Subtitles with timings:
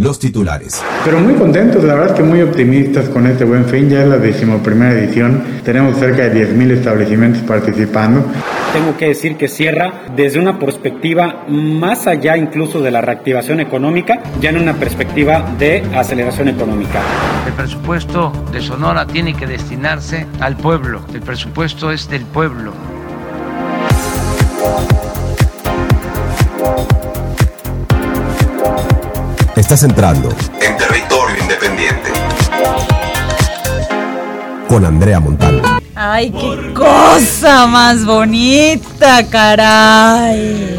[0.00, 0.82] los titulares.
[1.04, 3.90] Pero muy contentos, la verdad que muy optimistas con este buen fin.
[3.90, 5.44] Ya es la decimoprimera edición.
[5.62, 8.24] Tenemos cerca de 10.000 establecimientos participando.
[8.72, 14.22] Tengo que decir que cierra desde una perspectiva más allá incluso de la reactivación económica,
[14.40, 17.02] ya en una perspectiva de aceleración económica.
[17.46, 21.02] El presupuesto de Sonora tiene que destinarse al pueblo.
[21.12, 22.72] El presupuesto es del pueblo.
[29.70, 30.30] Estás entrando
[30.60, 32.10] en territorio independiente.
[34.66, 35.64] Con Andrea Montalvo.
[35.94, 40.76] Ay, qué cosa más bonita, caray.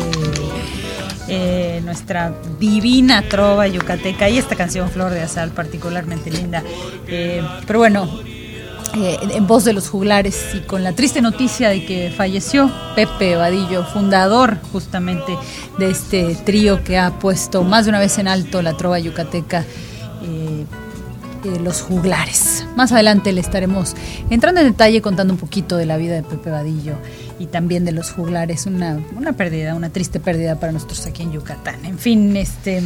[1.30, 6.62] Eh, nuestra divina trova yucateca y esta canción Flor de Azal particularmente linda.
[7.08, 8.10] Eh, pero bueno,
[8.96, 13.36] eh, en voz de los juglares y con la triste noticia de que falleció Pepe
[13.36, 15.38] Vadillo, fundador justamente
[15.78, 19.66] de este trío que ha puesto más de una vez en alto la trova yucateca.
[20.24, 20.66] Eh,
[21.44, 22.68] eh, los juglares.
[22.76, 23.96] Más adelante le estaremos
[24.30, 26.94] entrando en detalle contando un poquito de la vida de Pepe Vadillo
[27.40, 28.68] y también de los juglares.
[28.68, 31.84] Una, una pérdida, una triste pérdida para nosotros aquí en Yucatán.
[31.86, 32.84] En fin, este.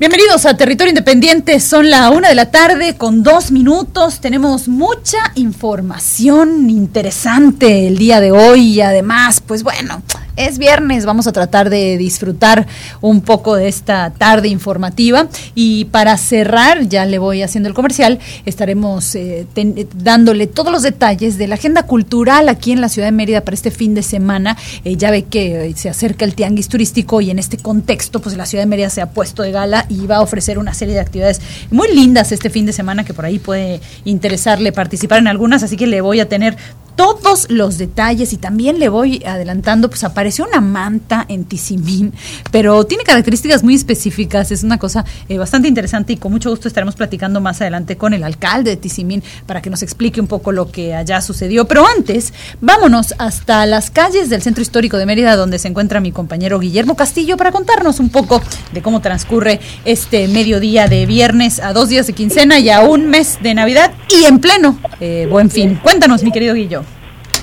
[0.00, 5.18] Bienvenidos a Territorio Independiente, son la una de la tarde con dos minutos, tenemos mucha
[5.34, 10.02] información interesante el día de hoy y además, pues bueno,
[10.46, 12.66] es viernes, vamos a tratar de disfrutar
[13.00, 18.18] un poco de esta tarde informativa y para cerrar, ya le voy haciendo el comercial,
[18.46, 19.46] estaremos eh,
[19.94, 23.54] dándole todos los detalles de la agenda cultural aquí en la ciudad de Mérida para
[23.54, 24.56] este fin de semana.
[24.84, 28.36] Eh, ya ve que eh, se acerca el tianguis turístico y en este contexto, pues
[28.36, 30.94] la ciudad de Mérida se ha puesto de gala y va a ofrecer una serie
[30.94, 35.28] de actividades muy lindas este fin de semana que por ahí puede interesarle participar en
[35.28, 36.56] algunas, así que le voy a tener
[37.00, 42.12] todos los detalles y también le voy adelantando, pues apareció una manta en Tizimín,
[42.50, 46.68] pero tiene características muy específicas, es una cosa eh, bastante interesante y con mucho gusto
[46.68, 50.52] estaremos platicando más adelante con el alcalde de Tizimín para que nos explique un poco
[50.52, 51.66] lo que allá sucedió.
[51.66, 56.12] Pero antes, vámonos hasta las calles del centro histórico de Mérida donde se encuentra mi
[56.12, 58.42] compañero Guillermo Castillo para contarnos un poco
[58.74, 63.08] de cómo transcurre este mediodía de viernes a dos días de quincena y a un
[63.08, 65.80] mes de Navidad y en pleno eh, buen fin.
[65.82, 66.84] Cuéntanos, mi querido Guillo.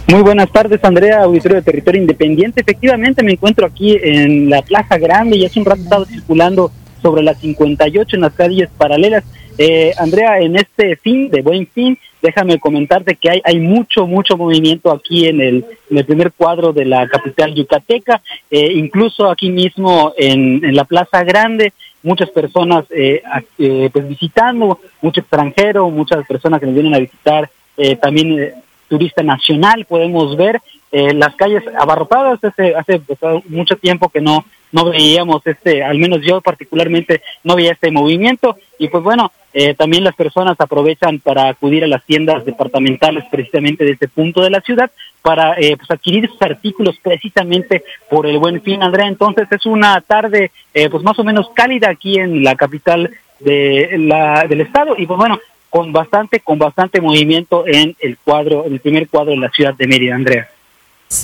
[0.10, 2.62] Muy buenas tardes, Andrea, auditorio de Territorio Independiente.
[2.62, 6.72] Efectivamente, me encuentro aquí en la Plaza Grande y hace un rato he estado circulando
[7.02, 9.26] sobre las 58 en las calles paralelas.
[9.58, 14.38] Eh, Andrea, en este fin de buen fin, déjame comentarte que hay, hay mucho, mucho
[14.38, 15.66] movimiento aquí en el,
[16.06, 21.74] primer cuadro de la capital yucateca, eh, incluso aquí mismo en, en, la Plaza Grande,
[22.02, 23.22] muchas personas eh,
[23.58, 28.54] eh pues visitando, mucho extranjero, muchas personas que nos vienen a visitar, eh, también
[28.88, 30.62] turista nacional, podemos ver
[30.92, 35.98] eh, las calles abarrotadas, hace, hace pues, mucho tiempo que no, no veíamos este, al
[35.98, 38.58] menos yo particularmente no veía este movimiento.
[38.80, 43.84] Y pues bueno, eh, también las personas aprovechan para acudir a las tiendas departamentales precisamente
[43.84, 44.90] de este punto de la ciudad
[45.22, 49.08] para eh, pues adquirir sus artículos precisamente por el buen fin, Andrea.
[49.08, 54.46] Entonces es una tarde pues más o menos cálida aquí en la capital de la,
[54.48, 54.96] del estado.
[54.98, 55.40] Y pues bueno,
[55.78, 59.76] con bastante, con bastante movimiento en el cuadro, en el primer cuadro de la ciudad
[59.76, 60.50] de Mérida, Andrea.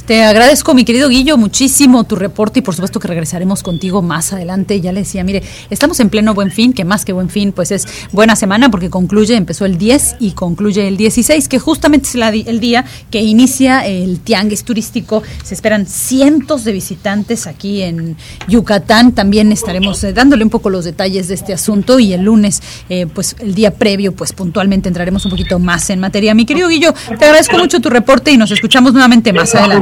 [0.06, 4.32] Te agradezco, mi querido Guillo, muchísimo tu reporte y por supuesto que regresaremos contigo más
[4.32, 4.80] adelante.
[4.80, 7.70] Ya le decía, mire, estamos en pleno buen fin, que más que buen fin, pues
[7.72, 12.16] es buena semana porque concluye, empezó el 10 y concluye el 16, que justamente es
[12.48, 15.22] el día que inicia el tianguis turístico.
[15.44, 18.16] Se esperan cientos de visitantes aquí en
[18.48, 19.12] Yucatán.
[19.12, 23.06] También estaremos eh, dándole un poco los detalles de este asunto y el lunes, eh,
[23.06, 26.34] pues el día previo, pues puntualmente entraremos un poquito más en materia.
[26.34, 29.73] Mi querido Guillo, te agradezco mucho tu reporte y nos escuchamos nuevamente más adelante.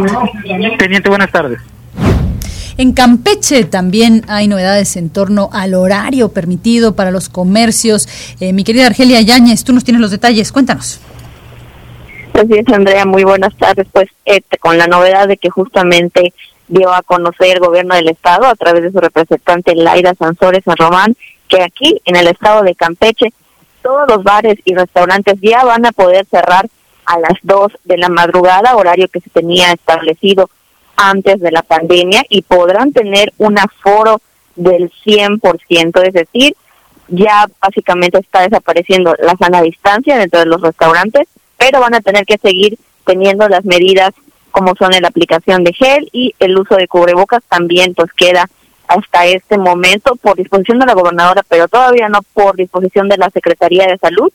[0.78, 1.60] Teniente, buenas tardes.
[2.78, 8.08] En Campeche también hay novedades en torno al horario permitido para los comercios.
[8.40, 11.00] Eh, mi querida Argelia Yáñez, tú nos tienes los detalles, cuéntanos.
[12.34, 13.88] Así es, Andrea, muy buenas tardes.
[13.92, 16.34] Pues este, con la novedad de que justamente
[16.70, 20.78] dio a conocer el gobierno del estado a través de su representante Laira Sansores San
[20.78, 21.16] Román,
[21.50, 23.34] que aquí en el estado de Campeche
[23.82, 26.68] todos los bares y restaurantes ya van a poder cerrar
[27.12, 30.50] a las 2 de la madrugada, horario que se tenía establecido
[30.96, 34.22] antes de la pandemia, y podrán tener un aforo
[34.56, 36.56] del 100%, es decir,
[37.10, 41.28] ya básicamente está desapareciendo la sana distancia dentro de los restaurantes,
[41.58, 44.12] pero van a tener que seguir teniendo las medidas
[44.52, 48.48] como son la aplicación de gel y el uso de cubrebocas también pues queda
[48.88, 53.30] hasta este momento por disposición de la gobernadora, pero todavía no por disposición de la
[53.30, 54.32] Secretaría de Salud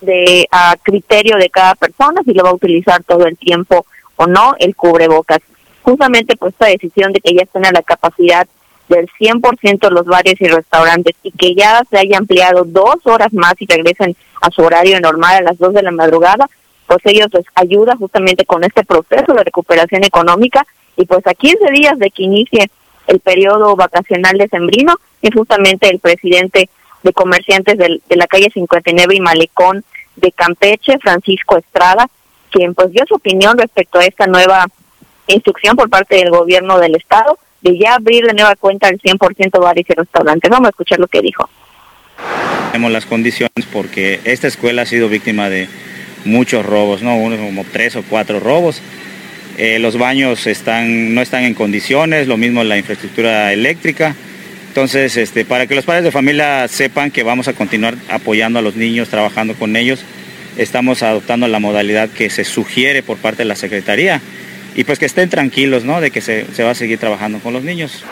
[0.00, 4.26] de a criterio de cada persona si lo va a utilizar todo el tiempo o
[4.26, 5.40] no el cubrebocas.
[5.82, 8.46] Justamente pues esta decisión de que ya estén a la capacidad
[8.88, 13.54] del 100% los bares y restaurantes y que ya se haya ampliado dos horas más
[13.58, 16.48] y regresen a su horario normal a las 2 de la madrugada,
[16.86, 20.64] pues ellos les ayuda justamente con este proceso de recuperación económica
[20.96, 22.70] y pues a 15 días de que inicie
[23.06, 26.68] el periodo vacacional de Sembrino, es justamente el presidente
[27.06, 29.84] de comerciantes de, de la calle 59 y Malecón
[30.16, 32.08] de Campeche, Francisco Estrada,
[32.50, 34.66] quien pues dio su opinión respecto a esta nueva
[35.28, 39.60] instrucción por parte del gobierno del estado de ya abrir de nueva cuenta el 100%
[39.60, 40.50] bares y restaurantes.
[40.50, 41.48] Vamos a escuchar lo que dijo.
[42.72, 45.68] Tenemos las condiciones porque esta escuela ha sido víctima de
[46.24, 47.16] muchos robos, ¿no?
[47.16, 48.80] Unos como tres o cuatro robos.
[49.58, 54.14] Eh, los baños están, no están en condiciones, lo mismo la infraestructura eléctrica.
[54.76, 58.62] Entonces, este, para que los padres de familia sepan que vamos a continuar apoyando a
[58.62, 60.04] los niños, trabajando con ellos,
[60.58, 64.20] estamos adoptando la modalidad que se sugiere por parte de la Secretaría
[64.74, 66.02] y pues que estén tranquilos, ¿no?
[66.02, 68.04] De que se, se va a seguir trabajando con los niños.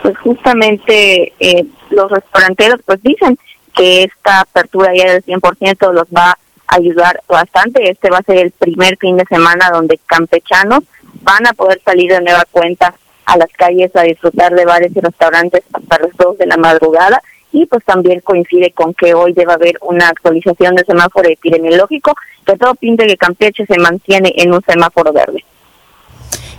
[0.00, 3.38] Pues justamente eh, los restauranteros pues dicen
[3.76, 6.38] que esta apertura ya del 100% los va a
[6.68, 7.90] ayudar bastante.
[7.90, 10.80] Este va a ser el primer fin de semana donde campechanos
[11.20, 12.94] van a poder salir de nueva cuenta
[13.26, 17.22] a las calles a disfrutar de bares y restaurantes hasta las 2 de la madrugada
[17.54, 22.56] y pues también coincide con que hoy debe haber una actualización del semáforo epidemiológico, que
[22.56, 25.44] todo pinta que Campeche se mantiene en un semáforo verde.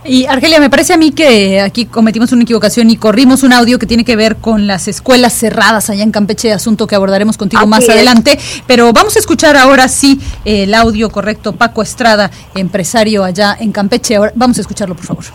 [0.08, 3.80] Y Argelia, me parece a mí que aquí cometimos una equivocación y corrimos un audio
[3.80, 7.66] que tiene que ver con las escuelas cerradas allá en Campeche, asunto que abordaremos contigo
[7.66, 8.38] más adelante.
[8.68, 11.54] Pero vamos a escuchar ahora sí el audio correcto.
[11.54, 14.16] Paco Estrada, empresario allá en Campeche.
[14.16, 15.26] Ahora, vamos a escucharlo, por favor.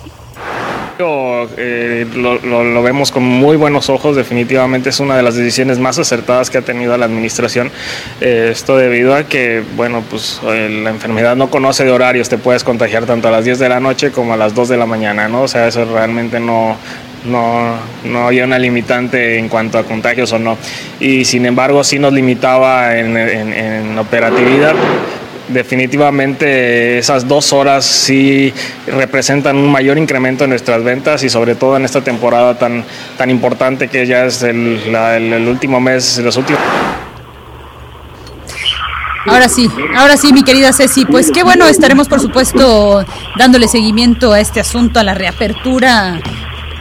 [1.02, 5.98] Eh, lo, lo, vemos con muy buenos ojos, definitivamente es una de las decisiones más
[5.98, 7.70] acertadas que ha tenido la administración.
[8.20, 12.38] Eh, esto debido a que, bueno, pues eh, la enfermedad no conoce de horarios, te
[12.38, 14.86] puedes contagiar tanto a las 10 de la noche como a las 2 de la
[14.86, 15.42] mañana, ¿no?
[15.42, 16.76] O sea, eso realmente no,
[17.24, 20.58] no, no había una limitante en cuanto a contagios o no.
[21.00, 24.74] Y sin embargo sí nos limitaba en, en, en operatividad
[25.52, 28.52] definitivamente esas dos horas sí
[28.86, 32.84] representan un mayor incremento en nuestras ventas y sobre todo en esta temporada tan,
[33.16, 36.60] tan importante que ya es el, último mes, los últimos...
[39.26, 43.04] Ahora sí, ahora sí, mi querida Ceci, pues qué bueno, estaremos por supuesto
[43.36, 46.18] dándole seguimiento a este asunto, a la reapertura.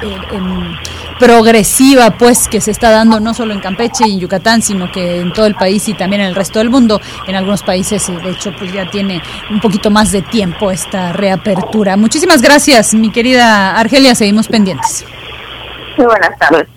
[0.01, 0.88] Eh,
[1.19, 5.19] progresiva pues que se está dando no solo en Campeche y en Yucatán, sino que
[5.19, 6.99] en todo el país y también en el resto del mundo.
[7.27, 9.21] En algunos países, de hecho, pues ya tiene
[9.51, 11.97] un poquito más de tiempo esta reapertura.
[11.97, 15.05] Muchísimas gracias, mi querida Argelia, seguimos pendientes.
[15.97, 16.67] Muy buenas tardes.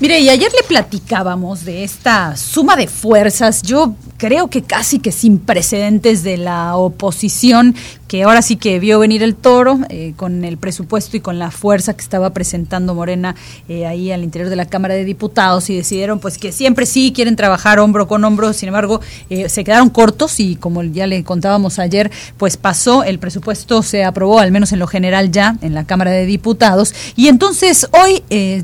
[0.00, 3.62] Mire, y ayer le platicábamos de esta suma de fuerzas.
[3.62, 7.74] Yo creo que casi que sin precedentes de la oposición,
[8.08, 11.50] que ahora sí que vio venir el toro eh, con el presupuesto y con la
[11.50, 13.36] fuerza que estaba presentando Morena
[13.68, 17.12] eh, ahí al interior de la Cámara de Diputados y decidieron pues que siempre sí
[17.14, 21.22] quieren trabajar hombro con hombro, sin embargo eh, se quedaron cortos y como ya le
[21.22, 25.74] contábamos ayer, pues pasó, el presupuesto se aprobó al menos en lo general ya en
[25.74, 26.94] la Cámara de Diputados.
[27.14, 28.22] Y entonces hoy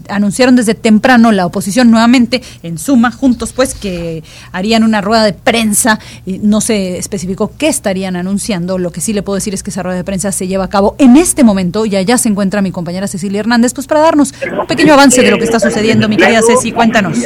[0.09, 5.35] anunciaron desde temprano la oposición nuevamente en suma, juntos pues que harían una rueda de
[5.35, 9.71] prensa, no se especificó qué estarían anunciando, lo que sí le puedo decir es que
[9.71, 11.87] esa rueda de prensa se lleva a cabo en este momento.
[11.87, 15.31] Y allá se encuentra mi compañera Cecilia Hernández, pues para darnos un pequeño avance de
[15.31, 17.19] lo que está sucediendo, mi querida Ceci, cuéntanos.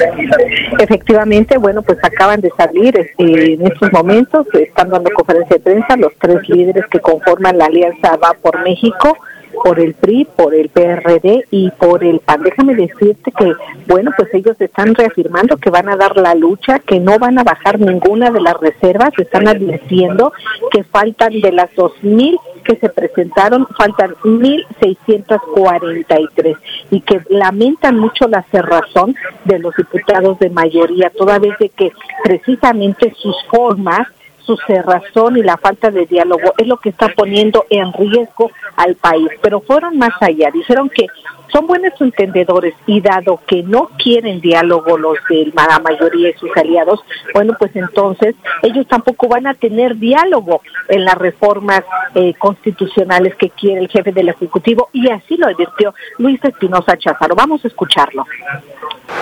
[0.78, 5.96] Efectivamente, bueno, pues acaban de salir este, en estos momentos, están dando conferencia de prensa
[5.96, 9.16] los tres líderes que conforman la Alianza Va por México,
[9.62, 12.42] por el PRI, por el PRD y por el PAN.
[12.42, 13.52] Déjame decirte que,
[13.86, 17.44] bueno, pues ellos están reafirmando que van a dar la lucha, que no van a
[17.44, 20.32] bajar ninguna de las reservas, están advirtiendo
[20.70, 26.56] que faltan de las 2.000 que se presentaron, faltan 1.643
[26.90, 31.90] y que lamentan mucho la cerrazón de los diputados de mayoría, toda vez de que
[32.24, 34.06] precisamente sus formas
[34.48, 38.94] su cerrazón y la falta de diálogo es lo que está poniendo en riesgo al
[38.94, 39.28] país.
[39.42, 41.06] Pero fueron más allá, dijeron que
[41.52, 46.50] son buenos entendedores y dado que no quieren diálogo los de la mayoría de sus
[46.56, 47.00] aliados,
[47.34, 53.50] bueno, pues entonces ellos tampoco van a tener diálogo en las reformas eh, constitucionales que
[53.50, 57.34] quiere el jefe del Ejecutivo y así lo advirtió Luis Espinosa Cházaro.
[57.34, 58.24] Vamos a escucharlo.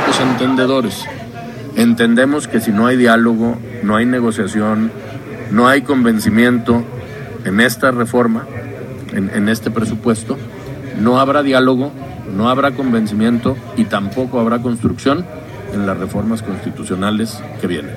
[0.07, 1.09] Los entendedores.
[1.77, 4.91] Entendemos que si no hay diálogo, no hay negociación,
[5.51, 6.83] no hay convencimiento
[7.45, 8.45] en esta reforma,
[9.13, 10.37] en, este presupuesto,
[11.01, 11.93] no habrá diálogo,
[12.37, 15.25] no habrá convencimiento y tampoco habrá construcción
[15.73, 17.95] en las reformas constitucionales que vienen.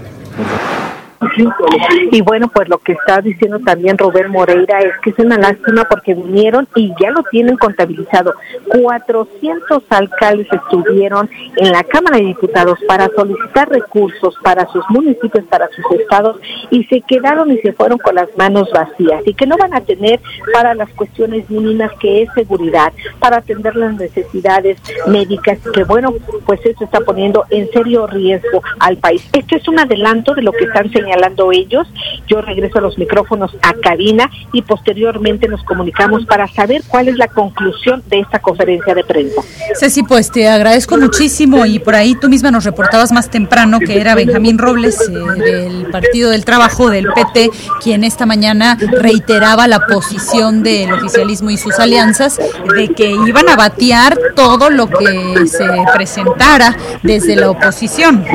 [2.11, 5.83] Y bueno, pues lo que está diciendo también Robert Moreira es que es una lástima
[5.89, 8.33] porque vinieron y ya lo tienen contabilizado.
[8.69, 15.67] 400 alcaldes estuvieron en la Cámara de Diputados para solicitar recursos para sus municipios, para
[15.69, 19.57] sus estados y se quedaron y se fueron con las manos vacías y que no
[19.57, 20.21] van a tener
[20.53, 26.13] para las cuestiones mínimas que es seguridad, para atender las necesidades médicas, que bueno,
[26.45, 29.27] pues eso está poniendo en serio riesgo al país.
[29.33, 31.08] Esto es un adelanto de lo que están señalando
[31.51, 31.87] ellos.
[32.27, 37.17] Yo regreso a los micrófonos a cabina y posteriormente nos comunicamos para saber cuál es
[37.17, 39.41] la conclusión de esta conferencia de prensa.
[39.79, 43.99] Ceci, pues te agradezco muchísimo y por ahí tú misma nos reportabas más temprano que
[43.99, 47.49] era Benjamín Robles eh, del Partido del Trabajo del PT
[47.81, 52.39] quien esta mañana reiteraba la posición del oficialismo y sus alianzas
[52.75, 58.25] de que iban a batear todo lo que se presentara desde la oposición.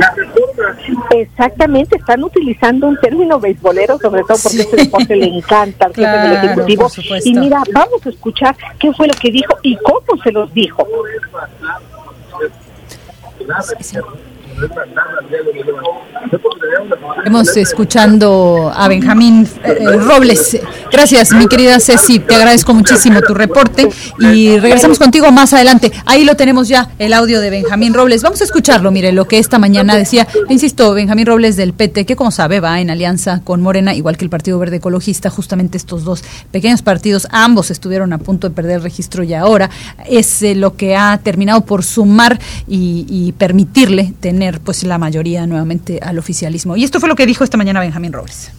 [1.11, 6.11] Exactamente, están utilizando un término beisbolero, sobre todo porque este deporte le encanta al jefe
[6.11, 6.91] del Ejecutivo.
[7.25, 10.87] Y mira, vamos a escuchar qué fue lo que dijo y cómo se los dijo.
[17.19, 20.59] Estamos escuchando a Benjamín eh, Robles.
[20.93, 22.21] Gracias, mi querida Ceci.
[22.21, 23.89] Te agradezco muchísimo tu reporte
[24.21, 25.91] y regresamos contigo más adelante.
[26.07, 28.23] Ahí lo tenemos ya, el audio de Benjamín Robles.
[28.23, 28.91] Vamos a escucharlo.
[28.91, 32.81] Mire, lo que esta mañana decía, insisto, Benjamín Robles del PT, que como sabe va
[32.81, 35.31] en alianza con Morena, igual que el Partido Verde Ecologista.
[35.31, 39.71] Justamente estos dos pequeños partidos, ambos estuvieron a punto de perder registro y ahora
[40.07, 45.47] es eh, lo que ha terminado por sumar y, y permitirle tener pues la mayoría
[45.47, 46.77] nuevamente al oficialismo.
[46.77, 48.51] Y esto fue lo que dijo esta mañana Benjamín Robles.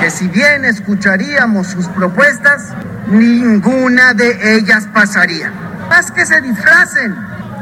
[0.00, 2.72] Que si bien escucharíamos sus propuestas,
[3.10, 5.52] ninguna de ellas pasaría.
[5.88, 7.14] Más que se disfracen.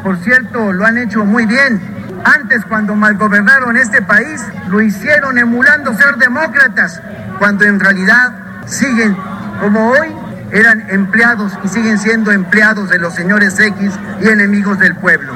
[0.02, 1.80] Por cierto, lo han hecho muy bien.
[2.24, 7.00] Antes, cuando malgobernaron este país, lo hicieron emulando ser demócratas,
[7.38, 8.32] cuando en realidad
[8.66, 9.16] siguen,
[9.60, 10.08] como hoy,
[10.52, 15.32] eran empleados y siguen siendo empleados de los señores X y enemigos del pueblo.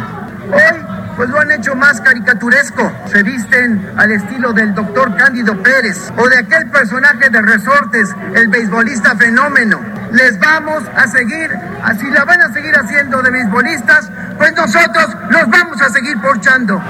[0.53, 0.82] Hoy
[1.17, 2.93] pues lo han hecho más caricaturesco.
[3.07, 8.49] Se visten al estilo del doctor Cándido Pérez o de aquel personaje de resortes, el
[8.49, 9.81] beisbolista fenómeno.
[10.13, 11.51] Les vamos a seguir,
[11.83, 16.83] así la van a seguir haciendo de beisbolistas, pues nosotros los vamos a seguir porchando.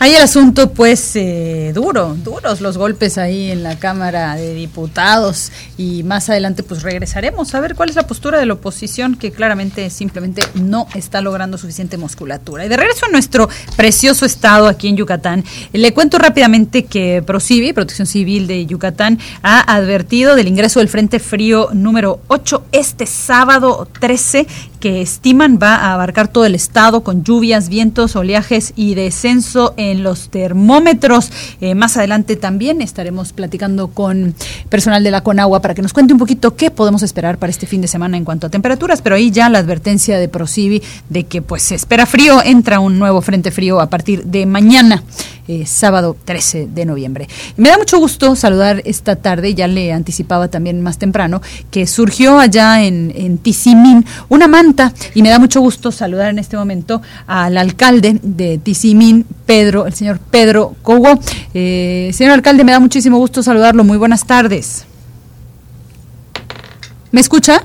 [0.00, 5.50] Ahí el asunto, pues, eh, duro, duros los golpes ahí en la Cámara de Diputados
[5.76, 9.32] y más adelante, pues, regresaremos a ver cuál es la postura de la oposición que
[9.32, 12.64] claramente simplemente no está logrando suficiente musculatura.
[12.64, 17.72] Y de regreso a nuestro precioso estado aquí en Yucatán, le cuento rápidamente que ProCivi,
[17.72, 23.88] Protección Civil de Yucatán, ha advertido del ingreso del Frente Frío número 8 este sábado
[23.98, 24.46] 13
[24.78, 30.02] que estiman va a abarcar todo el estado con lluvias, vientos, oleajes y descenso en
[30.02, 31.30] los termómetros.
[31.60, 34.34] Eh, más adelante también estaremos platicando con
[34.68, 37.66] personal de la Conagua para que nos cuente un poquito qué podemos esperar para este
[37.66, 41.24] fin de semana en cuanto a temperaturas, pero ahí ya la advertencia de Procivi de
[41.24, 45.02] que pues se espera frío, entra un nuevo frente frío a partir de mañana.
[45.48, 47.26] Eh, sábado 13 de noviembre.
[47.56, 52.38] Me da mucho gusto saludar esta tarde, ya le anticipaba también más temprano, que surgió
[52.38, 54.46] allá en, en Tizimín una
[55.14, 59.94] y me da mucho gusto saludar en este momento al alcalde de Tizimín, Pedro, el
[59.94, 61.18] señor Pedro Cogo.
[61.54, 63.84] Eh, señor alcalde, me da muchísimo gusto saludarlo.
[63.84, 64.84] Muy buenas tardes.
[67.10, 67.62] ¿Me escucha?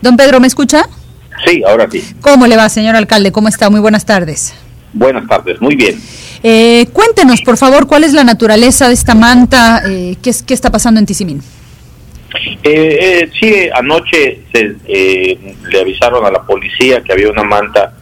[0.00, 0.84] Don Pedro, ¿me escucha?
[1.46, 2.02] Sí, ahora sí.
[2.20, 3.32] ¿Cómo le va, señor alcalde?
[3.32, 3.70] ¿Cómo está?
[3.70, 4.54] Muy buenas tardes.
[4.92, 6.00] Buenas tardes, muy bien.
[6.42, 10.54] Eh, cuéntenos, por favor, cuál es la naturaleza de esta manta, eh, qué, es, qué
[10.54, 11.42] está pasando en Tizimín.
[12.62, 17.94] Eh, sí, anoche se, le avisaron a la policía que había una manta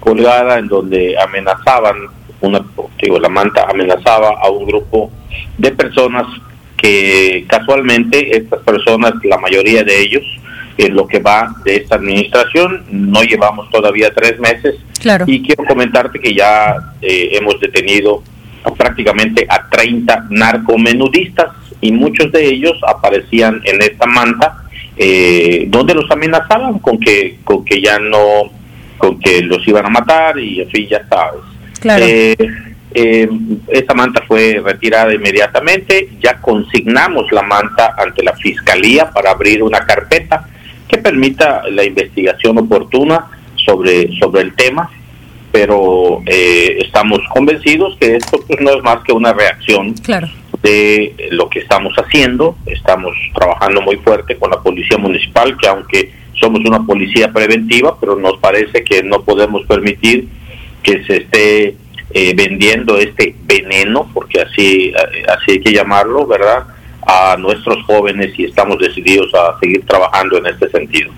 [0.00, 1.96] colgada en donde amenazaban,
[2.40, 2.64] una,
[3.02, 5.10] digo, la manta amenazaba a un grupo
[5.56, 6.26] de personas
[6.76, 10.24] que casualmente estas personas, la mayoría de ellos,
[10.78, 12.84] en lo que va de esta administración.
[12.90, 14.76] No llevamos todavía tres meses.
[15.00, 15.24] Claro.
[15.26, 18.22] Y quiero comentarte que ya eh, hemos detenido
[18.76, 21.48] prácticamente a 30 narcomenudistas
[21.80, 24.64] y muchos de ellos aparecían en esta manta
[24.96, 28.50] eh, donde los amenazaban con que con que ya no
[28.98, 31.40] con que los iban a matar y en fin ya sabes
[31.80, 32.04] Claro.
[32.06, 32.36] eh,
[32.94, 33.28] eh,
[33.68, 39.80] esa manta fue retirada inmediatamente ya consignamos la manta ante la fiscalía para abrir una
[39.86, 40.48] carpeta
[40.88, 44.90] que permita la investigación oportuna sobre, sobre el tema,
[45.52, 50.28] pero eh, estamos convencidos que esto pues, no es más que una reacción Claro.
[50.62, 52.56] De lo que estamos haciendo.
[52.66, 58.16] Estamos trabajando muy fuerte con la Policía Municipal, que aunque somos una policía preventiva, pero
[58.16, 60.28] nos parece que no podemos permitir
[60.82, 61.76] que se esté
[62.10, 66.64] eh, vendiendo este veneno, porque así, eh, así hay que llamarlo, ¿verdad?
[67.06, 71.10] A nuestros jóvenes y estamos decididos a seguir trabajando en este sentido.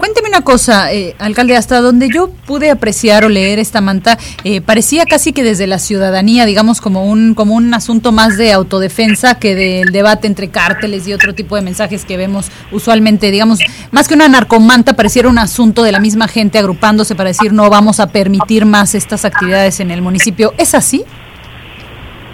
[0.00, 4.62] Cuénteme una cosa, eh, alcalde, hasta donde yo pude apreciar o leer esta manta, eh,
[4.62, 9.34] parecía casi que desde la ciudadanía, digamos, como un, como un asunto más de autodefensa
[9.34, 13.58] que del debate entre cárteles y otro tipo de mensajes que vemos usualmente, digamos,
[13.90, 17.68] más que una narcomanta, pareciera un asunto de la misma gente agrupándose para decir no
[17.68, 20.54] vamos a permitir más estas actividades en el municipio.
[20.56, 21.04] ¿Es así?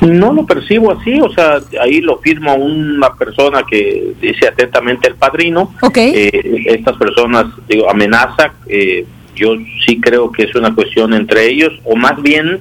[0.00, 5.14] No lo percibo así, o sea, ahí lo firma una persona que dice atentamente el
[5.14, 5.72] padrino.
[5.96, 8.52] Eh, estas personas, digo, amenaza.
[8.68, 9.54] Eh, yo
[9.86, 12.60] sí creo que es una cuestión entre ellos, o más bien,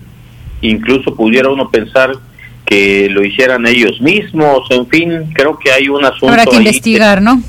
[0.62, 2.12] incluso pudiera uno pensar
[2.66, 4.68] que lo hicieran ellos mismos.
[4.72, 6.30] En fin, creo que hay un asunto.
[6.30, 7.42] Habrá que investigar, ¿no?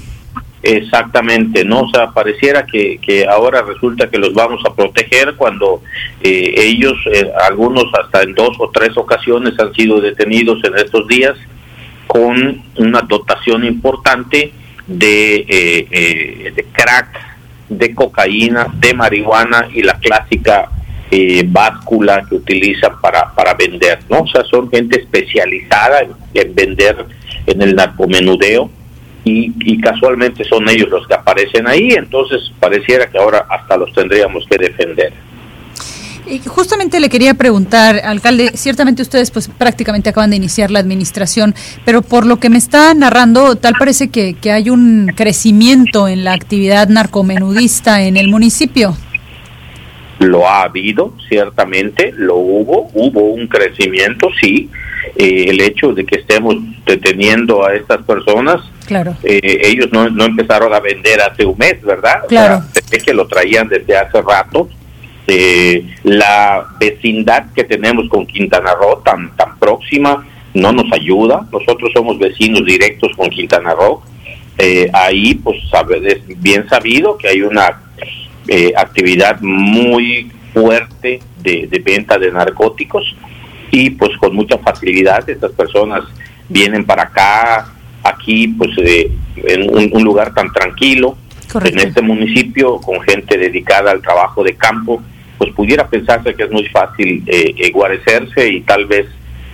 [0.69, 1.83] Exactamente, ¿no?
[1.83, 5.81] O sea, pareciera que, que ahora resulta que los vamos a proteger cuando
[6.21, 11.07] eh, ellos, eh, algunos hasta en dos o tres ocasiones han sido detenidos en estos
[11.07, 11.37] días
[12.09, 14.53] con una dotación importante
[14.89, 17.17] de, eh, de crack,
[17.69, 20.69] de cocaína, de marihuana y la clásica
[21.47, 24.23] báscula que utilizan para, para vender, ¿no?
[24.23, 26.01] O sea, son gente especializada
[26.35, 27.07] en vender
[27.47, 28.69] en el narcomenudeo
[29.29, 34.47] y, casualmente son ellos los que aparecen ahí, entonces pareciera que ahora hasta los tendríamos
[34.49, 35.13] que defender.
[36.29, 41.55] Y justamente le quería preguntar, alcalde, ciertamente ustedes pues prácticamente acaban de iniciar la administración,
[41.85, 46.25] pero por lo que me está narrando, tal parece que, que hay un crecimiento en
[46.25, 48.97] la actividad narcomenudista en el municipio.
[50.19, 54.71] Lo ha habido, ciertamente, lo hubo, hubo un crecimiento, sí.
[55.15, 59.17] Eh, el hecho de que estemos deteniendo a estas personas Claro.
[59.23, 62.23] Eh, ellos no, no, empezaron a vender hace un mes, ¿verdad?
[62.29, 62.63] Claro.
[62.75, 64.69] O que lo traían desde hace rato.
[65.27, 71.47] Eh, la vecindad que tenemos con Quintana Roo tan, tan próxima no nos ayuda.
[71.53, 74.03] Nosotros somos vecinos directos con Quintana Roo.
[74.57, 75.59] Eh, ahí, pues,
[76.05, 77.83] es bien sabido que hay una
[78.77, 83.17] actividad muy fuerte de, de venta de narcóticos
[83.71, 86.05] y, pues, con mucha facilidad estas personas
[86.49, 87.67] vienen para acá,
[88.03, 91.17] aquí pues eh, en un, lugar tan tranquilo,
[91.65, 95.03] en este municipio con gente dedicada al trabajo de campo,
[95.39, 99.07] pues pudiera pensarse que es muy fácil eh, guarecerse y tal vez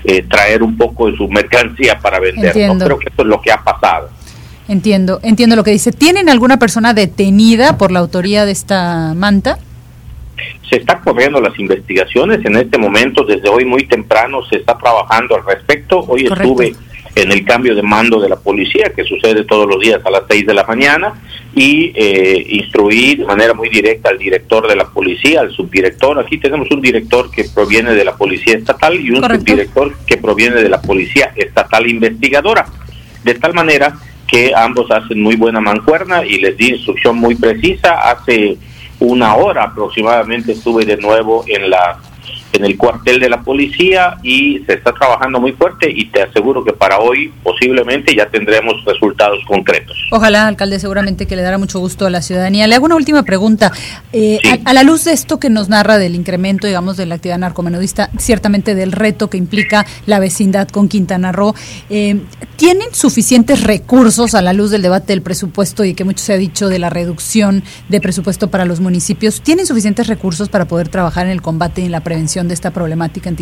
[0.05, 2.57] eh, traer un poco de su mercancía para vender.
[2.69, 4.11] No creo que eso es lo que ha pasado.
[4.69, 5.93] Entiendo, entiendo lo que dice.
[5.93, 9.59] ¿Tienen alguna persona detenida por la autoría de esta manta?
[10.73, 15.37] Se está corriendo las investigaciones en este momento, desde hoy muy temprano se está trabajando
[15.37, 15.99] al respecto.
[16.09, 16.73] Hoy estuve
[17.15, 20.23] en el cambio de mando de la policía, que sucede todos los días a las
[20.31, 21.13] 6 de la mañana,
[21.55, 26.19] y eh, instruir de manera muy directa al director de la policía, al subdirector.
[26.19, 30.63] Aquí tenemos un director que proviene de la policía estatal y un subdirector que proviene
[30.63, 32.65] de la policía estatal investigadora.
[33.23, 33.95] De tal manera
[34.27, 38.11] que ambos hacen muy buena mancuerna y les di instrucción muy precisa.
[38.11, 38.57] Hace
[39.03, 41.99] una hora aproximadamente estuve de nuevo en la
[42.53, 46.65] en el cuartel de la policía y se está trabajando muy fuerte y te aseguro
[46.65, 49.97] que para hoy posiblemente ya tendremos resultados concretos.
[50.11, 52.67] Ojalá, alcalde, seguramente que le dará mucho gusto a la ciudadanía.
[52.67, 53.73] Le hago una última pregunta.
[54.13, 57.39] Eh, a, la luz de esto que nos narra del incremento, digamos, de la actividad
[57.39, 61.55] narcomenudista, ciertamente del reto que implica la vecindad con Quintana Roo,
[61.91, 62.21] eh,
[62.57, 66.37] ¿tienen suficientes recursos a la luz del debate del presupuesto y que mucho se ha
[66.37, 69.41] dicho de la reducción de presupuesto para los municipios?
[69.41, 72.71] ¿Tienen suficientes recursos para poder trabajar en el combate y en la prevención de esta
[72.71, 73.37] problemática en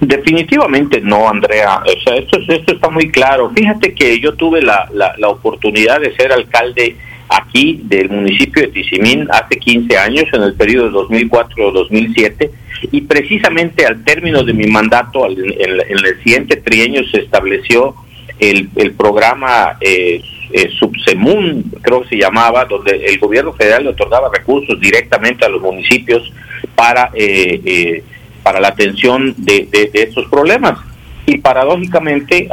[0.00, 1.82] Definitivamente no, Andrea.
[1.84, 3.50] O sea, esto, esto está muy claro.
[3.54, 4.88] Fíjate que yo tuve la,
[5.28, 6.96] oportunidad de ser alcalde
[7.28, 12.50] aquí del municipio de Tizimín hace 15 años, en el periodo 2004-2007,
[12.90, 17.94] y precisamente al término de mi mandato, en, el siguiente trienio, se estableció
[18.38, 23.90] el, el programa eh, eh, Subsemun, creo que se llamaba, donde el gobierno federal le
[23.90, 26.32] otorgaba recursos directamente a los municipios
[26.74, 28.04] para, eh, eh,
[28.42, 30.78] para la atención de, estos problemas.
[31.26, 32.48] Y paradójicamente,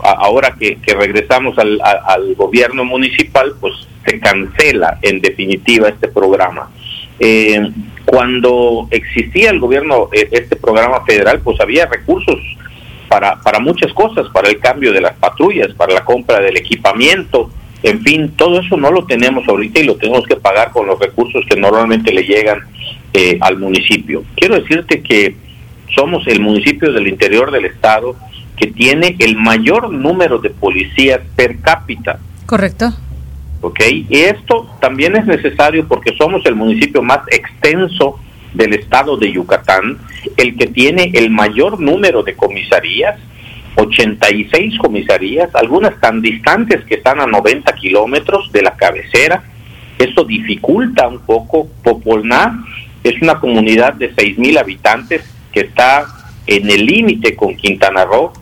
[0.00, 6.70] ahora que, regresamos al, gobierno municipal, pues se cancela en definitiva este programa.
[7.18, 7.70] Eh,
[8.04, 12.40] cuando existía el gobierno, este programa federal, pues había recursos
[13.08, 17.50] para, para muchas cosas, para el cambio de las patrullas, para la compra del equipamiento,
[17.82, 20.98] en fin, todo eso no lo tenemos ahorita y lo tenemos que pagar con los
[21.00, 22.60] recursos que normalmente le llegan
[23.12, 24.24] eh, al municipio.
[24.34, 25.36] Quiero decirte que
[25.94, 28.16] somos el municipio del interior del estado
[28.56, 32.18] que tiene el mayor número de policías per cápita.
[32.46, 32.92] Correcto.
[33.60, 33.80] ¿Ok?
[34.08, 38.18] Y esto también es necesario porque somos el municipio más extenso
[38.54, 39.98] del estado de Yucatán,
[40.36, 43.18] el que tiene el mayor número de comisarías,
[43.76, 49.42] 86 comisarías, algunas tan distantes que están a 90 kilómetros de la cabecera.
[49.98, 51.68] Esto dificulta un poco.
[51.82, 52.64] Popolná
[53.04, 56.06] es una comunidad de 6 mil habitantes que está
[56.46, 58.32] en el límite con Quintana Roo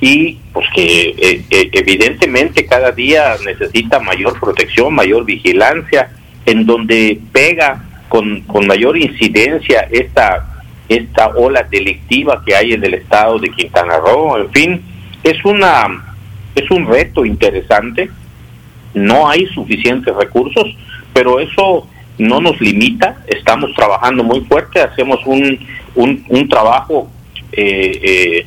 [0.00, 6.10] y pues que eh, eh, evidentemente cada día necesita mayor protección, mayor vigilancia,
[6.44, 10.52] en donde pega con, con mayor incidencia esta
[10.88, 14.82] esta ola delictiva que hay en el estado de Quintana Roo, en fin,
[15.24, 16.14] es una
[16.54, 18.10] es un reto interesante.
[18.94, 20.64] No hay suficientes recursos,
[21.12, 21.86] pero eso
[22.18, 23.22] no nos limita.
[23.26, 25.58] Estamos trabajando muy fuerte, hacemos un,
[25.94, 27.10] un, un trabajo
[27.52, 28.46] eh, eh,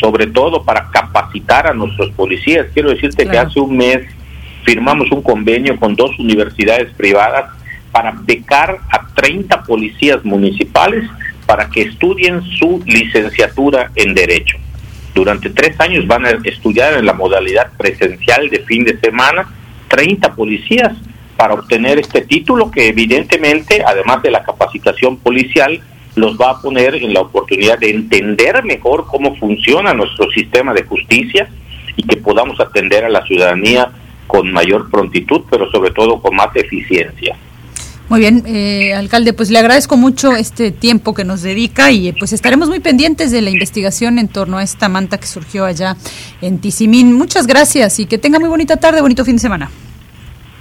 [0.00, 2.66] sobre todo para capacitar a nuestros policías.
[2.72, 4.06] Quiero decirte que hace un mes
[4.64, 7.50] firmamos un convenio con dos universidades privadas
[7.92, 11.04] para becar a 30 policías municipales
[11.44, 14.56] para que estudien su licenciatura en Derecho.
[15.14, 19.46] Durante tres años van a estudiar en la modalidad presencial de fin de semana
[19.88, 20.92] 30 policías
[21.40, 25.80] para obtener este título que evidentemente, además de la capacitación policial,
[26.14, 30.82] los va a poner en la oportunidad de entender mejor cómo funciona nuestro sistema de
[30.82, 31.48] justicia
[31.96, 33.90] y que podamos atender a la ciudadanía
[34.26, 37.34] con mayor prontitud, pero sobre todo con más eficiencia.
[38.10, 42.34] Muy bien, eh, alcalde, pues le agradezco mucho este tiempo que nos dedica y pues
[42.34, 45.96] estaremos muy pendientes de la investigación en torno a esta manta que surgió allá
[46.42, 47.14] en Tizimín.
[47.14, 49.70] Muchas gracias y que tenga muy bonita tarde, bonito fin de semana.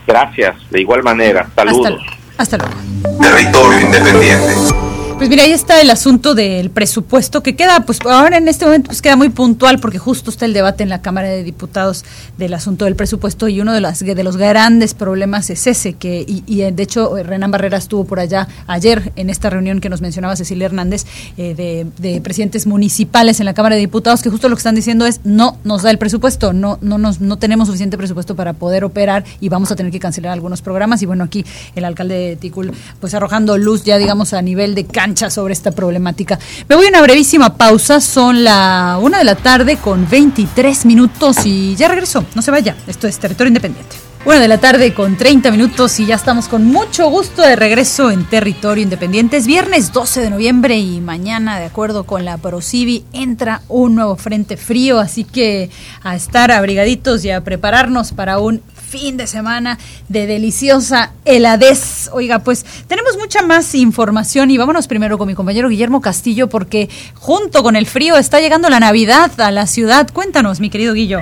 [0.10, 1.48] Gracias, de igual manera.
[1.56, 2.02] Saludos.
[2.36, 3.22] Hasta, hasta luego.
[3.22, 4.89] Territorio Independiente.
[5.20, 8.88] Pues mira, ahí está el asunto del presupuesto que queda, pues ahora en este momento
[8.88, 12.06] pues queda muy puntual porque justo está el debate en la Cámara de Diputados
[12.38, 16.24] del asunto del presupuesto y uno de, las, de los grandes problemas es ese que,
[16.26, 20.00] y, y de hecho Renan Barrera estuvo por allá ayer en esta reunión que nos
[20.00, 21.06] mencionaba Cecilia Hernández
[21.36, 24.76] eh, de, de, presidentes municipales en la Cámara de Diputados que justo lo que están
[24.76, 28.54] diciendo es no nos da el presupuesto, no, no, nos, no tenemos suficiente presupuesto para
[28.54, 31.02] poder operar y vamos a tener que cancelar algunos programas.
[31.02, 34.86] Y bueno aquí el alcalde de Ticul pues arrojando luz ya digamos a nivel de
[35.16, 36.40] sobre esta problemática.
[36.68, 41.46] Me voy a una brevísima pausa, son la una de la tarde con 23 minutos
[41.46, 43.96] y ya regreso, no se vaya, esto es Territorio Independiente.
[44.26, 48.12] Una de la tarde con 30 minutos y ya estamos con mucho gusto de regreso
[48.12, 49.38] en Territorio Independiente.
[49.38, 54.18] Es viernes 12 de noviembre y mañana, de acuerdo con la Procivi, entra un nuevo
[54.18, 55.70] frente frío, así que
[56.04, 62.10] a estar abrigaditos y a prepararnos para un fin de semana de deliciosa heladez.
[62.12, 66.90] Oiga, pues tenemos mucha más información y vámonos primero con mi compañero Guillermo Castillo porque
[67.14, 70.10] junto con el frío está llegando la Navidad a la ciudad.
[70.12, 71.20] Cuéntanos, mi querido Guillo.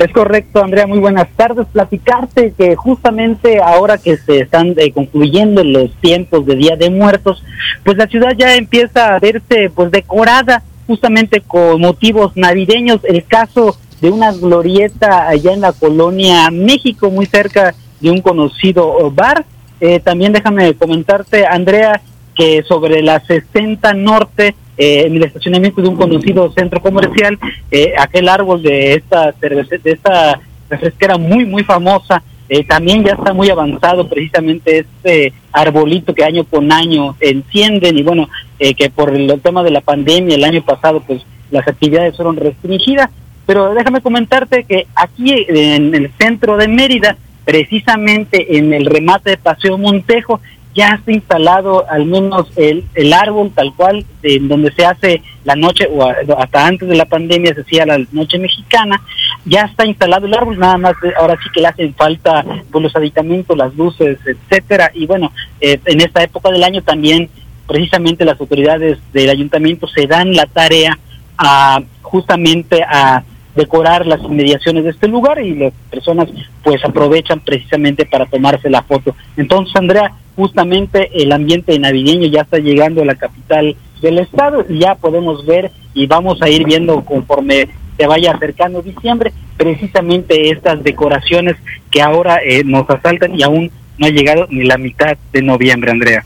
[0.00, 1.66] Es correcto, Andrea, muy buenas tardes.
[1.72, 7.44] Platicarte que justamente ahora que se están eh, concluyendo los tiempos de Día de Muertos,
[7.84, 13.00] pues la ciudad ya empieza a verse pues decorada justamente con motivos navideños.
[13.04, 19.10] El caso de una glorieta allá en la colonia México, muy cerca de un conocido
[19.10, 19.44] bar.
[19.80, 22.00] Eh, también déjame comentarte, Andrea,
[22.34, 27.38] que sobre la 60 Norte, eh, en el estacionamiento de un conocido centro comercial,
[27.70, 33.32] eh, aquel árbol de esta, de esta refresquera muy, muy famosa, eh, también ya está
[33.32, 39.14] muy avanzado precisamente este arbolito que año con año encienden y bueno, eh, que por
[39.14, 43.08] el tema de la pandemia el año pasado pues las actividades fueron restringidas,
[43.50, 49.38] pero déjame comentarte que aquí en el centro de Mérida, precisamente en el remate de
[49.38, 50.40] Paseo Montejo,
[50.72, 55.56] ya está instalado al menos el, el árbol tal cual, en donde se hace la
[55.56, 56.06] noche, o
[56.38, 59.02] hasta antes de la pandemia se hacía la noche mexicana,
[59.44, 62.94] ya está instalado el árbol, nada más ahora sí que le hacen falta pues, los
[62.94, 67.28] aditamentos, las luces, etcétera, y bueno, eh, en esta época del año también
[67.66, 70.96] precisamente las autoridades del ayuntamiento se dan la tarea
[71.36, 76.28] a justamente a decorar las inmediaciones de este lugar y las personas
[76.62, 79.14] pues aprovechan precisamente para tomarse la foto.
[79.36, 84.78] Entonces, Andrea, justamente el ambiente navideño ya está llegando a la capital del estado y
[84.78, 90.82] ya podemos ver y vamos a ir viendo conforme se vaya acercando diciembre, precisamente estas
[90.82, 91.56] decoraciones
[91.90, 95.90] que ahora eh, nos asaltan y aún no ha llegado ni la mitad de noviembre,
[95.90, 96.24] Andrea.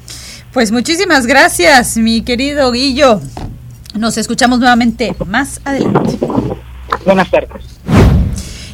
[0.52, 3.20] Pues muchísimas gracias, mi querido Guillo.
[3.98, 6.16] Nos escuchamos nuevamente más adelante.
[7.04, 7.80] Buenas tardes.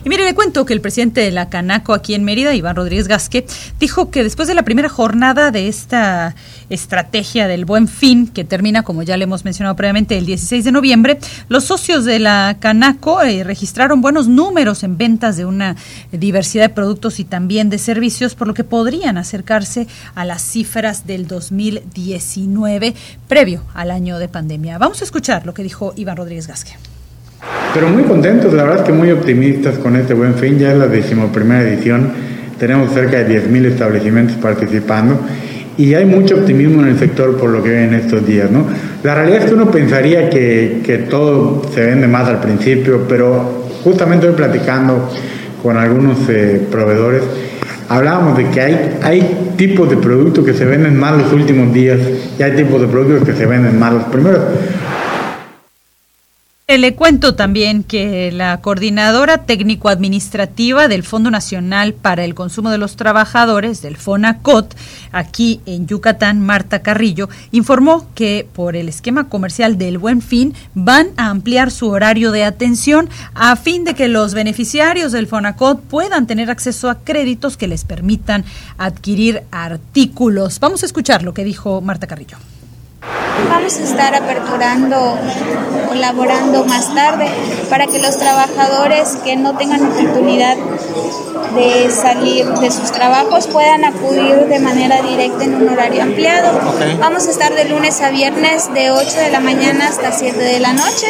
[0.02, 3.06] Y mire, le cuento que el presidente de la Canaco aquí en Mérida, Iván Rodríguez
[3.06, 3.46] Gasque,
[3.78, 6.34] dijo que después de la primera jornada de esta
[6.70, 10.72] estrategia del buen fin, que termina, como ya le hemos mencionado previamente, el 16 de
[10.72, 15.76] noviembre, los socios de la Canaco eh, registraron buenos números en ventas de una
[16.12, 21.06] diversidad de productos y también de servicios, por lo que podrían acercarse a las cifras
[21.06, 22.94] del 2019,
[23.28, 24.78] previo al año de pandemia.
[24.78, 26.89] Vamos a escuchar lo que dijo Iván Rodríguez Gasque.
[27.72, 30.88] Pero muy contentos, la verdad que muy optimistas con este buen fin, ya es la
[30.88, 32.12] decimoprimera edición,
[32.59, 35.18] tenemos cerca de 10.000 establecimientos participando
[35.79, 38.66] y hay mucho optimismo en el sector por lo que ven estos días, ¿no?
[39.03, 43.64] La realidad es que uno pensaría que, que todo se vende más al principio, pero
[43.83, 45.09] justamente hoy platicando
[45.62, 47.22] con algunos eh, proveedores,
[47.88, 51.98] hablábamos de que hay, hay tipos de productos que se venden más los últimos días
[52.38, 54.40] y hay tipos de productos que se venden más los primeros.
[56.70, 62.78] Eh, le cuento también que la coordinadora técnico-administrativa del Fondo Nacional para el Consumo de
[62.78, 64.76] los Trabajadores, del FONACOT,
[65.11, 71.09] aquí en Yucatán, Marta Carrillo, informó que por el esquema comercial del Buen Fin van
[71.16, 76.28] a ampliar su horario de atención a fin de que los beneficiarios del FONACOT puedan
[76.28, 78.44] tener acceso a créditos que les permitan
[78.78, 80.61] adquirir artículos.
[80.61, 82.37] Vamos a escuchar lo que dijo Marta Carrillo.
[83.48, 85.18] Vamos a estar aperturando,
[85.88, 87.29] colaborando más tarde
[87.68, 90.57] para que los trabajadores que no tengan oportunidad
[91.55, 96.59] de salir de sus trabajos puedan acudir de manera directa en un horario ampliado.
[97.00, 100.61] Vamos a estar de lunes a viernes de 8 de la mañana hasta 7 de
[100.61, 101.07] la noche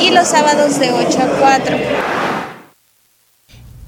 [0.00, 1.76] y los sábados de 8 a 4.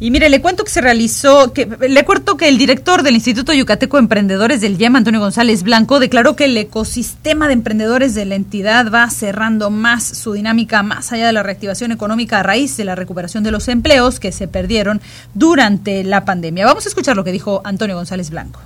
[0.00, 3.52] Y mire, le cuento que se realizó, que le cuento que el director del Instituto
[3.52, 8.24] Yucateco de Emprendedores del IEM, Antonio González Blanco, declaró que el ecosistema de emprendedores de
[8.24, 12.76] la entidad va cerrando más su dinámica más allá de la reactivación económica a raíz
[12.76, 15.00] de la recuperación de los empleos que se perdieron
[15.33, 16.66] durante la pandemia.
[16.66, 18.61] Vamos a escuchar lo que dijo Antonio González Blanco.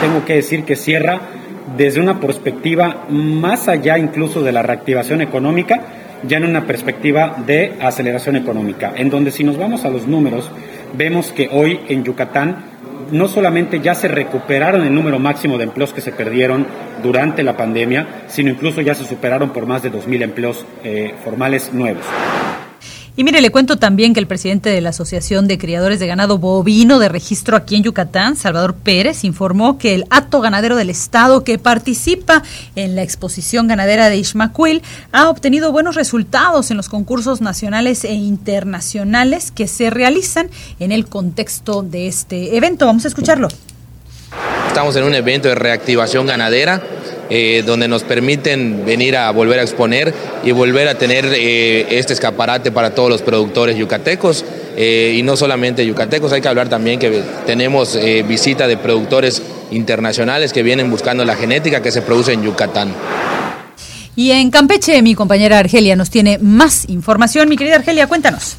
[0.00, 1.20] Tengo que decir que cierra
[1.76, 7.74] desde una perspectiva más allá incluso de la reactivación económica ya en una perspectiva de
[7.80, 10.50] aceleración económica, en donde si nos vamos a los números,
[10.96, 12.74] vemos que hoy en Yucatán
[13.10, 16.66] no solamente ya se recuperaron el número máximo de empleos que se perdieron
[17.02, 21.72] durante la pandemia, sino incluso ya se superaron por más de 2.000 empleos eh, formales
[21.72, 22.04] nuevos.
[23.16, 26.38] Y mire, le cuento también que el presidente de la Asociación de Criadores de Ganado
[26.38, 31.44] Bovino de Registro aquí en Yucatán, Salvador Pérez, informó que el acto ganadero del Estado
[31.44, 32.42] que participa
[32.74, 38.14] en la exposición ganadera de Ismaquil ha obtenido buenos resultados en los concursos nacionales e
[38.14, 40.50] internacionales que se realizan
[40.80, 42.86] en el contexto de este evento.
[42.86, 43.46] Vamos a escucharlo.
[44.66, 46.82] Estamos en un evento de reactivación ganadera
[47.30, 50.12] eh, donde nos permiten venir a volver a exponer
[50.44, 54.44] y volver a tener eh, este escaparate para todos los productores yucatecos.
[54.76, 60.52] Eh, y no solamente yucatecos, hay que hablar también que tenemos visita de productores internacionales
[60.52, 62.92] que vienen buscando la genética que se produce en Yucatán.
[64.16, 67.48] Y en Campeche, mi compañera Argelia nos tiene más información.
[67.48, 68.56] Mi querida Argelia, cuéntanos.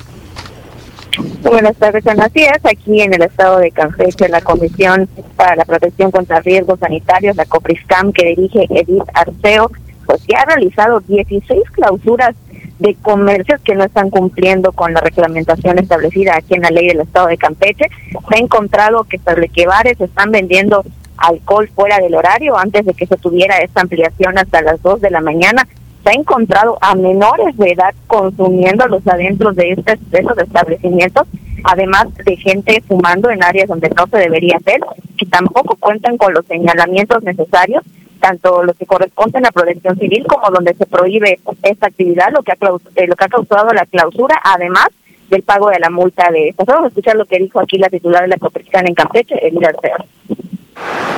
[1.18, 2.04] Buenas tardes,
[2.42, 7.36] es, aquí en el estado de Campeche, la Comisión para la Protección contra Riesgos Sanitarios,
[7.36, 9.72] la COPRISCAM, que dirige Edith Arceo,
[10.06, 12.36] pues ha realizado 16 clausuras
[12.80, 17.02] de comercios que no están cumpliendo con la reglamentación establecida aquí en la ley del
[17.02, 17.86] estado de Campeche.
[18.12, 19.20] Se ha encontrado que
[19.54, 20.84] que bares están vendiendo
[21.18, 25.12] alcohol fuera del horario antes de que se tuviera esta ampliación hasta las 2 de
[25.12, 25.66] la mañana
[26.06, 31.28] se ha encontrado a menores de edad consumiéndolos adentro de, este, de estos establecimientos,
[31.64, 34.82] además de gente fumando en áreas donde no se debería hacer,
[35.18, 37.84] que tampoco cuentan con los señalamientos necesarios,
[38.20, 42.52] tanto los que corresponden a protección civil como donde se prohíbe esta actividad, lo que
[42.52, 42.58] ha,
[42.96, 44.90] eh, lo que ha causado la clausura, además
[45.32, 46.66] del pago de la multa de esta.
[46.66, 49.70] Vamos a escuchar lo que dijo aquí la titular de la Copercana en Campeche, Elida
[49.70, 50.06] Arceo.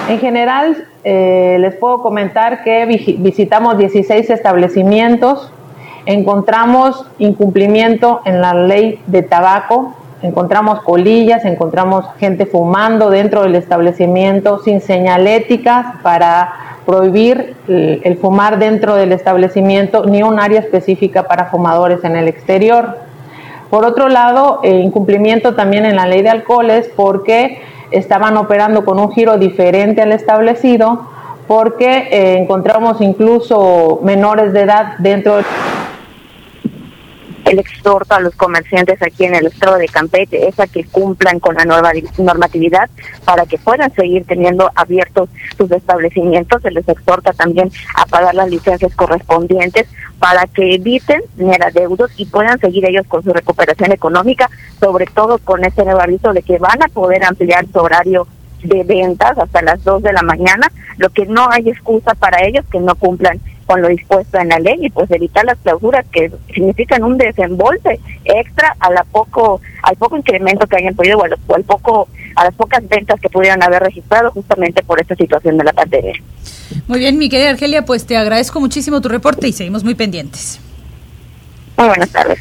[0.10, 5.52] En general, eh, les puedo comentar que visitamos 16 establecimientos,
[6.06, 14.60] encontramos incumplimiento en la ley de tabaco, encontramos colillas, encontramos gente fumando dentro del establecimiento
[14.60, 16.54] sin señaléticas para
[16.86, 23.00] prohibir el, fumar dentro del establecimiento ni un área específica para fumadores en el exterior.
[23.70, 27.60] Por otro lado, eh, incumplimiento también en la ley de alcoholes porque
[27.92, 31.08] estaban operando con un giro diferente al establecido
[31.48, 35.38] porque eh, encontramos incluso menores de edad dentro
[37.50, 41.40] el exhorto a los comerciantes aquí en el estado de Campeche es a que cumplan
[41.40, 42.90] con la normatividad
[43.24, 46.62] para que puedan seguir teniendo abiertos sus establecimientos.
[46.62, 49.88] Se les exhorta también a pagar las licencias correspondientes
[50.20, 55.38] para que eviten tener adeudos y puedan seguir ellos con su recuperación económica, sobre todo
[55.38, 58.28] con este nuevo aviso de que van a poder ampliar su horario
[58.64, 62.66] de ventas hasta las 2 de la mañana, lo que no hay excusa para ellos
[62.70, 66.32] que no cumplan con lo dispuesto en la ley y pues evitar las clausuras que
[66.54, 71.64] significan un desembolse extra a la poco al poco incremento que hayan podido o, al,
[71.64, 75.74] poco a las pocas ventas que pudieran haber registrado justamente por esta situación de la
[75.74, 76.14] pandemia.
[76.88, 80.60] Muy bien, mi querida Argelia, pues te agradezco muchísimo tu reporte y seguimos muy pendientes.
[81.78, 82.40] Muy buenas tardes.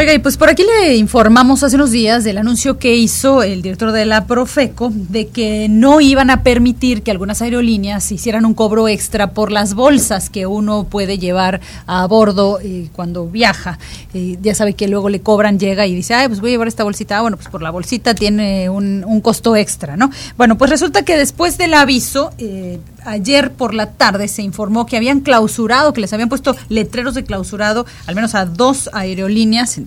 [0.00, 3.60] Oiga, y pues por aquí le informamos hace unos días del anuncio que hizo el
[3.60, 8.54] director de la Profeco de que no iban a permitir que algunas aerolíneas hicieran un
[8.54, 13.78] cobro extra por las bolsas que uno puede llevar a bordo eh, cuando viaja.
[14.14, 16.68] Eh, ya sabe que luego le cobran, llega y dice, ay, pues voy a llevar
[16.68, 17.18] esta bolsita.
[17.18, 20.10] Ah, bueno, pues por la bolsita tiene un, un costo extra, ¿no?
[20.38, 24.96] Bueno, pues resulta que después del aviso, eh, ayer por la tarde se informó que
[24.96, 29.78] habían clausurado, que les habían puesto letreros de clausurado, al menos a dos aerolíneas,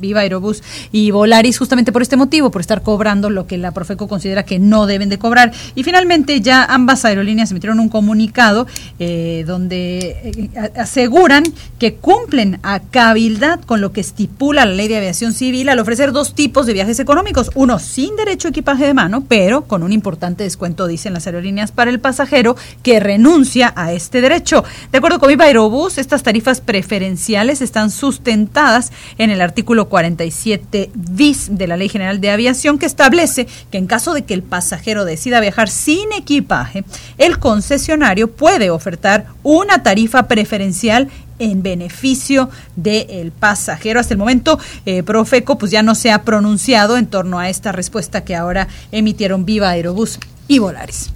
[0.00, 4.08] Viva Aerobús y Volaris, justamente por este motivo, por estar cobrando lo que la Profeco
[4.08, 5.52] considera que no deben de cobrar.
[5.74, 8.66] Y finalmente ya ambas aerolíneas emitieron un comunicado
[8.98, 11.44] eh, donde eh, aseguran
[11.78, 16.12] que cumplen a cabildad con lo que estipula la ley de aviación civil al ofrecer
[16.12, 19.92] dos tipos de viajes económicos, uno sin derecho a equipaje de mano, pero con un
[19.92, 24.64] importante descuento, dicen las aerolíneas, para el pasajero que renuncia a este derecho.
[24.90, 31.48] De acuerdo con Viva Aerobús, estas tarifas preferenciales están sustentadas en el artículo 47 bis
[31.50, 35.04] de la Ley General de Aviación que establece que en caso de que el pasajero
[35.04, 36.84] decida viajar sin equipaje,
[37.18, 43.98] el concesionario puede ofertar una tarifa preferencial en beneficio del pasajero.
[44.00, 47.72] Hasta el momento, eh, Profeco pues ya no se ha pronunciado en torno a esta
[47.72, 50.18] respuesta que ahora emitieron Viva Aerobús
[50.48, 51.10] y Volaris.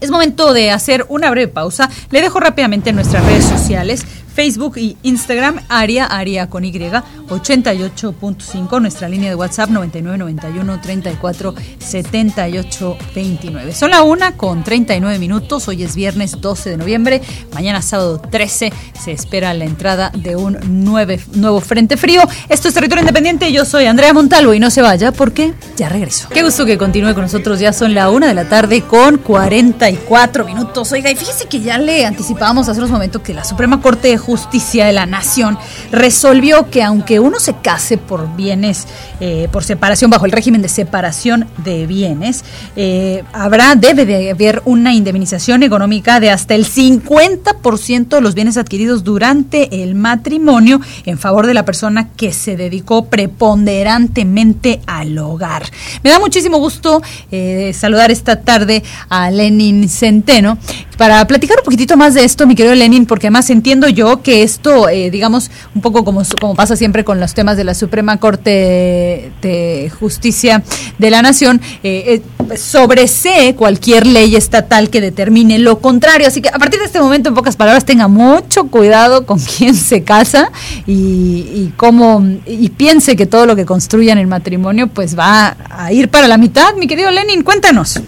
[0.00, 1.88] Es momento de hacer una breve pausa.
[2.10, 4.04] Le dejo rápidamente en nuestras redes sociales
[4.34, 12.98] Facebook y Instagram, Aria, Aria con Y, 88.5, nuestra línea de WhatsApp 9991 34 78
[13.14, 13.72] 29.
[13.72, 18.72] Son la una con 39 minutos, hoy es viernes 12 de noviembre, mañana sábado 13
[19.00, 22.22] se espera la entrada de un nuevo frente frío.
[22.48, 26.28] Esto es Territorio Independiente, yo soy Andrea Montalvo y no se vaya porque ya regreso.
[26.30, 30.44] Qué gusto que continúe con nosotros, ya son la una de la tarde con 44
[30.44, 30.90] minutos.
[30.90, 34.86] Oiga, y fíjese que ya le anticipábamos hace unos momentos que la Suprema Corte Justicia
[34.86, 35.58] de la Nación
[35.92, 38.86] resolvió que aunque uno se case por bienes,
[39.20, 42.44] eh, por separación, bajo el régimen de separación de bienes,
[42.76, 48.56] eh, habrá, debe de haber una indemnización económica de hasta el 50% de los bienes
[48.56, 55.64] adquiridos durante el matrimonio en favor de la persona que se dedicó preponderantemente al hogar.
[56.02, 60.58] Me da muchísimo gusto eh, saludar esta tarde a Lenin Centeno
[60.96, 64.42] para platicar un poquitito más de esto, mi querido Lenin, porque además entiendo yo que
[64.42, 68.18] esto, eh, digamos, un poco como, como pasa siempre con los temas de la Suprema
[68.18, 70.62] Corte de Justicia
[70.98, 76.26] de la Nación, eh, eh, sobresee cualquier ley estatal que determine lo contrario.
[76.26, 79.74] Así que a partir de este momento, en pocas palabras, tenga mucho cuidado con quién
[79.74, 80.50] se casa
[80.86, 85.92] y, y cómo, y piense que todo lo que construyan en matrimonio, pues va a
[85.92, 86.74] ir para la mitad.
[86.74, 88.00] Mi querido Lenin, cuéntanos.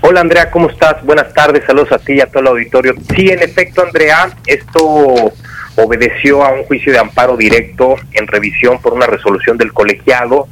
[0.00, 1.02] Hola Andrea, ¿cómo estás?
[1.04, 2.94] Buenas tardes, saludos a ti y a todo el auditorio.
[3.14, 5.32] Sí, en efecto Andrea, esto
[5.76, 10.48] obedeció a un juicio de amparo directo en revisión por una resolución del colegiado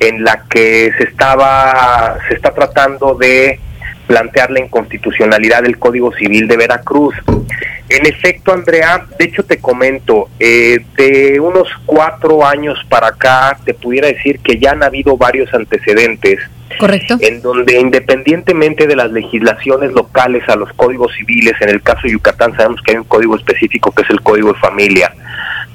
[0.00, 3.58] en la que se estaba se está tratando de
[4.06, 7.14] plantear la inconstitucionalidad del Código Civil de Veracruz.
[7.88, 13.74] En efecto, Andrea, de hecho te comento, eh, de unos cuatro años para acá, te
[13.74, 16.38] pudiera decir que ya han habido varios antecedentes.
[16.78, 17.16] Correcto.
[17.20, 22.12] En donde independientemente de las legislaciones locales a los códigos civiles, en el caso de
[22.12, 25.12] Yucatán sabemos que hay un código específico que es el Código de Familia,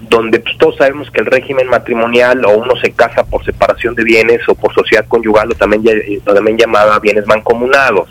[0.02, 4.04] donde pues, todos sabemos que el régimen matrimonial o uno se casa por separación de
[4.04, 8.10] bienes o por sociedad conyugal o también, o también llamada bienes mancomunados.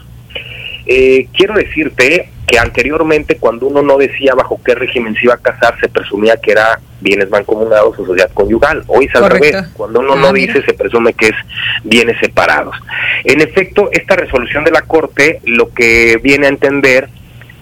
[0.86, 5.38] Eh, quiero decirte que anteriormente cuando uno no decía bajo qué régimen se iba a
[5.38, 8.82] casar, se presumía que era bienes mancomunados o sociedad conyugal.
[8.88, 9.56] Hoy es al revés.
[9.74, 11.36] Cuando uno no ah, dice, se presume que es
[11.84, 12.76] bienes separados.
[13.24, 17.08] En efecto, esta resolución de la Corte lo que viene a entender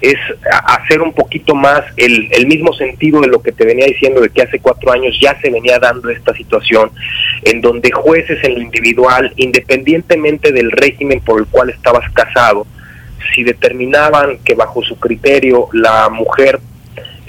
[0.00, 0.16] es
[0.64, 4.30] hacer un poquito más el, el, mismo sentido de lo que te venía diciendo de
[4.30, 6.90] que hace cuatro años ya se venía dando esta situación
[7.42, 12.66] en donde jueces en lo individual, independientemente del régimen por el cual estabas casado,
[13.34, 16.60] si determinaban que bajo su criterio la mujer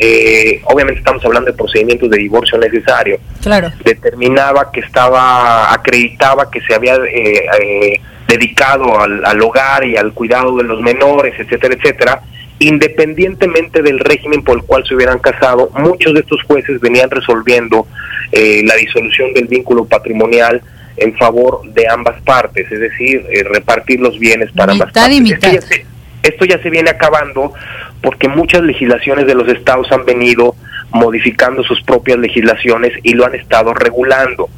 [0.04, 3.72] eh, obviamente estamos hablando de procedimientos de divorcio necesario, Claro.
[3.86, 10.12] determinaba que estaba, acreditaba que se había eh, eh, dedicado al, al hogar y al
[10.14, 12.22] cuidado de los menores, etcétera, etcétera,
[12.58, 17.86] independientemente del régimen por el cual se hubieran casado, muchos de estos jueces venían resolviendo
[18.32, 20.62] eh, la disolución del vínculo patrimonial
[21.02, 25.22] en favor de ambas partes, es decir, eh, repartir los bienes para ambas y partes.
[25.22, 25.54] mitad.
[25.54, 25.86] Esto ya se-
[26.24, 27.54] esto ya se viene acabando
[28.02, 30.56] porque muchas legislaciones de los estados han venido
[30.92, 34.50] modificando sus propias legislaciones y lo han estado regulando.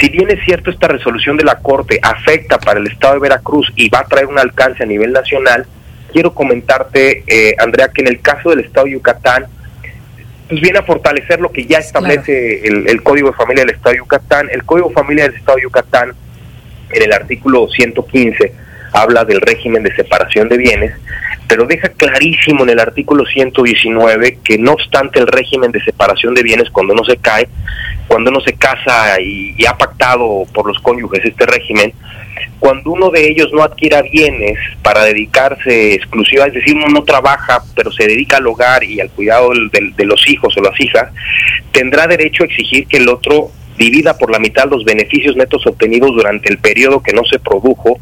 [0.00, 3.70] Si bien es cierto esta resolución de la Corte afecta para el estado de Veracruz
[3.76, 5.66] y va a traer un alcance a nivel nacional,
[6.12, 9.46] quiero comentarte, eh, Andrea, que en el caso del estado de Yucatán,
[10.52, 13.92] pues viene a fortalecer lo que ya establece el, el Código de Familia del Estado
[13.92, 14.50] de Yucatán.
[14.52, 16.12] El Código de Familia del Estado de Yucatán,
[16.90, 18.52] en el artículo 115,
[18.92, 20.92] habla del régimen de separación de bienes,
[21.48, 26.42] pero deja clarísimo en el artículo 119 que no obstante el régimen de separación de
[26.42, 27.48] bienes, cuando no se cae,
[28.06, 31.94] cuando uno se casa y, y ha pactado por los cónyuges este régimen,
[32.58, 37.62] cuando uno de ellos no adquiera bienes para dedicarse exclusiva, es decir, uno no trabaja,
[37.74, 41.10] pero se dedica al hogar y al cuidado del- de los hijos o las hijas,
[41.72, 46.10] tendrá derecho a exigir que el otro divida por la mitad los beneficios netos obtenidos
[46.12, 47.98] durante el periodo que no se produjo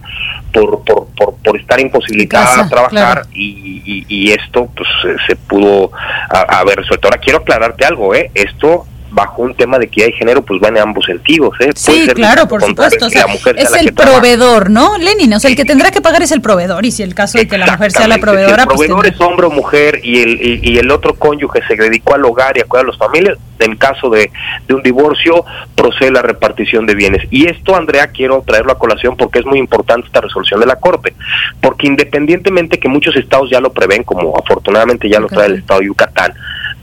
[0.53, 3.23] por, por, por, por estar imposibilitada a trabajar claro.
[3.33, 5.93] y, y- y esto pues se, se pudo
[6.29, 7.07] haber resuelto.
[7.07, 8.31] Ahora quiero aclararte algo, ¿eh?
[8.35, 11.71] Esto bajo un tema de que hay género pues va en ambos sentidos, ¿eh?
[11.75, 13.07] Sí, ser claro, por supuesto.
[13.07, 14.19] O sea, es el trabaja.
[14.19, 15.33] proveedor, ¿no, Lenin?
[15.35, 16.85] O sea, el que tendrá que pagar es el proveedor.
[16.85, 19.07] Y si el caso de que la mujer sea la proveedora, Si el pues proveedor
[19.07, 22.57] es hombre o mujer y el, y, y el otro cónyuge se dedicó al hogar
[22.57, 24.31] y a cuidar a las familias, en caso de,
[24.67, 25.45] de un divorcio,
[25.75, 27.23] procede la repartición de bienes.
[27.31, 30.77] Y esto, Andrea, quiero traerlo a colación porque es muy importante esta resolución de la
[30.77, 31.15] Corte.
[31.61, 35.81] Porque independientemente que muchos estados ya lo prevén, como afortunadamente ya lo trae el estado
[35.81, 36.33] de Yucatán,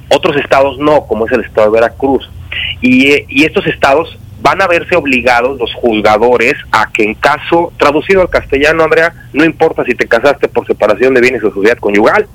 [0.10, 2.30] otros estados no, como es el estado de Veracruz.
[2.82, 7.74] Y, eh, y estos estados van a verse obligados los juzgadores a que en caso,
[7.78, 11.78] traducido al castellano, Andrea, no importa si te casaste por separación de bienes o sociedad
[11.78, 12.28] conyugal,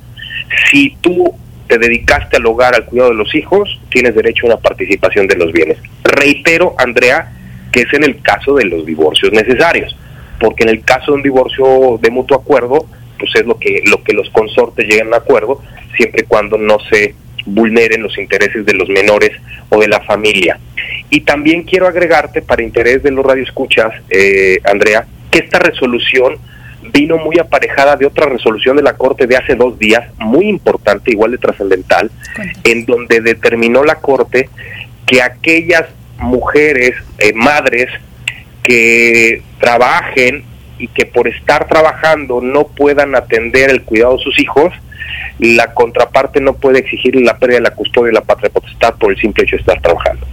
[0.69, 1.33] si tú
[1.67, 5.37] te dedicaste al hogar, al cuidado de los hijos, tienes derecho a una participación de
[5.37, 5.77] los bienes.
[6.03, 7.31] Reitero, Andrea,
[7.71, 9.95] que es en el caso de los divorcios necesarios,
[10.39, 12.85] porque en el caso de un divorcio de mutuo acuerdo,
[13.17, 15.61] pues es lo que lo que los consortes lleguen a acuerdo,
[15.95, 17.15] siempre y cuando no se
[17.45, 19.31] vulneren los intereses de los menores
[19.69, 20.59] o de la familia.
[21.09, 26.37] Y también quiero agregarte, para interés de los radioescuchas, eh, Andrea, que esta resolución
[26.91, 31.11] vino muy aparejada de otra resolución de la Corte de hace dos días, muy importante,
[31.11, 32.11] igual de trascendental,
[32.63, 34.49] en donde determinó la Corte
[35.05, 35.85] que aquellas
[36.19, 37.87] mujeres, eh, madres,
[38.63, 40.43] que trabajen
[40.83, 44.73] y que por estar trabajando no puedan atender el cuidado de sus hijos,
[45.39, 49.13] la contraparte no puede exigir la pérdida de la custodia y la patria potestad por
[49.13, 50.27] el simple hecho de estar trabajando.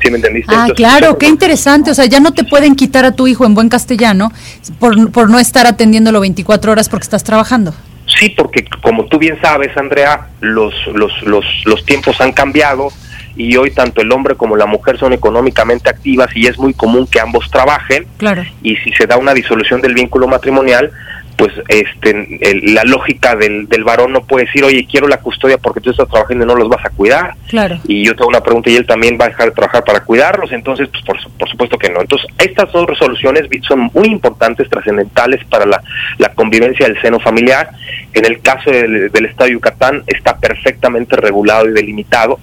[0.00, 0.54] ¿Sí me entendiste?
[0.54, 1.90] Ah, Entonces, claro, qué interesante.
[1.90, 4.30] O sea, ya no te pueden quitar a tu hijo en buen castellano
[4.78, 7.74] por, por no estar atendiéndolo 24 horas porque estás trabajando.
[8.06, 12.90] Sí, porque como tú bien sabes, Andrea, los, los, los, los tiempos han cambiado
[13.36, 17.06] y hoy tanto el hombre como la mujer son económicamente activas y es muy común
[17.06, 18.44] que ambos trabajen Claro.
[18.62, 20.90] y si se da una disolución del vínculo matrimonial,
[21.36, 25.58] pues este el- la lógica del, del varón no puede decir, oye, quiero la custodia
[25.58, 27.34] porque tú estás trabajando y no los vas a cuidar.
[27.48, 27.78] Claro.
[27.86, 30.50] Y yo tengo una pregunta y él también va a dejar de trabajar para cuidarlos,
[30.52, 32.00] entonces, pues por, por supuesto que no.
[32.00, 35.82] Entonces, estas dos resoluciones son muy importantes, trascendentales para la,
[36.16, 37.68] la convivencia del seno familiar.
[38.14, 42.40] En el caso del, del Estado de Yucatán está perfectamente regulado y delimitado.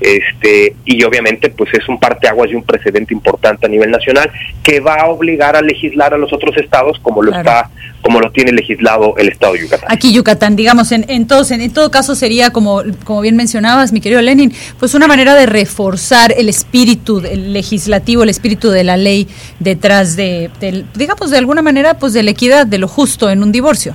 [0.00, 4.30] Este, y obviamente pues es un parteaguas y un precedente importante a nivel nacional
[4.62, 7.48] que va a obligar a legislar a los otros estados como lo Claro.
[7.48, 7.70] está
[8.02, 9.90] como lo tiene legislado el estado de Yucatán.
[9.90, 13.92] Aquí Yucatán, digamos, en, en, todos, en, en todo caso sería, como, como bien mencionabas,
[13.92, 18.84] mi querido Lenin, pues una manera de reforzar el espíritu el legislativo, el espíritu de
[18.84, 19.26] la ley
[19.58, 23.42] detrás de, del, digamos, de alguna manera, pues de la equidad, de lo justo en
[23.42, 23.94] un divorcio.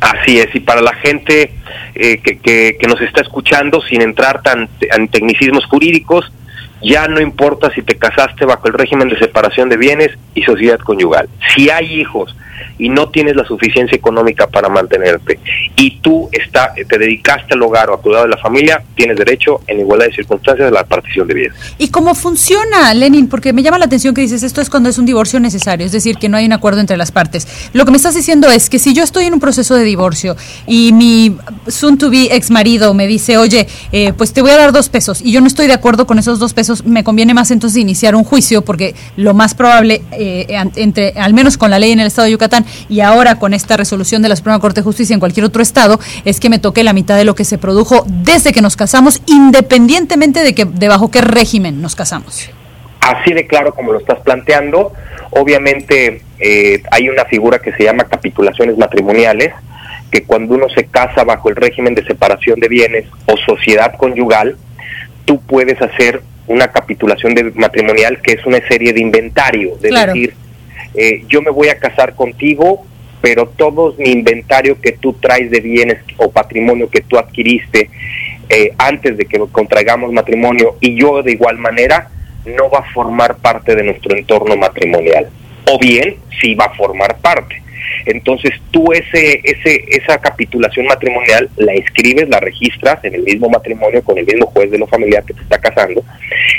[0.00, 1.52] Así es, y para la gente
[1.94, 6.30] eh, que, que, que nos está escuchando, sin entrar tan en tecnicismos jurídicos,
[6.80, 10.78] ya no importa si te casaste bajo el régimen de separación de bienes y sociedad
[10.78, 11.28] conyugal.
[11.54, 12.36] Si hay hijos
[12.78, 15.38] y no tienes la suficiencia económica para mantenerte
[15.76, 19.60] y tú está, te dedicaste al hogar o a cuidado de la familia, tienes derecho
[19.66, 21.58] en igualdad de circunstancias a la partición de bienes.
[21.78, 23.28] ¿Y cómo funciona, Lenin?
[23.28, 25.92] Porque me llama la atención que dices, esto es cuando es un divorcio necesario, es
[25.92, 27.46] decir, que no hay un acuerdo entre las partes.
[27.72, 30.36] Lo que me estás diciendo es que si yo estoy en un proceso de divorcio
[30.66, 31.36] y mi
[31.66, 34.88] soon to be ex marido me dice, oye, eh, pues te voy a dar dos
[34.88, 37.78] pesos y yo no estoy de acuerdo con esos dos pesos, me conviene más entonces
[37.78, 40.46] iniciar un juicio porque lo más probable, eh,
[40.76, 42.64] entre, al menos con la ley en el estado de Yucatán, Yucatán.
[42.88, 46.00] Y ahora con esta resolución de la Suprema Corte de Justicia en cualquier otro estado,
[46.24, 49.22] es que me toque la mitad de lo que se produjo desde que nos casamos,
[49.26, 52.50] independientemente de que de bajo qué régimen nos casamos.
[53.00, 54.92] Así de claro como lo estás planteando,
[55.30, 59.54] obviamente eh, hay una figura que se llama capitulaciones matrimoniales,
[60.10, 64.56] que cuando uno se casa bajo el régimen de separación de bienes o sociedad conyugal,
[65.24, 70.34] tú puedes hacer una capitulación de matrimonial que es una serie de inventario, de decir,
[71.00, 72.84] eh, yo me voy a casar contigo,
[73.20, 77.88] pero todo mi inventario que tú traes de bienes o patrimonio que tú adquiriste
[78.48, 82.10] eh, antes de que contraigamos matrimonio y yo de igual manera,
[82.44, 85.28] no va a formar parte de nuestro entorno matrimonial.
[85.70, 87.62] O bien, sí va a formar parte.
[88.04, 94.02] Entonces tú ese, ese, esa capitulación matrimonial la escribes, la registras en el mismo matrimonio
[94.02, 96.02] con el mismo juez de lo familiar que te está casando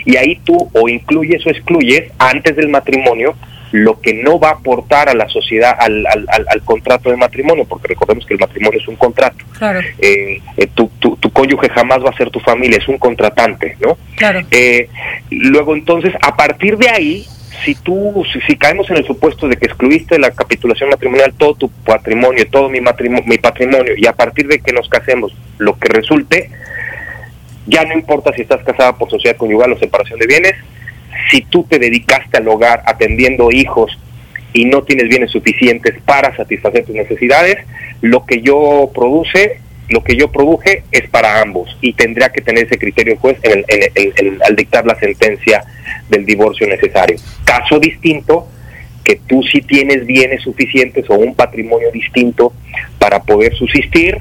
[0.06, 3.36] y ahí tú o incluyes o excluyes antes del matrimonio
[3.72, 7.66] lo que no va a aportar a la sociedad, al, al, al, contrato de matrimonio,
[7.66, 9.46] porque recordemos que el matrimonio es un contrato.
[9.58, 9.80] Claro.
[10.00, 13.78] Eh, eh, tu, tu, tu, cónyuge jamás va a ser tu familia, es un contratante,
[13.80, 13.98] ¿no?
[14.16, 14.42] Claro.
[14.52, 14.90] Eh,
[15.30, 17.28] luego entonces, a partir de ahí,
[17.64, 21.34] si tú, si, si, caemos en el supuesto de que excluiste de la capitulación matrimonial
[21.38, 25.36] todo tu patrimonio, todo mi, matrimonio, mi patrimonio, y a partir de que nos casemos,
[25.58, 26.50] lo que resulte,
[27.68, 30.56] ya no importa si estás casada por sociedad conyugal o separación de bienes,
[31.30, 33.98] si tú te dedicaste al hogar atendiendo hijos
[34.54, 37.58] y no tienes bienes suficientes para satisfacer tus necesidades,
[38.02, 39.60] lo que yo produce,
[39.90, 43.38] lo que yo produje es para ambos y tendría que tener ese criterio el juez
[43.44, 45.64] en el, en el, al dictar la sentencia
[46.10, 47.18] del divorcio necesario.
[47.44, 48.48] Caso distinto,
[49.04, 52.54] que tú sí tienes bienes suficientes o un patrimonio distinto
[52.98, 54.18] para poder subsistir,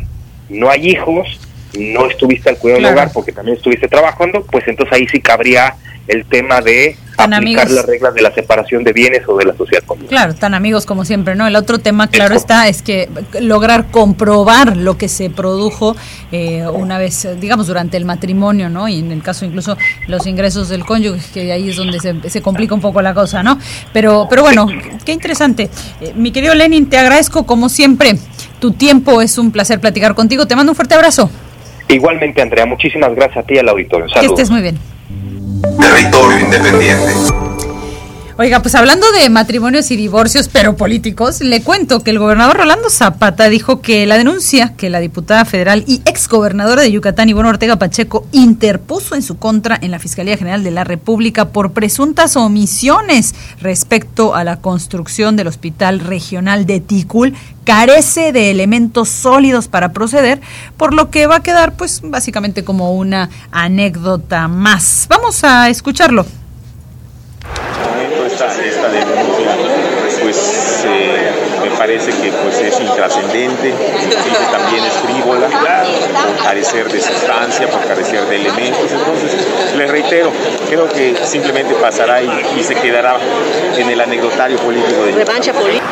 [0.49, 1.41] no hay hijos,
[1.79, 2.95] no estuviste al cuidado Claro.
[2.95, 5.75] del hogar porque también estuviste trabajando, pues entonces ahí sí cabría
[6.09, 7.77] el tema de Tan aplicar amigos.
[7.77, 10.09] las reglas de la separación de bienes o de la sociedad conyugal.
[10.09, 11.47] Claro, tan amigos como siempre, ¿no?
[11.47, 13.09] El otro tema, claro está, es que
[13.41, 15.97] lograr comprobar lo que se produjo
[16.31, 18.89] eh, una vez, digamos, durante el matrimonio, ¿no?
[18.89, 22.41] Y en el caso incluso los ingresos del cónyuge, que ahí es donde se, se
[22.41, 23.59] complica un poco la cosa, ¿no?
[23.93, 24.67] Pero, pero bueno,
[25.05, 25.69] qué interesante.
[26.01, 28.15] Eh, mi querido Lenin, te agradezco como siempre
[28.61, 30.47] tu tiempo, es un placer platicar contigo.
[30.47, 31.31] Te mando un fuerte abrazo.
[31.89, 34.07] Igualmente, Andrea, muchísimas gracias a ti y al auditorio.
[34.07, 34.39] Que Saludos.
[34.39, 34.79] estés muy bien.
[35.63, 37.58] Territorio independiente.
[38.41, 42.89] Oiga, pues hablando de matrimonios y divorcios, pero políticos, le cuento que el gobernador Rolando
[42.89, 47.81] Zapata dijo que la denuncia que la diputada federal y exgobernadora de Yucatán, Ivonne Ortega
[47.81, 53.35] Pacheco, interpuso en su contra en la Fiscalía General de la República por presuntas omisiones
[53.61, 57.35] respecto a la construcción del Hospital Regional de Ticul
[57.65, 60.41] carece de elementos sólidos para proceder,
[60.77, 65.07] por lo que va a quedar pues básicamente como una anécdota más.
[65.11, 66.25] Vamos a escucharlo.
[67.99, 69.57] momento esta, esta denuncia
[70.23, 71.31] pues eh,
[71.63, 77.83] me parece que pues es intrascendente, que también es frívola, por carecer de sustancia, por
[77.87, 78.93] carecer de elementos.
[78.93, 80.31] Entonces, les reitero,
[80.69, 82.29] creo que simplemente pasará y,
[82.59, 83.17] y se quedará
[83.79, 85.87] en el anecdotario político de Revancha política.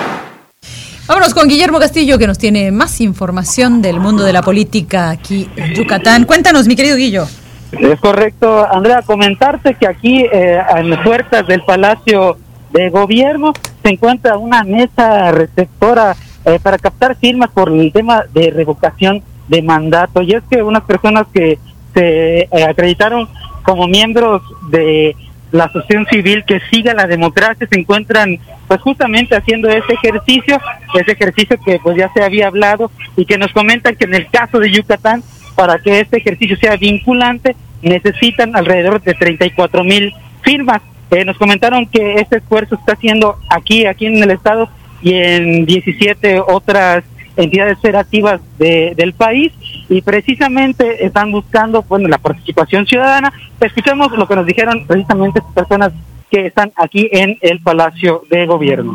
[1.07, 5.49] Vámonos con Guillermo Castillo, que nos tiene más información del mundo de la política aquí
[5.57, 6.25] en Yucatán.
[6.25, 7.27] Cuéntanos, mi querido Guillo.
[7.73, 12.37] Es correcto, Andrea, comentarte que aquí eh, en puertas del Palacio
[12.71, 13.53] de Gobierno
[13.83, 19.63] se encuentra una mesa receptora eh, para captar firmas por el tema de revocación de
[19.63, 20.23] mandato.
[20.23, 21.59] Y es que unas personas que
[21.95, 23.29] se eh, acreditaron
[23.63, 25.17] como miembros de
[25.53, 30.61] la asociación civil que siga la democracia se encuentran pues justamente haciendo ese ejercicio,
[30.95, 34.29] ese ejercicio que pues ya se había hablado y que nos comentan que en el
[34.29, 35.23] caso de Yucatán
[35.55, 40.13] para que este ejercicio sea vinculante necesitan alrededor de 34 mil
[40.43, 40.83] firmas.
[41.11, 44.69] Eh, nos comentaron que este esfuerzo está haciendo aquí, aquí en el estado
[45.03, 47.05] y en 17 otras
[47.37, 49.53] entidades federativas de- del país
[49.89, 53.33] y precisamente están buscando bueno la participación ciudadana.
[53.61, 55.93] Escuchemos lo que nos dijeron precisamente estas personas
[56.31, 58.95] que están aquí en el Palacio de Gobierno.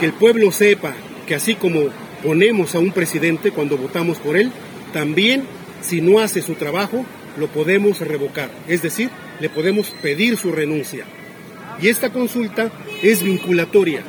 [0.00, 0.92] que el pueblo sepa
[1.26, 1.78] que así como
[2.22, 4.50] ponemos a un presidente cuando votamos por él,
[4.92, 5.44] también
[5.80, 7.04] si no hace su trabajo,
[7.38, 8.50] lo podemos revocar.
[8.68, 9.08] Es decir,
[9.40, 11.04] le podemos pedir su renuncia.
[11.80, 12.70] Y esta consulta
[13.02, 14.02] es vinculatoria.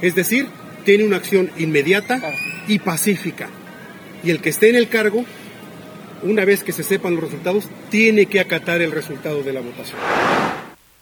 [0.00, 0.48] Es decir,
[0.84, 2.20] tiene una acción inmediata
[2.66, 3.48] y pacífica.
[4.24, 5.24] Y el que esté en el cargo,
[6.22, 9.98] una vez que se sepan los resultados, tiene que acatar el resultado de la votación.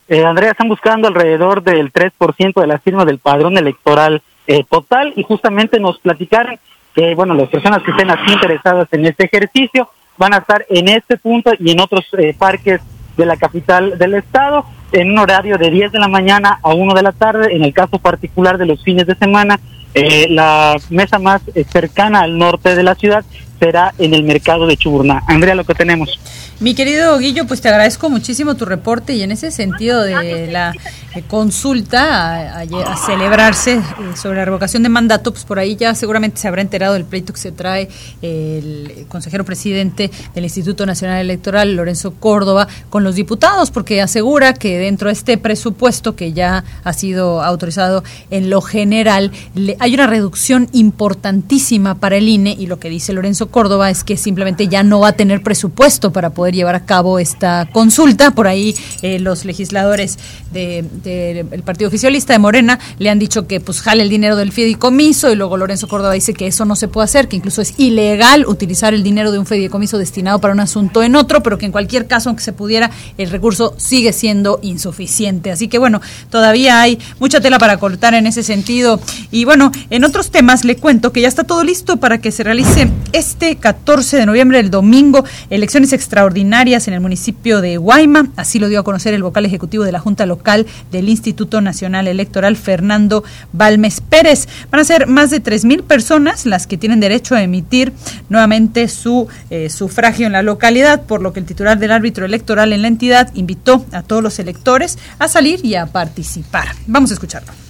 [0.09, 5.13] Eh, Andrea, están buscando alrededor del 3% de las firmas del padrón electoral eh, total
[5.15, 6.59] y justamente nos platicaron
[6.95, 9.89] que, bueno, las personas que estén así interesadas en este ejercicio
[10.19, 12.81] van a estar en este punto y en otros eh, parques
[13.21, 14.65] de la capital del estado.
[14.93, 17.55] en un horario de 10 de la mañana a 1 de la tarde.
[17.55, 19.61] En el caso particular de los fines de semana,
[19.95, 23.25] eh, la mesa más eh, cercana al norte de la ciudad
[23.61, 25.23] será en el mercado de Chuburná.
[25.27, 26.19] Andrea, lo que tenemos.
[26.61, 30.75] Mi querido Guillo, pues te agradezco muchísimo tu reporte y en ese sentido de la
[31.15, 33.83] eh, consulta a, celebrarse eh,
[34.15, 37.33] sobre la revocación de mandato, pues por ahí ya seguramente se habrá enterado del pleito
[37.33, 37.89] que se trae
[38.21, 44.79] el consejero presidente del Instituto Nacional Electoral, Lorenzo Córdoba, con los diputados, porque asegura que
[44.79, 50.07] dentro de este presupuesto que ya ha sido autorizado en lo general, le, hay una
[50.07, 54.83] reducción importantísima para el INE y lo que dice Lorenzo Córdoba es que simplemente ya
[54.83, 58.31] no va a tener presupuesto para poder llevar a cabo esta consulta.
[58.31, 60.19] Por ahí eh, los legisladores
[60.53, 64.37] del de, de Partido Oficialista de Morena le han dicho que pues jale el dinero
[64.37, 67.63] del fideicomiso y luego Lorenzo Córdoba dice que eso no se puede hacer, que incluso
[67.63, 71.59] es ilegal utilizar el dinero de un fideicomiso destinado para un asunto en otro, pero
[71.59, 75.51] que en cualquier caso, aunque se pudiera, el recurso sigue siendo insuficiente.
[75.51, 79.01] Así que bueno, todavía hay mucha tela para cortar en ese sentido.
[79.31, 82.45] Y bueno, en otros temas le cuento que ya está todo listo para que se
[82.45, 88.29] realice este 14 de noviembre, el domingo, elecciones extraordinarias en el municipio de Guayma.
[88.37, 92.07] Así lo dio a conocer el vocal ejecutivo de la Junta Local del Instituto Nacional
[92.07, 94.47] Electoral, Fernando Balmes Pérez.
[94.71, 97.93] Van a ser más de 3.000 personas las que tienen derecho a emitir
[98.29, 102.73] nuevamente su eh, sufragio en la localidad, por lo que el titular del árbitro electoral
[102.73, 106.69] en la entidad invitó a todos los electores a salir y a participar.
[106.87, 107.70] Vamos a escucharlo.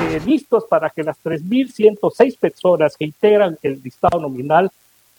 [0.00, 4.70] Eh, listos para que las 3.106 personas que integran el listado nominal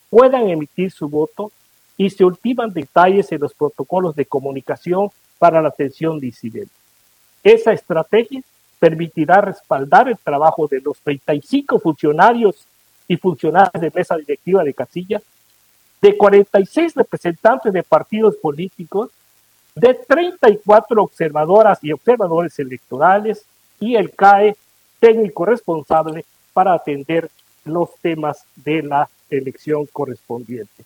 [0.09, 1.51] puedan emitir su voto
[1.97, 6.71] y se ultiman detalles en los protocolos de comunicación para la atención disidente.
[7.43, 8.41] Esa estrategia
[8.79, 12.65] permitirá respaldar el trabajo de los 35 funcionarios
[13.05, 15.21] y funcionarios de mesa directiva de casilla,
[16.01, 19.09] de 46 representantes de partidos políticos,
[19.75, 23.43] de 34 observadoras y observadores electorales
[23.79, 24.55] y el CAE
[24.99, 27.29] técnico responsable para atender
[27.65, 30.83] los temas de la elección correspondiente.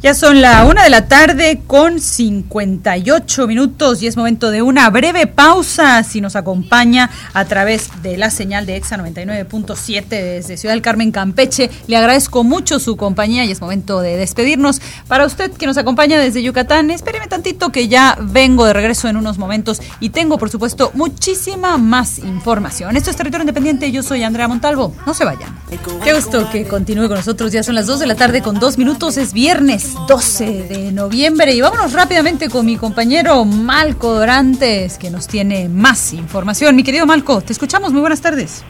[0.00, 4.88] Ya son la una de la tarde con 58 minutos y es momento de una
[4.90, 6.04] breve pausa.
[6.04, 11.10] Si nos acompaña a través de la señal de EXA 99.7 desde Ciudad del Carmen,
[11.10, 14.80] Campeche, le agradezco mucho su compañía y es momento de despedirnos.
[15.08, 19.16] Para usted que nos acompaña desde Yucatán, espéreme tantito que ya vengo de regreso en
[19.16, 22.96] unos momentos y tengo, por supuesto, muchísima más información.
[22.96, 23.90] Esto es Territorio Independiente.
[23.90, 24.94] Yo soy Andrea Montalvo.
[25.06, 25.58] No se vayan.
[26.04, 27.50] Qué gusto que continúe con nosotros.
[27.50, 29.16] Ya son las 2 de la tarde con dos minutos.
[29.16, 29.87] Es viernes.
[30.06, 36.12] 12 de noviembre y vámonos rápidamente con mi compañero Malco Dorantes que nos tiene más
[36.12, 36.76] información.
[36.76, 38.64] Mi querido Malco, te escuchamos, muy buenas tardes.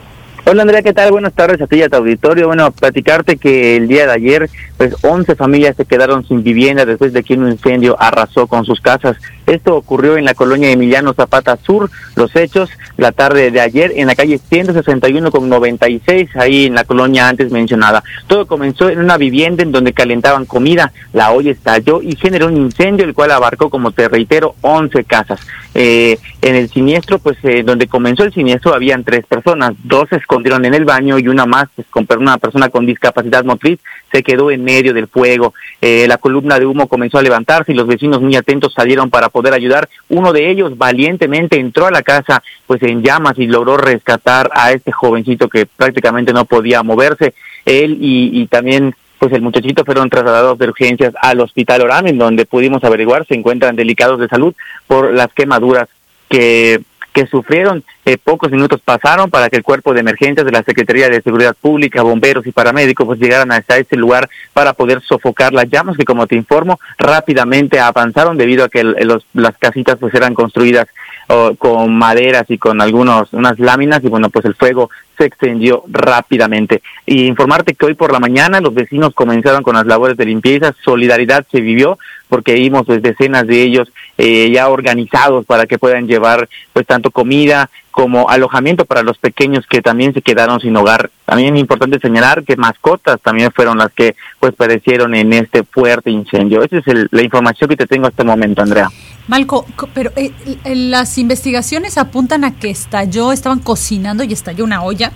[0.45, 1.11] Hola Andrea, ¿qué tal?
[1.11, 2.47] Buenas tardes a ti y a tu auditorio.
[2.47, 7.13] Bueno, platicarte que el día de ayer, pues 11 familias se quedaron sin vivienda después
[7.13, 9.17] de que un incendio arrasó con sus casas.
[9.49, 11.89] Esto ocurrió en la colonia Emiliano Zapata Sur.
[12.15, 16.83] Los hechos, la tarde de ayer, en la calle 161 con 96, ahí en la
[16.83, 18.03] colonia antes mencionada.
[18.27, 20.93] Todo comenzó en una vivienda en donde calentaban comida.
[21.13, 25.39] La olla estalló y generó un incendio, el cual abarcó, como te reitero, 11 casas.
[25.73, 29.73] Eh, en el siniestro, pues eh, donde comenzó el siniestro, habían tres personas.
[29.83, 33.43] Dos se escondieron en el baño y una más, pues, con una persona con discapacidad
[33.43, 33.79] motriz,
[34.11, 35.53] se quedó en medio del fuego.
[35.81, 39.29] Eh, la columna de humo comenzó a levantarse y los vecinos muy atentos salieron para
[39.29, 39.89] poder ayudar.
[40.09, 44.71] Uno de ellos valientemente entró a la casa pues en llamas y logró rescatar a
[44.71, 47.33] este jovencito que prácticamente no podía moverse.
[47.65, 52.45] Él y, y también pues el muchachito fueron trasladados de urgencias al hospital Orán, donde
[52.45, 54.55] pudimos averiguar se encuentran delicados de salud
[54.87, 55.89] por las quemaduras
[56.29, 56.81] que
[57.19, 57.83] que sufrieron.
[58.05, 61.55] Eh, pocos minutos pasaron para que el cuerpo de emergencias de la Secretaría de Seguridad
[61.59, 66.05] Pública, bomberos y paramédicos pues llegaran hasta ese lugar para poder sofocar las llamas que
[66.05, 70.87] como te informo rápidamente avanzaron debido a que los, las casitas pues eran construidas
[71.27, 75.83] oh, con maderas y con algunos unas láminas y bueno pues el fuego se extendió
[75.89, 76.81] rápidamente.
[77.05, 80.73] Y informarte que hoy por la mañana los vecinos comenzaron con las labores de limpieza,
[80.83, 81.99] solidaridad se vivió
[82.29, 87.11] porque vimos pues, decenas de ellos eh, ya organizados para que puedan llevar pues tanto
[87.11, 91.09] comida como alojamiento para los pequeños que también se quedaron sin hogar.
[91.25, 96.09] También es importante señalar que mascotas también fueron las que pues padecieron en este fuerte
[96.09, 96.63] incendio.
[96.63, 98.89] Esa es el, la información que te tengo hasta el momento, Andrea.
[99.27, 100.31] Malco, pero eh,
[100.63, 105.11] las investigaciones apuntan a que estalló, estaban cocinando y estalló una olla.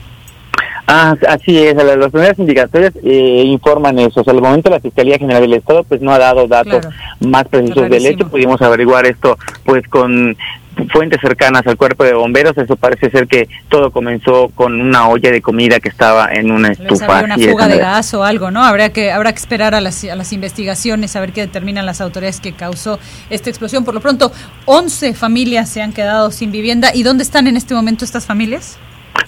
[0.85, 4.21] Ah, así es, las primeras indicatorias eh, informan eso.
[4.21, 6.85] O sea, al momento la Fiscalía General del Estado pues no ha dado datos
[7.19, 8.29] más precisos del hecho.
[8.29, 10.35] Pudimos averiguar esto pues con
[10.91, 15.31] fuentes cercanas al cuerpo de bomberos, eso parece ser que todo comenzó con una olla
[15.31, 17.23] de comida que estaba en una estufa.
[17.23, 18.63] una fuga de gas o algo, ¿no?
[18.63, 22.01] Habrá que habrá que esperar a las, a las investigaciones, a ver qué determinan las
[22.01, 23.85] autoridades que causó esta explosión.
[23.85, 24.31] Por lo pronto,
[24.65, 26.89] 11 familias se han quedado sin vivienda.
[26.93, 28.77] ¿Y dónde están en este momento estas familias?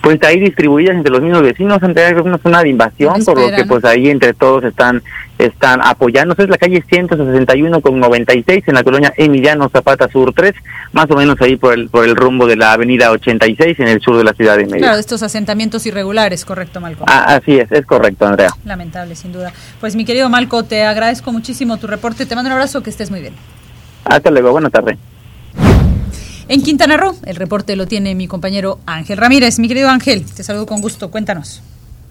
[0.02, 3.66] Pues ahí distribuidas entre los mismos vecinos, entre una zona de invasión, por lo que
[3.66, 5.02] pues ahí entre todos están
[5.38, 6.44] están apoyándose.
[6.44, 10.54] Es la calle 161 con 96 en la colonia Emiliano Zapata Sur 3,
[10.94, 14.02] más o menos ahí por el, por el rumbo de la avenida 86 en el
[14.02, 14.84] sur de la ciudad de Medellín.
[14.84, 17.06] Claro, estos asentamientos irregulares, correcto, Malco.
[17.08, 18.50] Ah, así es, es correcto, Andrea.
[18.64, 19.52] Lamentable, sin duda.
[19.80, 23.12] Pues mi querido Malco, te agradezco muchísimo tu reporte, te mando un abrazo, que estés
[23.12, 23.34] muy bien.
[24.06, 24.98] Hasta luego, buenas tardes.
[26.48, 29.58] En Quintana Roo, el reporte lo tiene mi compañero Ángel Ramírez.
[29.58, 31.64] Mi querido Ángel, te saludo con gusto, cuéntanos.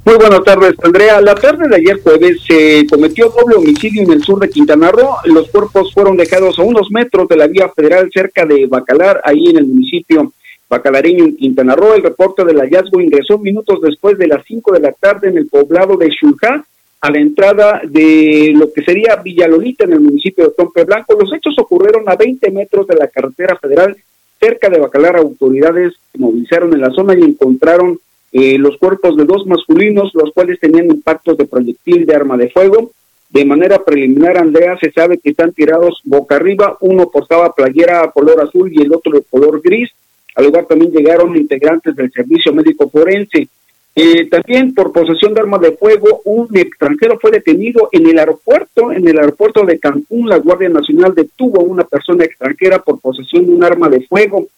[0.05, 1.21] Muy buenas tardes, Andrea.
[1.21, 5.19] La tarde de ayer jueves se cometió doble homicidio en el sur de Quintana Roo.
[5.27, 9.51] Los cuerpos fueron dejados a unos metros de la vía federal cerca de Bacalar, ahí
[9.51, 10.33] en el municipio
[10.69, 11.95] bacalareño en Quintana Roo.
[11.95, 15.47] El reporte del hallazgo ingresó minutos después de las 5 de la tarde en el
[15.47, 16.67] poblado de Xulja,
[17.01, 21.17] a la entrada de lo que sería Villalolita en el municipio de Tompe Blanco.
[21.19, 23.97] Los hechos ocurrieron a 20 metros de la carretera federal
[24.45, 27.99] cerca de Bacalar, autoridades se movilizaron en la zona y encontraron
[28.31, 32.51] eh, los cuerpos de dos masculinos, los cuales tenían impactos de proyectil de arma de
[32.51, 32.91] fuego.
[33.31, 38.43] De manera preliminar, Andrea, se sabe que están tirados boca arriba, uno portaba playera color
[38.43, 39.91] azul y el otro de color gris.
[40.37, 43.49] Al lugar también llegaron integrantes del servicio médico forense.
[43.97, 48.91] Eh, también por posesión de armas de fuego, un extranjero fue detenido en el aeropuerto,
[48.91, 50.29] en el aeropuerto de Cancún.
[50.29, 54.49] La Guardia Nacional detuvo a una persona extranjera por posesión de un arma de fuego.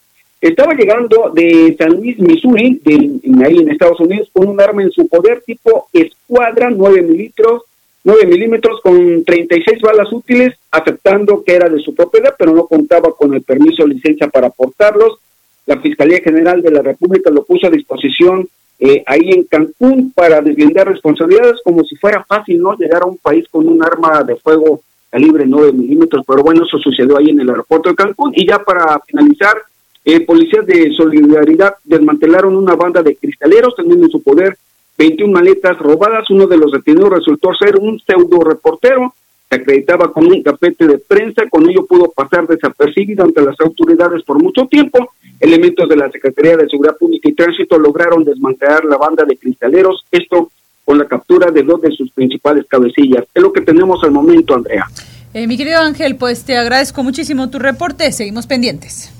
[0.41, 4.91] Estaba llegando de San Luis, Missouri, de, ahí en Estados Unidos, con un arma en
[4.91, 7.63] su poder tipo escuadra 9 milímetros,
[8.03, 13.13] 9 milímetros con 36 balas útiles, aceptando que era de su propiedad, pero no contaba
[13.13, 15.19] con el permiso o licencia para portarlos.
[15.65, 18.47] La Fiscalía General de la República lo puso a disposición
[18.79, 23.17] eh, ahí en Cancún para deslindar responsabilidades como si fuera fácil no llegar a un
[23.17, 27.39] país con un arma de fuego calibre 9 milímetros, pero bueno, eso sucedió ahí en
[27.39, 28.33] el aeropuerto de Cancún.
[28.35, 29.57] Y ya para finalizar,
[30.05, 34.57] eh, policías de solidaridad desmantelaron una banda de cristaleros, teniendo en su poder
[34.97, 36.29] 21 maletas robadas.
[36.29, 39.13] Uno de los detenidos resultó ser un pseudo reportero
[39.49, 44.23] se acreditaba con un tapete de prensa, con ello pudo pasar desapercibido ante las autoridades
[44.23, 45.11] por mucho tiempo.
[45.39, 50.05] Elementos de la Secretaría de Seguridad Pública y Tránsito lograron desmantelar la banda de cristaleros,
[50.11, 50.51] esto
[50.83, 53.25] con la captura de dos de sus principales cabecillas.
[53.33, 54.87] Es lo que tenemos al momento, Andrea.
[55.33, 59.11] Eh, mi querido Ángel, pues te agradezco muchísimo tu reporte, seguimos pendientes.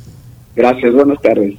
[0.56, 1.56] Gracias, buenas tardes.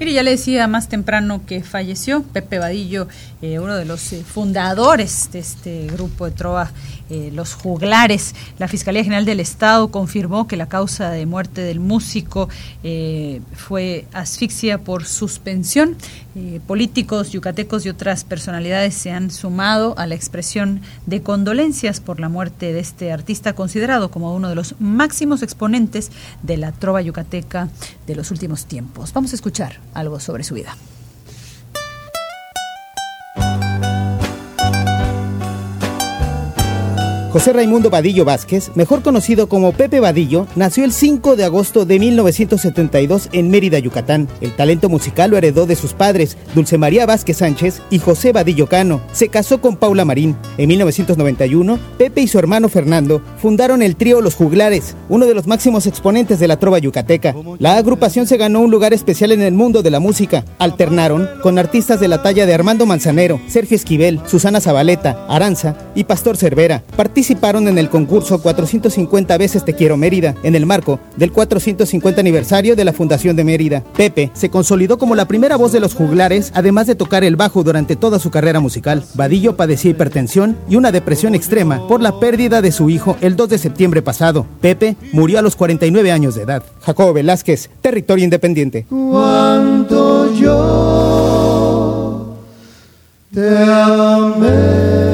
[0.00, 3.06] Mire, ya le decía más temprano que falleció Pepe Vadillo,
[3.42, 6.72] eh, uno de los eh, fundadores de este grupo de Trova
[7.10, 8.36] eh, los juglares.
[8.58, 12.48] La Fiscalía General del Estado confirmó que la causa de muerte del músico
[12.84, 15.96] eh, fue asfixia por suspensión.
[16.36, 22.20] Eh, políticos yucatecos y otras personalidades se han sumado a la expresión de condolencias por
[22.20, 26.12] la muerte de este artista considerado como uno de los máximos exponentes
[26.44, 27.68] de la trova yucateca
[28.06, 29.12] de los últimos tiempos.
[29.12, 30.76] Vamos a escuchar algo sobre su vida.
[37.32, 42.00] José Raimundo Vadillo Vázquez, mejor conocido como Pepe Vadillo, nació el 5 de agosto de
[42.00, 44.26] 1972 en Mérida, Yucatán.
[44.40, 48.66] El talento musical lo heredó de sus padres, Dulce María Vázquez Sánchez y José Vadillo
[48.66, 49.00] Cano.
[49.12, 50.36] Se casó con Paula Marín.
[50.58, 55.46] En 1991, Pepe y su hermano Fernando fundaron el trío Los Juglares, uno de los
[55.46, 57.36] máximos exponentes de la trova yucateca.
[57.60, 60.44] La agrupación se ganó un lugar especial en el mundo de la música.
[60.58, 66.02] Alternaron con artistas de la talla de Armando Manzanero, Sergio Esquivel, Susana Zabaleta, Aranza y
[66.02, 66.82] Pastor Cervera
[67.20, 72.74] participaron en el concurso 450 veces Te Quiero Mérida, en el marco del 450 aniversario
[72.76, 73.84] de la Fundación de Mérida.
[73.94, 77.62] Pepe se consolidó como la primera voz de los juglares, además de tocar el bajo
[77.62, 79.04] durante toda su carrera musical.
[79.12, 83.50] Vadillo padecía hipertensión y una depresión extrema por la pérdida de su hijo el 2
[83.50, 84.46] de septiembre pasado.
[84.62, 86.62] Pepe murió a los 49 años de edad.
[86.80, 88.86] Jacobo Velázquez, Territorio Independiente.
[88.88, 90.78] Cuando yo
[93.34, 95.10] te amé.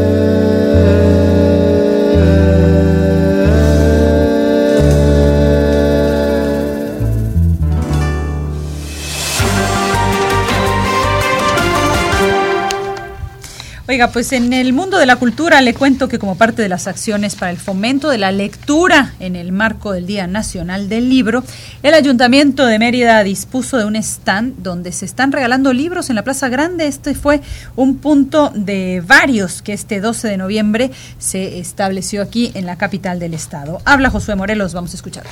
[13.97, 16.87] Oiga, pues en el mundo de la cultura le cuento que como parte de las
[16.87, 21.43] acciones para el fomento de la lectura en el marco del Día Nacional del Libro,
[21.83, 26.25] el Ayuntamiento de Mérida dispuso de un stand donde se están regalando libros en la
[26.25, 26.87] Plaza Grande.
[26.89, 27.41] Este fue
[27.75, 33.19] un punto de varios que este 12 de noviembre se estableció aquí en la capital
[33.19, 33.81] del estado.
[33.87, 35.25] Habla Josué Morelos, vamos a escuchar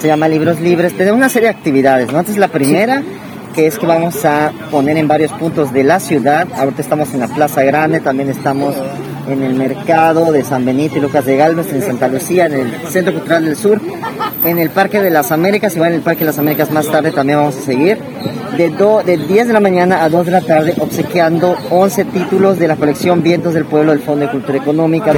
[0.00, 2.18] se llama Libros Libres, tenemos una serie de actividades, ¿no?
[2.18, 3.04] Entonces la primera
[3.54, 6.46] que es que vamos a poner en varios puntos de la ciudad.
[6.56, 8.74] Ahorita estamos en la Plaza Grande, también estamos
[9.28, 12.72] en el mercado de San Benito y Lucas de Galvez, en Santa Lucía, en el
[12.88, 13.80] Centro Cultural del Sur,
[14.44, 16.88] en el Parque de las Américas, y va en el Parque de las Américas más
[16.88, 17.98] tarde también vamos a seguir,
[18.56, 22.58] de, do, de 10 de la mañana a 2 de la tarde, obsequiando 11 títulos
[22.58, 25.12] de la colección Vientos del Pueblo del Fondo de Cultura Económica.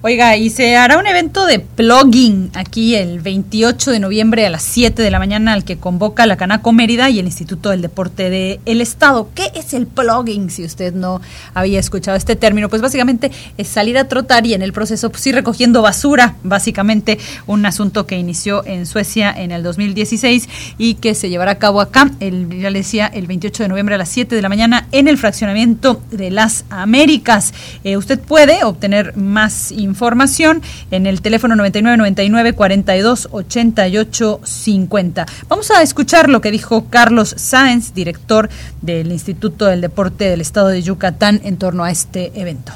[0.00, 4.62] Oiga, y se hará un evento de plugging aquí el 28 de noviembre a las
[4.62, 8.30] 7 de la mañana al que convoca la Canaco Mérida y el Instituto del Deporte
[8.30, 9.28] del el Estado.
[9.34, 10.50] ¿Qué es el plugging?
[10.50, 11.20] Si usted no
[11.52, 15.26] había escuchado este término, pues básicamente es salir a trotar y en el proceso pues
[15.26, 17.18] ir recogiendo basura, básicamente
[17.48, 21.80] un asunto que inició en Suecia en el 2016 y que se llevará a cabo
[21.80, 24.86] acá, el, ya le decía, el 28 de noviembre a las 7 de la mañana
[24.92, 27.52] en el fraccionamiento de las Américas.
[27.82, 35.26] Eh, usted puede obtener más información información en el teléfono 9999 42 88 50.
[35.48, 38.48] Vamos a escuchar lo que dijo Carlos Sáenz, director
[38.82, 42.72] del Instituto del Deporte del Estado de Yucatán, en torno a este evento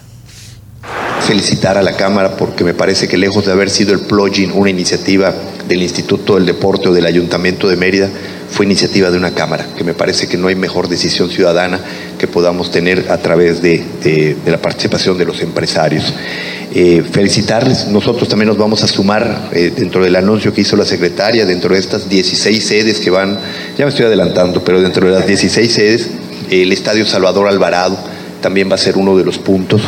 [1.23, 4.71] felicitar a la Cámara porque me parece que lejos de haber sido el plugin una
[4.71, 5.33] iniciativa
[5.69, 8.11] del Instituto del Deporte o del Ayuntamiento de Mérida,
[8.51, 11.81] fue iniciativa de una Cámara, que me parece que no hay mejor decisión ciudadana
[12.19, 16.13] que podamos tener a través de la participación de los empresarios.
[16.75, 20.87] Eh, felicitarles, nosotros también nos vamos a sumar eh, dentro del anuncio que hizo la
[20.87, 23.39] secretaria, dentro de estas 16 sedes que van,
[23.77, 26.09] ya me estoy adelantando, pero dentro de las 16 sedes,
[26.51, 27.99] el Estadio Salvador Alvarado
[28.41, 29.83] también va a ser uno de los puntos.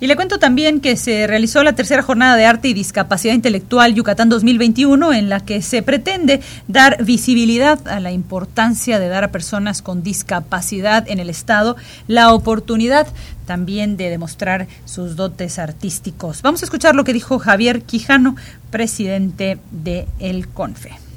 [0.00, 3.94] Y le cuento también que se realizó la tercera jornada de arte y discapacidad intelectual
[3.94, 9.30] Yucatán 2021 en la que se pretende dar visibilidad a la importancia de dar a
[9.30, 11.76] personas con discapacidad en el Estado
[12.06, 13.08] la oportunidad
[13.44, 16.40] también de demostrar sus dotes artísticos.
[16.40, 18.36] Vamos a escuchar lo que dijo Javier Quijano,
[18.70, 21.09] presidente de el CONFE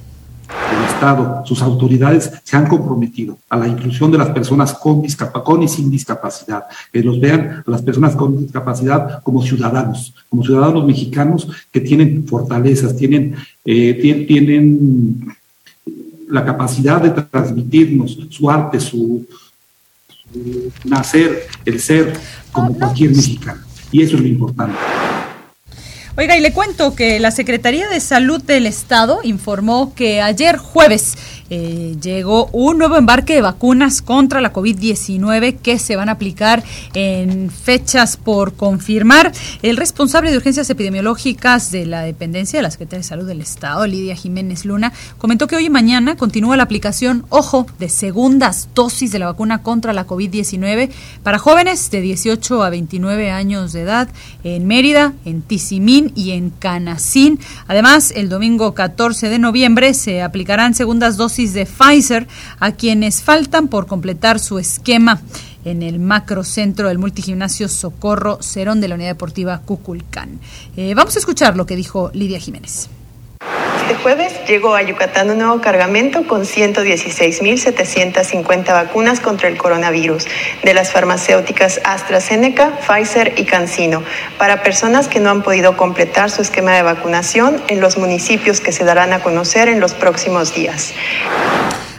[0.72, 5.04] el Estado, sus autoridades se han comprometido a la inclusión de las personas con,
[5.44, 10.44] con y sin discapacidad, que los vean a las personas con discapacidad como ciudadanos, como
[10.44, 13.36] ciudadanos mexicanos que tienen fortalezas, tienen,
[13.66, 15.36] eh, tienen
[16.30, 19.26] la capacidad de transmitirnos su arte, su,
[20.08, 22.14] su nacer, el ser,
[22.52, 23.62] como cualquier mexicano.
[23.92, 24.76] Y eso es lo importante.
[26.16, 31.18] Oiga, y le cuento que la Secretaría de Salud del Estado informó que ayer jueves
[31.50, 36.64] eh, llegó un nuevo embarque de vacunas contra la COVID-19 que se van a aplicar
[36.94, 39.32] en fechas por confirmar.
[39.62, 43.86] El responsable de urgencias epidemiológicas de la dependencia de la Secretaría de Salud del Estado,
[43.86, 49.12] Lidia Jiménez Luna, comentó que hoy y mañana continúa la aplicación, ojo, de segundas dosis
[49.12, 50.90] de la vacuna contra la COVID-19
[51.24, 54.10] para jóvenes de 18 a 29 años de edad
[54.44, 57.40] en Mérida, en Tizimín y en Canacín.
[57.68, 62.26] Además, el domingo 14 de noviembre se aplicarán segundas dosis de Pfizer
[62.62, 65.22] a quienes faltan por completar su esquema
[65.66, 70.40] en el macrocentro del multigimnasio Socorro Cerón de la Unidad Deportiva Cuculcán.
[70.78, 72.90] Eh, vamos a escuchar lo que dijo Lidia Jiménez.
[73.84, 80.26] Este jueves llegó a Yucatán un nuevo cargamento con 116.750 vacunas contra el coronavirus
[80.64, 84.02] de las farmacéuticas AstraZeneca, Pfizer y CanSino
[84.38, 88.72] para personas que no han podido completar su esquema de vacunación en los municipios que
[88.72, 90.94] se darán a conocer en los próximos días.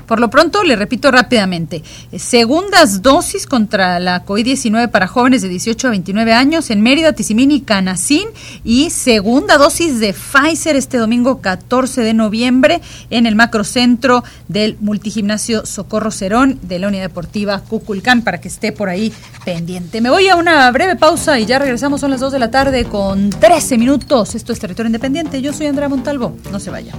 [0.07, 1.83] Por lo pronto, le repito rápidamente,
[2.17, 7.51] segundas dosis contra la COVID-19 para jóvenes de 18 a 29 años en Mérida, Tizimín
[7.51, 8.29] y Canacín
[8.65, 12.81] y segunda dosis de Pfizer este domingo 14 de noviembre
[13.11, 18.73] en el macrocentro del multigimnasio Socorro Cerón de la Unidad Deportiva Cuculcán para que esté
[18.73, 19.13] por ahí
[19.45, 20.01] pendiente.
[20.01, 22.85] Me voy a una breve pausa y ya regresamos, son las 2 de la tarde
[22.85, 24.35] con 13 minutos.
[24.35, 26.93] Esto es Territorio Independiente, yo soy Andrea Montalvo, no se vaya.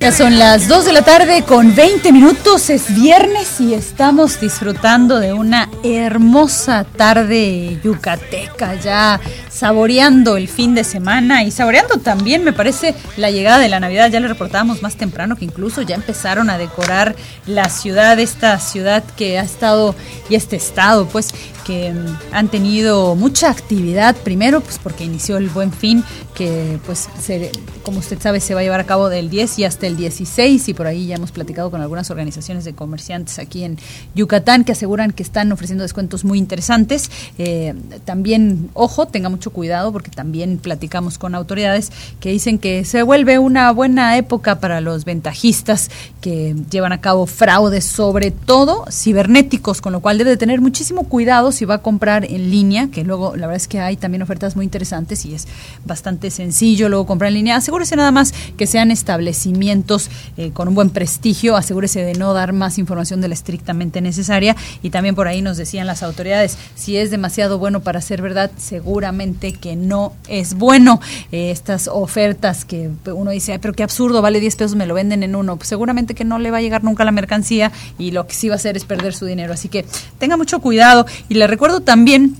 [0.00, 5.20] Ya son las 2 de la tarde con 20 minutos, es viernes y estamos disfrutando
[5.20, 9.20] de una hermosa tarde yucateca, ya
[9.50, 14.10] saboreando el fin de semana y saboreando también, me parece, la llegada de la Navidad.
[14.10, 17.14] Ya le reportábamos más temprano que incluso ya empezaron a decorar
[17.46, 19.94] la ciudad, esta ciudad que ha estado
[20.30, 25.48] y este estado, pues que mm, han tenido mucha actividad, primero pues porque inició el
[25.48, 26.04] buen fin,
[26.34, 27.52] que pues se,
[27.82, 30.68] como usted sabe se va a llevar a cabo del 10 y hasta el 16
[30.68, 33.78] y por ahí ya hemos platicado con algunas organizaciones de comerciantes aquí en
[34.14, 37.10] Yucatán que aseguran que están ofreciendo descuentos muy interesantes.
[37.38, 43.02] Eh, también, ojo, tenga mucho cuidado porque también platicamos con autoridades que dicen que se
[43.02, 45.90] vuelve una buena época para los ventajistas
[46.20, 51.49] que llevan a cabo fraudes, sobre todo cibernéticos, con lo cual debe tener muchísimo cuidado
[51.52, 54.56] si va a comprar en línea, que luego la verdad es que hay también ofertas
[54.56, 55.46] muy interesantes y es
[55.84, 57.56] bastante sencillo luego comprar en línea.
[57.56, 62.52] Asegúrese nada más que sean establecimientos eh, con un buen prestigio, asegúrese de no dar
[62.52, 66.96] más información de la estrictamente necesaria y también por ahí nos decían las autoridades, si
[66.96, 71.00] es demasiado bueno para ser verdad, seguramente que no es bueno.
[71.32, 75.22] Eh, estas ofertas que uno dice, pero qué absurdo, vale 10 pesos, me lo venden
[75.22, 78.26] en uno, pues seguramente que no le va a llegar nunca la mercancía y lo
[78.26, 79.52] que sí va a hacer es perder su dinero.
[79.52, 79.84] Así que
[80.18, 82.36] tenga mucho cuidado y le recuerdo también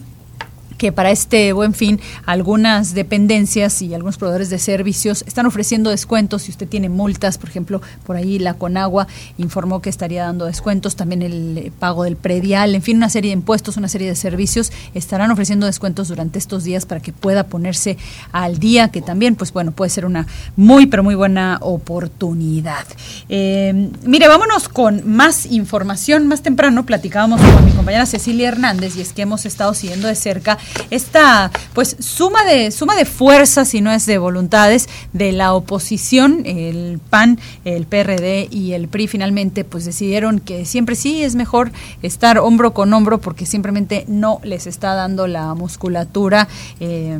[0.80, 6.40] que para este buen fin algunas dependencias y algunos proveedores de servicios están ofreciendo descuentos
[6.42, 9.06] si usted tiene multas, por ejemplo, por ahí la Conagua
[9.36, 13.34] informó que estaría dando descuentos, también el pago del predial, en fin, una serie de
[13.34, 17.98] impuestos, una serie de servicios estarán ofreciendo descuentos durante estos días para que pueda ponerse
[18.32, 20.26] al día, que también, pues bueno, puede ser una
[20.56, 22.86] muy, pero muy buena oportunidad.
[23.28, 26.26] Eh, mire, vámonos con más información.
[26.26, 30.14] Más temprano platicábamos con mi compañera Cecilia Hernández y es que hemos estado siguiendo de
[30.14, 30.56] cerca
[30.90, 36.42] esta pues suma de suma de fuerzas si no es de voluntades de la oposición
[36.46, 41.72] el PAN el PRD y el PRI finalmente pues decidieron que siempre sí es mejor
[42.02, 46.48] estar hombro con hombro porque simplemente no les está dando la musculatura
[46.80, 47.18] eh,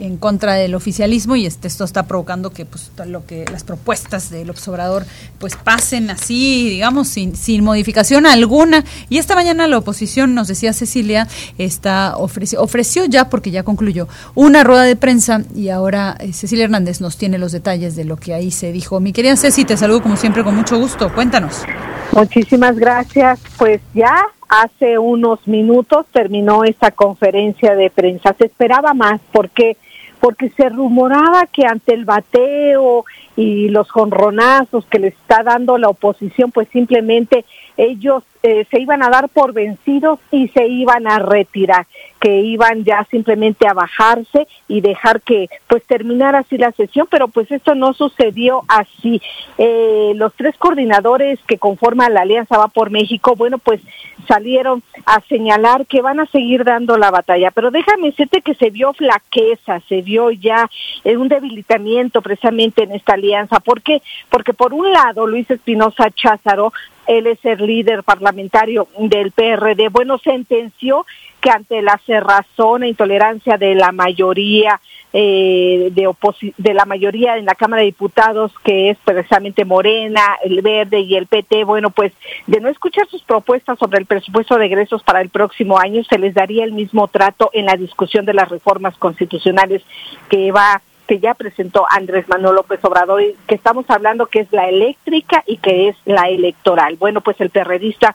[0.00, 4.30] en contra del oficialismo y este, esto está provocando que pues lo que las propuestas
[4.30, 5.06] del observador
[5.38, 8.84] pues pasen así digamos sin, sin modificación alguna.
[9.08, 11.28] Y esta mañana la oposición nos decía Cecilia
[11.58, 14.06] está ofreciendo ofreció ya, porque ya concluyó,
[14.36, 18.16] una rueda de prensa y ahora eh, Cecilia Hernández nos tiene los detalles de lo
[18.16, 19.00] que ahí se dijo.
[19.00, 21.12] Mi querida Ceci, te saludo como siempre con mucho gusto.
[21.12, 21.64] Cuéntanos.
[22.12, 23.40] Muchísimas gracias.
[23.58, 24.14] Pues ya
[24.48, 28.32] hace unos minutos terminó esta conferencia de prensa.
[28.38, 29.76] Se esperaba más porque
[30.20, 33.04] porque se rumoraba que ante el bateo
[33.36, 37.44] y los jonronazos que le está dando la oposición, pues simplemente
[37.78, 41.86] ellos eh, se iban a dar por vencidos y se iban a retirar,
[42.20, 47.28] que iban ya simplemente a bajarse y dejar que pues terminara así la sesión, pero
[47.28, 49.22] pues esto no sucedió así.
[49.58, 53.80] Eh, los tres coordinadores que conforman la Alianza Va por México, bueno, pues
[54.26, 58.70] salieron a señalar que van a seguir dando la batalla, pero déjame decirte que se
[58.70, 60.68] vio flaqueza, se vio ya
[61.04, 63.60] eh, un debilitamiento precisamente en esta alianza.
[63.60, 64.02] ¿Por qué?
[64.28, 66.72] Porque por un lado Luis Espinosa Cházaro
[67.08, 69.88] él es el líder parlamentario del PRD.
[69.88, 71.06] Bueno, sentenció
[71.40, 74.80] que ante la cerrazón e intolerancia de la mayoría
[75.12, 76.10] eh, de,
[76.58, 81.14] de la mayoría en la Cámara de Diputados, que es precisamente Morena, el Verde y
[81.14, 82.12] el PT, bueno, pues
[82.46, 86.18] de no escuchar sus propuestas sobre el presupuesto de egresos para el próximo año, se
[86.18, 89.82] les daría el mismo trato en la discusión de las reformas constitucionales
[90.28, 94.68] que va que ya presentó Andrés Manuel López Obrador, que estamos hablando que es la
[94.68, 96.96] eléctrica y que es la electoral.
[96.96, 98.14] Bueno, pues el perredista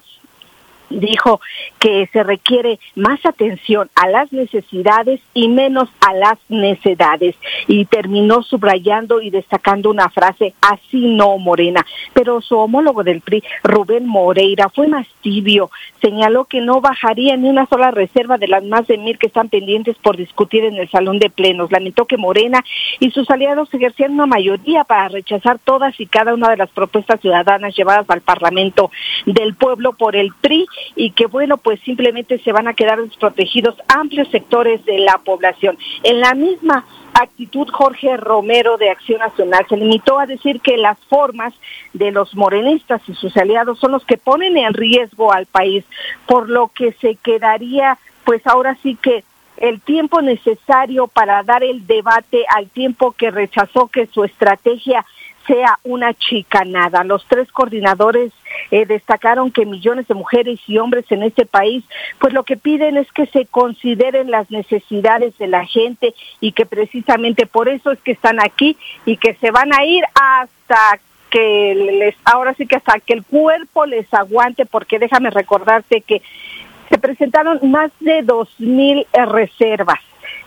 [1.00, 1.42] dijo
[1.80, 7.36] que se requiere más atención a las necesidades y menos a las necedades.
[7.68, 13.44] Y terminó subrayando y destacando una frase así no Morena pero su homólogo del PRI
[13.64, 15.70] Rubén Moreira fue más tibio.
[16.02, 19.50] Señaló que no bajaría ni una sola reserva de las más de mil que están
[19.50, 21.72] pendientes por discutir en el salón de plenos.
[21.72, 22.64] Lamentó que Morena
[23.00, 27.20] y sus aliados ejercían una mayoría para rechazar todas y cada una de las propuestas
[27.22, 28.92] ciudadanas llevadas al Parlamento
[29.26, 33.76] del pueblo por el PRI y que bueno, pues simplemente se van a quedar desprotegidos
[33.88, 35.78] amplios sectores de la población.
[36.04, 40.98] En la misma actitud Jorge Romero de Acción Nacional se limitó a decir que las
[41.06, 41.54] formas
[41.94, 45.86] de los morenistas y sus aliados son los que ponen en riesgo al país,
[46.26, 49.24] por lo que se quedaría pues ahora sí que
[49.58, 55.06] el tiempo necesario para dar el debate al tiempo que rechazó que su estrategia
[55.46, 57.04] sea una chicanada.
[57.04, 58.32] Los tres coordinadores
[58.72, 61.84] eh, destacaron que millones de mujeres y hombres en este país,
[62.20, 66.66] pues lo que piden es que se consideren las necesidades de la gente y que
[66.66, 71.00] precisamente por eso es que están aquí y que se van a ir hasta
[71.30, 76.22] que les, ahora sí que hasta que el cuerpo les aguante, porque déjame recordarte que
[76.90, 80.00] se presentaron más de dos mil reservas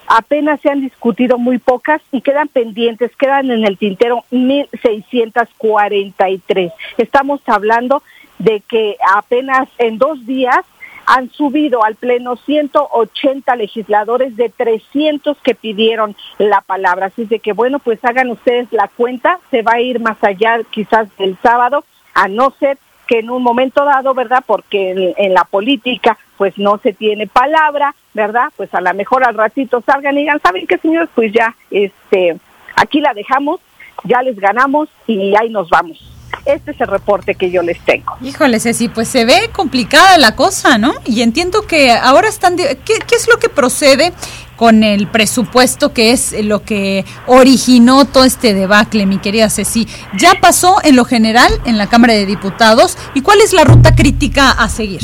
[0.06, 6.72] apenas se han discutido muy pocas y quedan pendientes, quedan en el tintero 1.643.
[6.98, 8.02] Estamos hablando
[8.38, 10.64] de que apenas en dos días
[11.06, 17.06] han subido al Pleno 180 legisladores de 300 que pidieron la palabra.
[17.06, 20.58] Así de que, bueno, pues hagan ustedes la cuenta, se va a ir más allá
[20.70, 21.84] quizás del sábado,
[22.14, 24.42] a no ser que en un momento dado, ¿verdad?
[24.44, 28.48] Porque en, la política pues no se tiene palabra, ¿verdad?
[28.56, 31.08] Pues a lo mejor al ratito salgan y digan, ¿saben qué, señores?
[31.14, 32.36] Pues ya, este,
[32.74, 33.60] aquí la dejamos,
[34.04, 36.12] ya les ganamos y ahí nos vamos.
[36.44, 38.16] Este es el reporte que yo les tengo.
[38.20, 40.92] Híjole, Ceci, pues se ve complicada la cosa, ¿no?
[41.04, 42.56] Y entiendo que ahora están...
[42.56, 44.12] ¿Qué, qué es lo que procede
[44.56, 49.86] con el presupuesto que es lo que originó todo este debacle, mi querida Ceci.
[50.18, 53.94] Ya pasó en lo general en la Cámara de Diputados y cuál es la ruta
[53.94, 55.02] crítica a seguir.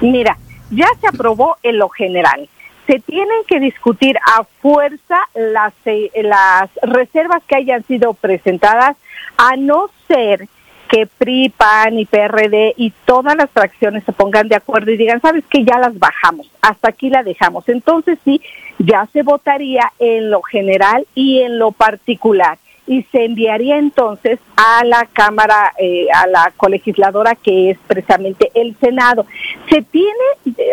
[0.00, 0.36] Mira,
[0.70, 2.48] ya se aprobó en lo general.
[2.86, 8.96] Se tienen que discutir a fuerza las, eh, las reservas que hayan sido presentadas,
[9.36, 10.48] a no ser
[10.88, 15.20] que PRI, PAN y PRD y todas las fracciones se pongan de acuerdo y digan,
[15.20, 17.68] sabes que ya las bajamos, hasta aquí la dejamos.
[17.68, 18.40] Entonces sí,
[18.78, 24.84] ya se votaría en lo general y en lo particular y se enviaría entonces a
[24.84, 29.26] la Cámara, eh, a la colegisladora que es precisamente el Senado.
[29.68, 30.14] Se tiene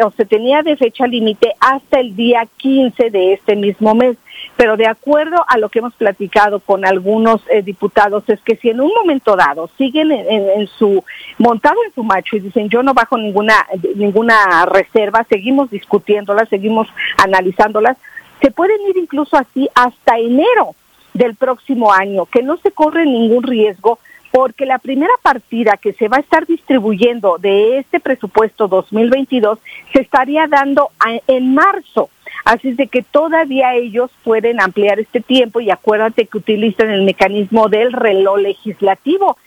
[0.03, 4.17] o se tenía de fecha límite hasta el día 15 de este mismo mes,
[4.55, 8.69] pero de acuerdo a lo que hemos platicado con algunos eh, diputados es que si
[8.69, 11.03] en un momento dado siguen en, su
[11.39, 13.55] montado en su macho y dicen yo no bajo ninguna
[13.95, 16.87] ninguna reserva, seguimos discutiéndolas, seguimos
[17.17, 17.97] analizándolas,
[18.41, 20.75] se pueden ir incluso así hasta enero
[21.13, 23.99] del próximo año, que no se corre ningún riesgo
[24.33, 29.59] porque la primera partida que se va a estar distribuyendo de este presupuesto 2022
[29.93, 30.89] se estaría dando
[31.27, 32.09] en marzo.
[32.43, 37.03] Así es de que todavía ellos pueden ampliar este tiempo y acuérdate que utilizan el
[37.03, 39.37] mecanismo del reloj legislativo,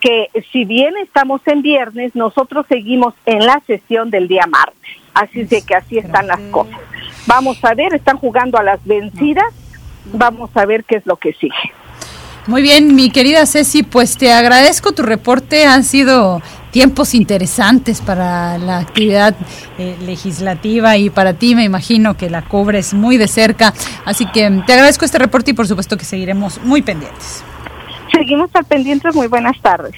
[0.00, 4.98] que si bien estamos en viernes, nosotros seguimos en la sesión del día martes.
[5.14, 6.78] Así es de que así están las cosas.
[7.26, 9.54] Vamos a ver, están jugando a las vencidas
[10.12, 11.54] vamos a ver qué es lo que sigue.
[12.46, 15.66] Muy bien, mi querida Ceci, pues te agradezco tu reporte.
[15.66, 16.40] Han sido
[16.70, 19.34] tiempos interesantes para la actividad
[19.78, 23.74] eh, legislativa y para ti me imagino que la cubres muy de cerca.
[24.04, 27.42] Así que te agradezco este reporte y por supuesto que seguiremos muy pendientes.
[28.12, 29.10] Seguimos al pendiente.
[29.12, 29.94] Muy buenas tardes.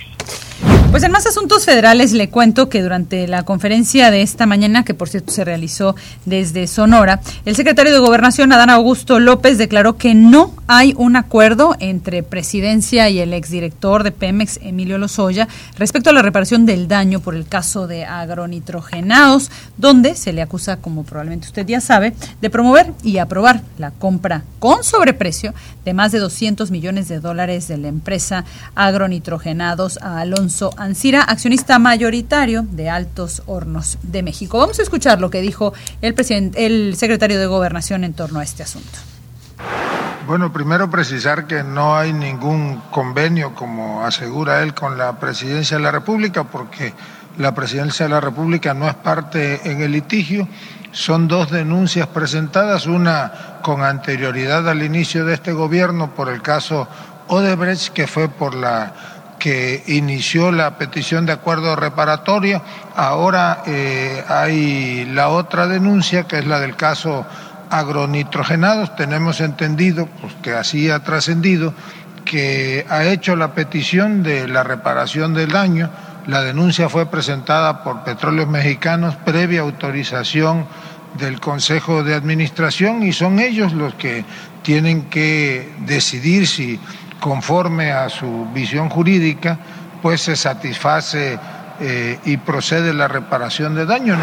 [0.90, 4.94] Pues en más asuntos federales le cuento que durante la conferencia de esta mañana, que
[4.94, 10.14] por cierto se realizó desde Sonora, el secretario de Gobernación, Adán Augusto López, declaró que
[10.14, 15.48] no hay un acuerdo entre presidencia y el exdirector de Pemex, Emilio Lozoya,
[15.78, 20.76] respecto a la reparación del daño por el caso de agronitrogenados, donde se le acusa,
[20.76, 22.12] como probablemente usted ya sabe,
[22.42, 25.54] de promover y aprobar la compra con sobreprecio
[25.86, 28.44] de más de 200 millones de dólares de la empresa
[28.74, 34.58] Agronitrogenados a Alonso Ancira, accionista mayoritario de Altos Hornos de México.
[34.58, 36.14] Vamos a escuchar lo que dijo el,
[36.56, 38.98] el secretario de Gobernación en torno a este asunto.
[40.26, 45.82] Bueno, primero precisar que no hay ningún convenio, como asegura él, con la Presidencia de
[45.82, 46.92] la República, porque
[47.38, 50.46] la Presidencia de la República no es parte en el litigio.
[50.92, 56.88] Son dos denuncias presentadas, una con anterioridad al inicio de este gobierno por el caso
[57.28, 58.92] Odebrecht, que fue por la
[59.38, 62.60] que inició la petición de acuerdo reparatorio.
[62.96, 67.24] Ahora eh, hay la otra denuncia, que es la del caso
[67.70, 68.94] agronitrogenados.
[68.96, 71.74] Tenemos entendido, pues que así ha trascendido,
[72.24, 75.90] que ha hecho la petición de la reparación del daño.
[76.26, 80.66] La denuncia fue presentada por Petróleos Mexicanos previa autorización
[81.18, 84.24] del Consejo de Administración y son ellos los que
[84.62, 86.78] tienen que decidir si
[87.18, 89.58] conforme a su visión jurídica,
[90.02, 91.38] pues se satisface
[91.80, 94.16] eh, y procede la reparación de daño.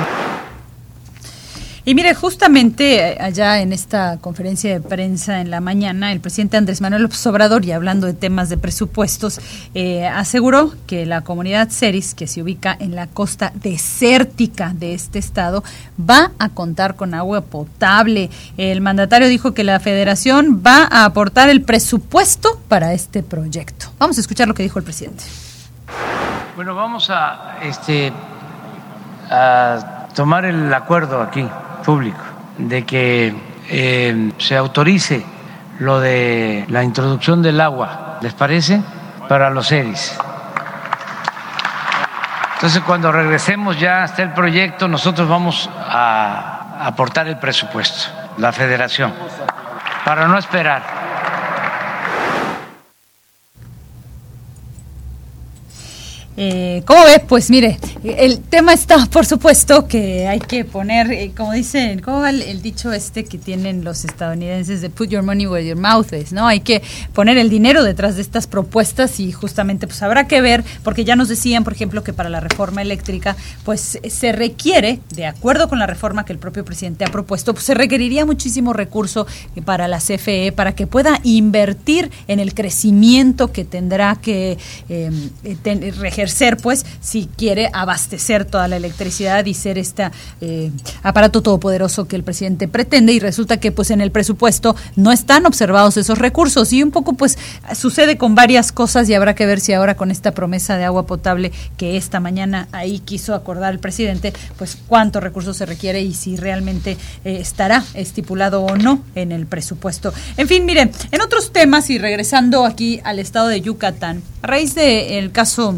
[1.88, 6.58] Y mire, justamente eh, allá en esta conferencia de prensa en la mañana, el presidente
[6.58, 9.40] Andrés Manuel López Obrador, y hablando de temas de presupuestos,
[9.76, 15.20] eh, aseguró que la comunidad Ceris, que se ubica en la costa desértica de este
[15.20, 15.64] estado,
[16.00, 18.32] va a contar con agua potable.
[18.58, 23.92] El mandatario dijo que la federación va a aportar el presupuesto para este proyecto.
[24.00, 25.24] Vamos a escuchar lo que dijo el presidente.
[26.56, 28.12] Bueno, vamos a, este,
[29.30, 31.48] a tomar el acuerdo aquí
[31.86, 32.20] público
[32.58, 33.36] de que
[33.70, 35.26] eh, se autorice
[35.80, 38.82] lo de la introducción del agua, ¿les parece?
[39.28, 40.18] Para los seres.
[42.56, 49.14] Entonces, cuando regresemos ya hasta el proyecto, nosotros vamos a aportar el presupuesto, la federación,
[50.04, 51.05] para no esperar.
[56.38, 57.22] Eh, ¿Cómo ves?
[57.28, 62.20] Pues mire, el tema está, por supuesto, que hay que poner, eh, como dicen, ¿cómo
[62.20, 66.12] va el, dicho este que tienen los estadounidenses de put your money where your mouth
[66.14, 66.34] is?
[66.34, 66.48] ¿no?
[66.48, 66.82] Hay que
[67.14, 71.16] poner el dinero detrás de estas propuestas y justamente pues habrá que ver, porque ya
[71.16, 75.80] nos decían, por ejemplo, que para la reforma eléctrica, pues se requiere, de acuerdo con
[75.80, 79.26] la reforma que el propio presidente ha propuesto, pues se requeriría muchísimo recurso
[79.64, 84.58] para la CFE para que pueda invertir en el crecimiento que tendrá que
[84.90, 85.12] eh,
[85.64, 85.96] tener
[86.26, 90.10] ejercer, pues, si quiere abastecer toda la electricidad y ser este
[91.04, 93.14] aparato todopoderoso que el presidente pretende.
[93.14, 97.14] Y resulta que, pues, en el presupuesto no están observados esos recursos y un poco,
[97.14, 97.38] pues,
[97.76, 101.06] sucede con varias cosas y habrá que ver si ahora con esta promesa de agua
[101.06, 106.14] potable que esta mañana ahí quiso acordar el presidente, pues, cuántos recursos se requiere y
[106.14, 110.14] si realmente eh, estará estipulado o no en el presupuesto.
[110.38, 114.76] En fin, miren, en otros temas y regresando aquí al estado de Yucatán, a raíz
[114.76, 115.76] del caso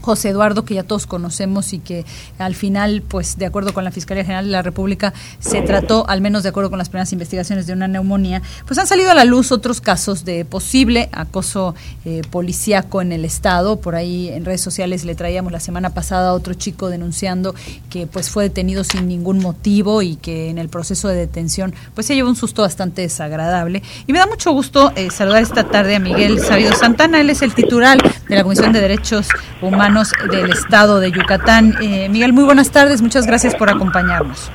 [0.00, 2.04] José Eduardo, que ya todos conocemos y que
[2.38, 6.20] al final, pues de acuerdo con la Fiscalía General de la República, se trató, al
[6.20, 9.24] menos de acuerdo con las primeras investigaciones, de una neumonía, pues han salido a la
[9.24, 11.74] luz otros casos de posible acoso
[12.04, 13.80] eh, policíaco en el Estado.
[13.80, 17.54] Por ahí en redes sociales le traíamos la semana pasada a otro chico denunciando
[17.88, 22.06] que pues fue detenido sin ningún motivo y que en el proceso de detención pues
[22.06, 23.82] se llevó un susto bastante desagradable.
[24.06, 27.42] Y me da mucho gusto eh, saludar esta tarde a Miguel Sabido Santana, él es
[27.42, 27.98] el titular
[28.30, 29.28] de la Comisión de Derechos
[29.60, 31.74] Humanos del Estado de Yucatán.
[31.82, 34.50] Eh, Miguel, muy buenas tardes, muchas gracias por acompañarnos.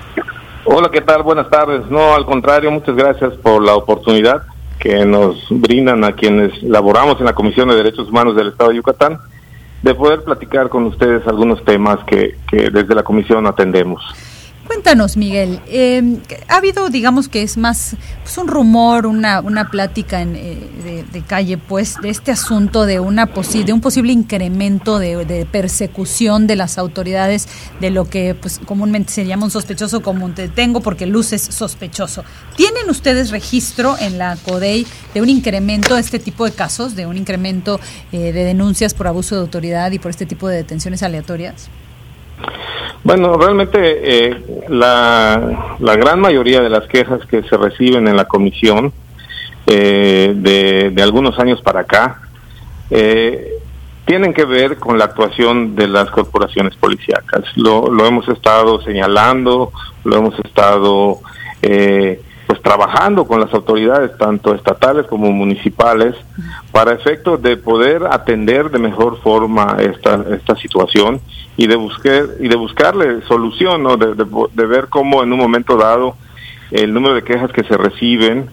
[0.64, 1.23] Hola, ¿qué tal?
[1.23, 1.81] Buenas tardes.
[1.89, 4.43] No, al contrario, muchas gracias por la oportunidad
[4.80, 8.77] que nos brindan a quienes laboramos en la Comisión de Derechos Humanos del Estado de
[8.77, 9.19] Yucatán
[9.81, 14.02] de poder platicar con ustedes algunos temas que, que desde la Comisión atendemos.
[14.68, 16.18] Cuéntanos, Miguel, eh,
[16.48, 21.22] ha habido, digamos que es más pues un rumor, una, una plática en, eh, de,
[21.22, 26.80] calle, pues, de este asunto de, una de un posible incremento de, persecución de las
[26.80, 27.48] autoridades
[27.80, 30.34] de lo que pues comúnmente se llama un sospechoso común.
[30.34, 32.24] Te tengo porque luces sospechoso.
[32.56, 37.06] ¿Tienen ustedes registro en la CODEI de un incremento de este tipo de casos, de
[37.06, 37.80] un incremento
[38.12, 41.70] eh, de denuncias por abuso de autoridad y por este tipo de detenciones aleatorias?
[43.03, 48.26] Bueno, realmente eh, la, la, gran mayoría de las quejas que se reciben en la
[48.26, 48.91] comisión
[49.68, 52.22] eh, de, de, algunos años para acá
[52.90, 53.60] eh,
[54.06, 57.44] tienen que ver con la actuación de las corporaciones policíacas.
[57.56, 59.72] Lo, lo hemos estado señalando,
[60.03, 61.20] lo hemos estado
[62.48, 66.16] pues trabajando con las autoridades tanto estatales como municipales
[66.72, 71.20] para efecto de poder atender de mejor forma esta esta situación
[71.58, 73.98] y de buscar y de buscarle solución ¿no?
[73.98, 76.16] de, de, ver cómo en un momento dado
[76.72, 78.48] el número de quejas que se reciben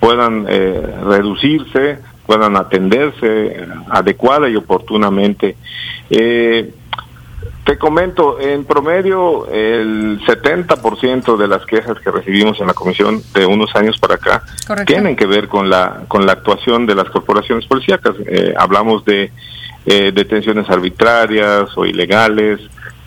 [0.00, 5.56] puedan eh, reducirse puedan atenderse adecuada y oportunamente
[6.10, 6.70] eh,
[7.68, 13.44] te comento, en promedio el 70% de las quejas que recibimos en la comisión de
[13.44, 14.42] unos años para acá
[14.86, 18.14] tienen que ver con la con la actuación de las corporaciones policíacas.
[18.24, 19.30] Eh, hablamos de
[19.84, 22.58] eh, detenciones arbitrarias o ilegales,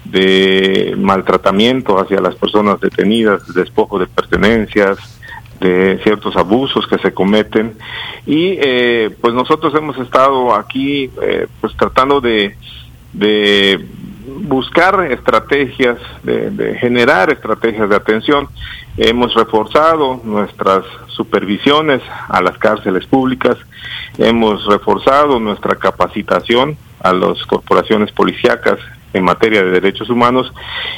[0.06, 5.00] de maltratamiento hacia las personas detenidas, despojo de pertenencias,
[5.60, 7.78] de ciertos abusos que se cometen
[8.28, 11.10] y eh, pues nosotros hemos estado aquí
[11.60, 12.56] pues tratando de
[13.14, 13.86] de
[14.40, 18.48] buscar estrategias, de, generar estrategias de atención.
[18.98, 23.58] Hemos reforzado nuestras supervisiones a las cárceles públicas,
[24.18, 28.80] hemos reforzado nuestra capacitación a las corporaciones policíacas
[29.14, 30.52] en materia de derechos humanos.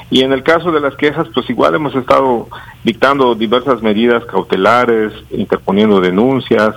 [0.10, 2.48] Y en el caso de las quejas pues igual hemos estado
[2.84, 6.76] dictando diversas medidas cautelares, interponiendo denuncias,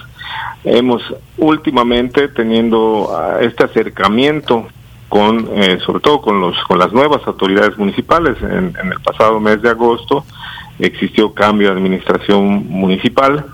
[0.65, 1.03] hemos
[1.39, 4.67] últimamente teniendo ah, este acercamiento
[5.09, 8.37] con eh, sobre todo con los con las nuevas autoridades municipales.
[8.43, 10.25] En, el pasado mes de agosto
[10.79, 13.47] existió cambio de administración municipal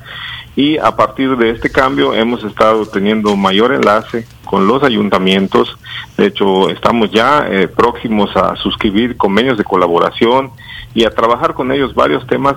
[0.57, 5.79] y a partir de este cambio hemos estado teniendo mayor enlace con los ayuntamientos.
[6.17, 10.51] De hecho estamos ya eh, próximos a suscribir convenios de colaboración
[10.95, 12.57] y a trabajar con ellos varios temas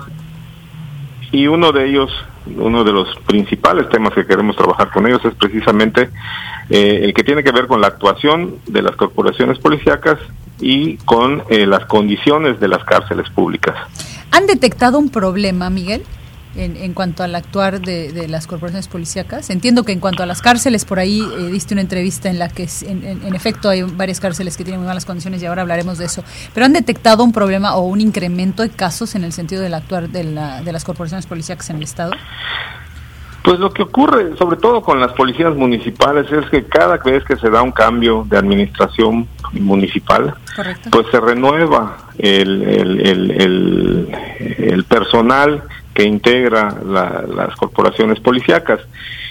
[1.32, 2.10] y uno de ellos
[2.54, 6.10] uno de los principales temas que queremos trabajar con ellos es precisamente
[6.70, 10.18] eh, el que tiene que ver con la actuación de las corporaciones policíacas
[10.60, 13.74] y con eh, las condiciones de las cárceles públicas.
[14.30, 16.02] ¿Han detectado un problema, Miguel?
[16.56, 19.50] En, en cuanto al actuar de, de, las corporaciones policíacas.
[19.50, 22.48] Entiendo que en cuanto a las cárceles, por ahí eh, diste una entrevista en la
[22.48, 25.98] que en, en, efecto hay varias cárceles que tienen muy malas condiciones y ahora hablaremos
[25.98, 26.24] de eso.
[26.54, 30.08] Pero han detectado un problema o un incremento de casos en el sentido del actuar
[30.08, 32.12] de, la, de las corporaciones policíacas en el Estado.
[33.46, 37.36] Pues lo que ocurre, sobre todo con las policías municipales, es que cada vez que
[37.36, 40.34] se da un cambio de administración municipal,
[40.90, 44.08] pues se renueva el, el, el,
[44.58, 45.62] el, personal
[45.96, 48.80] que integra las corporaciones policíacas.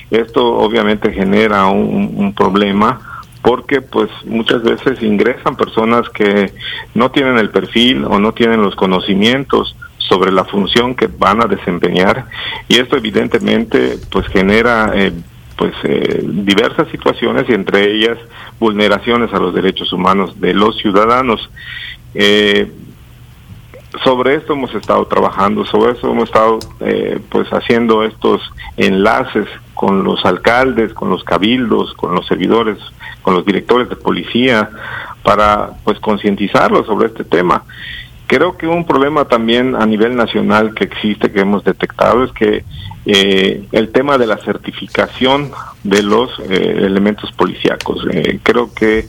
[0.10, 3.00] Esto obviamente genera un, problema
[3.44, 6.52] porque pues muchas veces ingresan personas que
[6.96, 11.46] no tienen el perfil o no tienen los conocimientos sobre la función que van a
[11.46, 12.26] desempeñar
[12.68, 15.12] y esto evidentemente pues genera eh,
[15.56, 18.18] pues eh, diversas situaciones y entre ellas
[18.60, 21.48] vulneraciones a los derechos humanos de los ciudadanos.
[22.16, 22.72] Eh,
[24.04, 28.42] sobre esto hemos estado trabajando, sobre eso hemos estado eh, pues haciendo estos
[28.78, 32.78] enlaces con los alcaldes, con los cabildos, con los servidores,
[33.22, 34.70] con los directores de policía
[35.24, 37.64] para pues concientizarlos sobre este tema.
[38.28, 42.64] Creo que un problema también a nivel nacional que existe, que hemos detectado, es que
[43.06, 45.52] eh, el tema de la certificación
[45.84, 48.04] de los eh, elementos policíacos.
[48.12, 49.06] Eh, creo que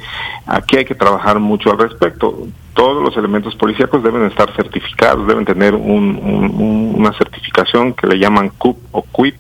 [0.47, 2.47] aquí hay que trabajar mucho al respecto.
[2.77, 8.79] Todos los elementos policíacos deben estar certificados, deben tener una certificación que le llaman CUP
[8.93, 9.35] o QUIP.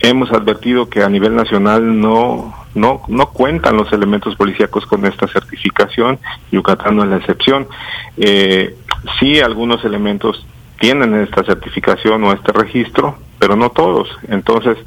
[0.00, 5.28] hemos advertido que a nivel nacional no no no cuentan los elementos policíacos con esta
[5.28, 6.18] certificación.
[6.50, 7.68] Yucatán no es la excepción.
[9.18, 10.46] sí, algunos elementos
[10.80, 14.08] tienen esta certificación o este registro, pero no todos.
[14.28, 14.78] Entonces,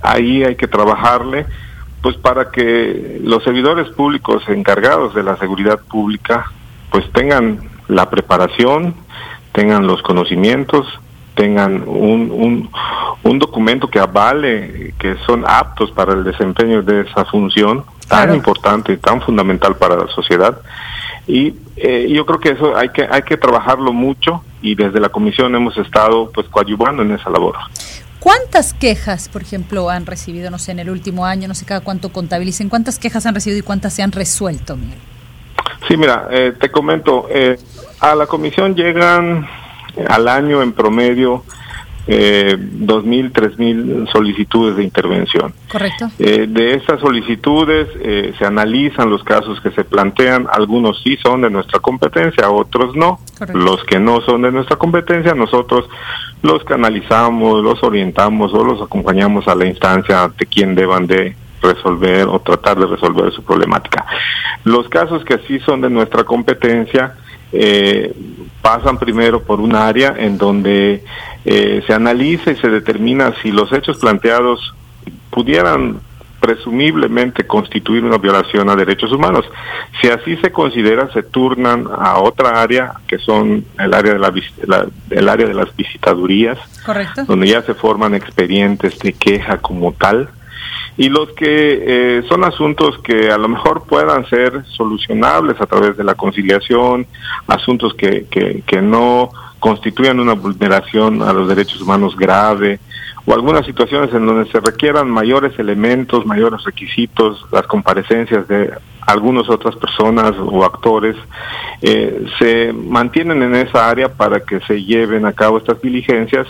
[0.00, 1.44] ahí hay que trabajarle
[2.02, 6.50] pues para que los servidores públicos encargados de la seguridad pública
[6.90, 8.94] pues tengan la preparación,
[9.52, 10.86] tengan los conocimientos,
[11.34, 12.70] tengan un, un,
[13.22, 18.92] un documento que avale que son aptos para el desempeño de esa función tan importante
[18.92, 20.58] y tan fundamental para la sociedad
[21.26, 25.08] y eh, yo creo que eso hay que hay que trabajarlo mucho y desde la
[25.08, 27.56] comisión hemos estado pues coadyuvando en esa labor.
[28.22, 31.80] ¿Cuántas quejas, por ejemplo, han recibido, no sé, en el último año, no sé cada
[31.80, 34.98] cuánto contabilicen, cuántas quejas han recibido y cuántas se han resuelto, Miguel?
[35.88, 37.58] Sí, mira, eh, te comento, eh,
[37.98, 39.48] a la comisión llegan
[40.08, 41.42] al año en promedio
[42.06, 45.54] eh, 2.000, 3.000 solicitudes de intervención.
[45.70, 46.10] Correcto.
[46.18, 51.42] Eh, de estas solicitudes eh, se analizan los casos que se plantean, algunos sí son
[51.42, 53.20] de nuestra competencia, otros no.
[53.54, 55.88] Los que no son de nuestra competencia, nosotros
[56.42, 62.26] los canalizamos, los orientamos o los acompañamos a la instancia de quien deban de resolver
[62.26, 64.04] o tratar de resolver su problemática.
[64.64, 67.14] Los casos que sí son de nuestra competencia,
[67.52, 68.12] eh,
[68.62, 71.04] pasan primero por un área en donde
[71.44, 74.74] eh, se analiza y se determina si los hechos planteados
[75.30, 76.00] pudieran
[76.42, 79.44] presumiblemente constituir una violación a derechos humanos.
[80.00, 84.86] Si así se considera, se turnan a otra área, que son el área de, la,
[85.10, 86.58] el área de las visitadurías,
[87.28, 90.30] donde ya se forman expedientes de queja como tal,
[90.96, 95.96] y los que eh, son asuntos que a lo mejor puedan ser solucionables a través
[95.96, 97.06] de la conciliación,
[97.46, 102.80] asuntos que, que, que no constituyan una vulneración a los derechos humanos grave,
[103.24, 108.72] o algunas situaciones en donde se requieran mayores elementos, mayores requisitos, las comparecencias de
[109.06, 111.16] algunas otras personas o actores,
[111.80, 116.46] eh, se mantienen en esa área para que se lleven a cabo estas diligencias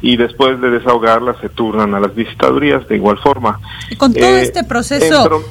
[0.00, 3.58] y después de desahogarlas se turnan a las visitadurías de igual forma.
[3.96, 5.42] Con todo eh, este proceso...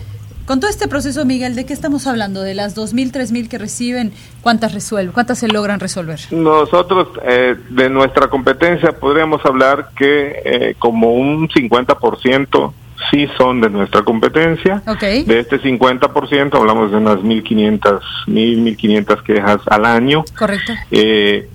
[0.47, 2.41] Con todo este proceso, Miguel, ¿de qué estamos hablando?
[2.41, 4.13] ¿De las 2.000, 3.000 que reciben?
[4.39, 5.11] ¿Cuántas resuelven?
[5.11, 6.21] ¿Cuántas se logran resolver?
[6.31, 12.71] Nosotros, eh, de nuestra competencia, podríamos hablar que eh, como un 50%
[13.11, 14.81] sí son de nuestra competencia.
[15.01, 20.23] De este 50% hablamos de unas 1.500, 1.500 quejas al año.
[20.39, 20.71] Correcto.
[20.91, 21.49] Eh,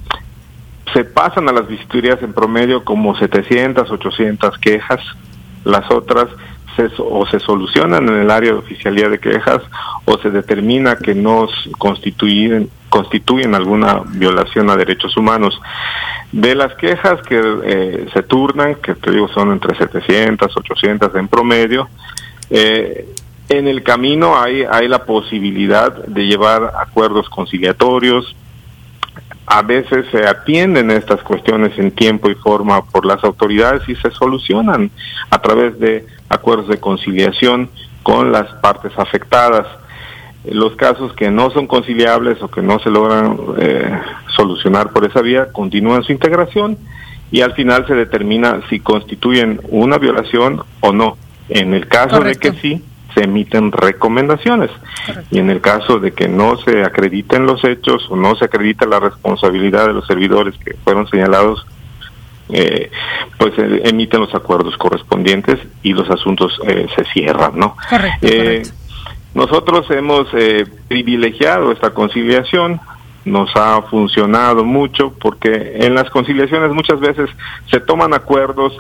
[0.92, 5.00] se pasan a las visitorías en promedio como 700, 800 quejas.
[5.64, 6.26] Las otras
[6.98, 9.62] o se solucionan en el área de oficialía de quejas
[10.04, 15.60] o se determina que no constituyen, constituyen alguna violación a derechos humanos.
[16.30, 21.28] De las quejas que eh, se turnan, que te digo son entre 700, 800 en
[21.28, 21.88] promedio,
[22.50, 23.06] eh,
[23.48, 28.34] en el camino hay, hay la posibilidad de llevar acuerdos conciliatorios,
[29.46, 34.10] a veces se atienden estas cuestiones en tiempo y forma por las autoridades y se
[34.10, 34.90] solucionan
[35.30, 37.68] a través de acuerdos de conciliación
[38.02, 39.66] con las partes afectadas.
[40.44, 44.00] Los casos que no son conciliables o que no se logran eh,
[44.34, 46.78] solucionar por esa vía continúan su integración
[47.30, 51.16] y al final se determina si constituyen una violación o no.
[51.48, 52.82] En el caso de que sí,
[53.14, 54.70] se emiten recomendaciones.
[55.30, 58.86] Y en el caso de que no se acrediten los hechos o no se acredita
[58.86, 61.66] la responsabilidad de los servidores que fueron señalados
[62.48, 62.90] eh,
[63.38, 67.76] pues eh, emiten los acuerdos correspondientes y los asuntos eh, se cierran, ¿no?
[67.88, 68.72] Correcto,
[69.34, 70.28] Nosotros hemos
[70.88, 72.80] privilegiado esta conciliación,
[73.24, 77.30] nos ha funcionado mucho porque en las conciliaciones muchas veces
[77.70, 78.74] se toman acuerdos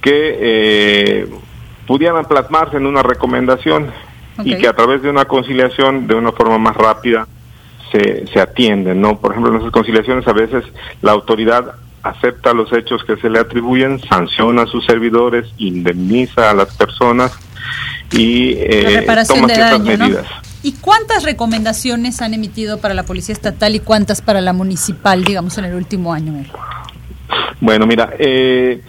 [0.00, 1.28] que
[1.86, 3.90] pudieran plasmarse en una recomendación
[4.42, 7.26] y que a través de una conciliación de una forma más rápida
[7.92, 9.18] se, se atienden, ¿no?
[9.18, 10.64] Por ejemplo, en esas conciliaciones a veces
[11.02, 16.54] la autoridad acepta los hechos que se le atribuyen, sanciona a sus servidores, indemniza a
[16.54, 17.32] las personas
[18.12, 20.26] y eh, toma ciertas medidas.
[20.62, 25.56] ¿Y cuántas recomendaciones han emitido para la Policía Estatal y cuántas para la Municipal, digamos,
[25.58, 26.44] en el último año?
[27.60, 28.82] Bueno, mira, eh,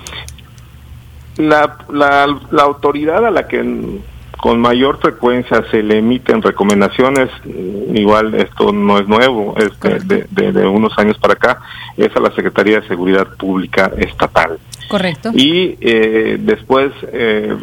[1.38, 4.02] la, la, la autoridad a la que
[4.42, 10.26] con mayor frecuencia se le emiten recomendaciones, mm, igual esto no es nuevo, es de,
[10.30, 11.62] de, unos años para acá,
[11.96, 14.58] es a la Secretaría de Seguridad Pública Estatal.
[14.90, 15.30] Correcto.
[15.36, 17.56] Y eh, después, eh,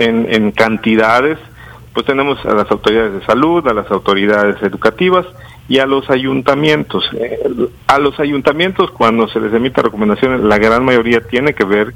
[0.00, 1.38] en, en cantidades,
[1.92, 5.26] pues tenemos a las autoridades de salud, a las autoridades educativas
[5.68, 7.08] y a los ayuntamientos.
[7.16, 7.38] Eh,
[7.86, 11.94] a los ayuntamientos, cuando se les emite recomendaciones, la gran mayoría tiene que ver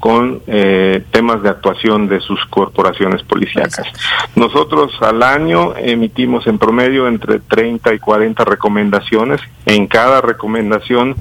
[0.00, 3.86] con eh, temas de actuación de sus corporaciones policíacas.
[4.34, 9.40] Nosotros al año emitimos en promedio entre 30 y 40 recomendaciones.
[9.66, 11.14] En cada recomendación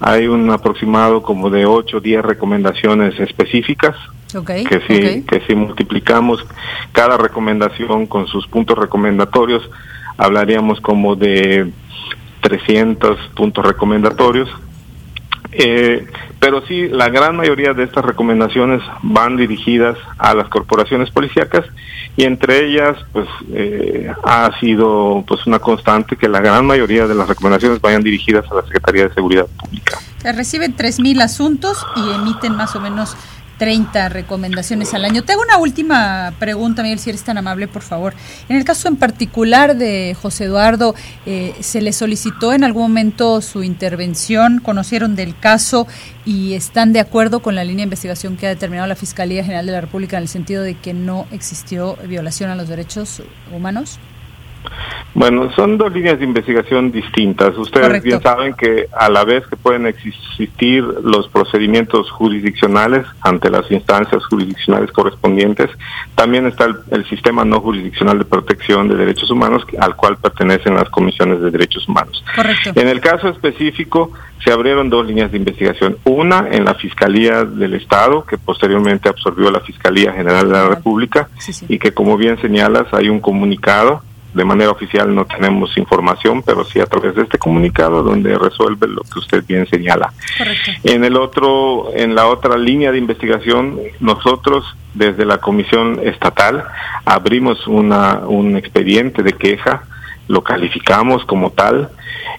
[0.00, 3.96] hay un aproximado como de 8 o 10 recomendaciones específicas.
[4.44, 6.46] que si que si multiplicamos
[6.92, 9.62] cada recomendación con sus puntos recomendatorios
[10.18, 11.72] hablaríamos como de
[12.42, 14.50] 300 puntos recomendatorios
[15.60, 16.06] eh,
[16.38, 21.64] pero sí, la gran mayoría de estas recomendaciones van dirigidas a las corporaciones policíacas
[22.16, 27.14] y entre ellas, pues, eh, ha sido pues una constante que la gran mayoría de
[27.16, 29.98] las recomendaciones vayan dirigidas a la Secretaría de Seguridad Pública.
[30.22, 33.16] Reciben 3.000 asuntos y emiten más o menos
[33.58, 35.22] 30 recomendaciones al año.
[35.22, 38.14] Te hago una última pregunta, Miguel, si eres tan amable, por favor.
[38.48, 40.94] En el caso en particular de José Eduardo,
[41.26, 44.60] eh, ¿se le solicitó en algún momento su intervención?
[44.60, 45.86] ¿Conocieron del caso
[46.24, 49.66] y están de acuerdo con la línea de investigación que ha determinado la Fiscalía General
[49.66, 53.22] de la República en el sentido de que no existió violación a los derechos
[53.54, 53.98] humanos?
[55.14, 57.56] Bueno, son dos líneas de investigación distintas.
[57.56, 63.70] Ustedes bien saben que a la vez que pueden existir los procedimientos jurisdiccionales ante las
[63.70, 65.70] instancias jurisdiccionales correspondientes,
[66.14, 70.88] también está el, sistema no jurisdiccional de protección de derechos humanos al cual pertenecen las
[70.90, 72.22] comisiones de derechos humanos.
[72.74, 74.12] En el caso específico,
[74.44, 75.96] se abrieron dos líneas de investigación.
[76.04, 81.28] Una en la Fiscalía del Estado, que posteriormente absorbió la Fiscalía General de la República,
[81.68, 84.02] y que como bien señalas, hay un comunicado
[84.34, 88.86] de manera oficial no tenemos información, pero sí a través de este comunicado donde resuelve
[88.86, 90.12] lo que usted bien señala.
[90.84, 94.64] En el otro, en la otra línea de investigación, nosotros
[94.94, 96.64] desde la Comisión Estatal
[97.04, 99.84] abrimos una, un expediente de queja,
[100.28, 101.90] lo calificamos como tal,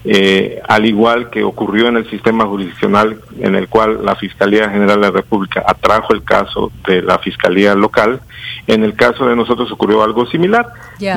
[0.05, 5.01] eh, al igual que ocurrió en el sistema jurisdiccional en el cual la Fiscalía General
[5.01, 8.21] de la República atrajo el caso de la Fiscalía local,
[8.67, 10.67] en el caso de nosotros ocurrió algo similar.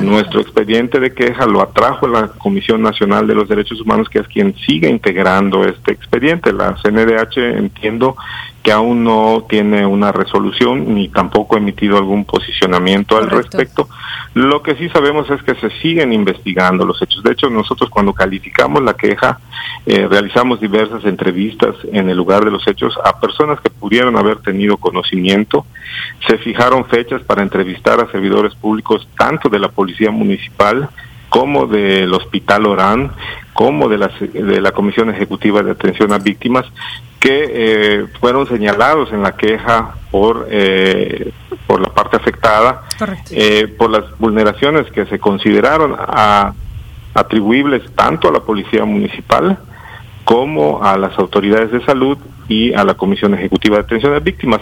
[0.02, 4.28] Nuestro expediente de queja lo atrajo la Comisión Nacional de los Derechos Humanos, que es
[4.28, 6.52] quien sigue integrando este expediente.
[6.52, 8.16] La CNDH entiendo
[8.62, 13.88] que aún no tiene una resolución ni tampoco ha emitido algún posicionamiento al respecto.
[14.34, 17.22] Lo que sí sabemos es que se siguen investigando los hechos.
[17.22, 18.41] De hecho, nosotros cuando calificamos
[18.82, 19.40] la queja,
[19.86, 24.38] eh, realizamos diversas entrevistas en el lugar de los hechos a personas que pudieron haber
[24.38, 25.66] tenido conocimiento.
[26.26, 30.88] Se fijaron fechas para entrevistar a servidores públicos tanto de la Policía Municipal
[31.28, 33.12] como del Hospital Orán,
[33.54, 36.66] como de la, de la Comisión Ejecutiva de Atención a Víctimas,
[37.22, 41.32] que eh, fueron señalados en la queja por, eh,
[41.68, 42.82] por la parte afectada,
[43.30, 46.52] eh, por las vulneraciones que se consideraron a,
[47.14, 49.58] atribuibles tanto a la Policía Municipal
[50.24, 52.16] como a las autoridades de salud
[52.48, 54.60] y a la Comisión Ejecutiva de Atención a Víctimas.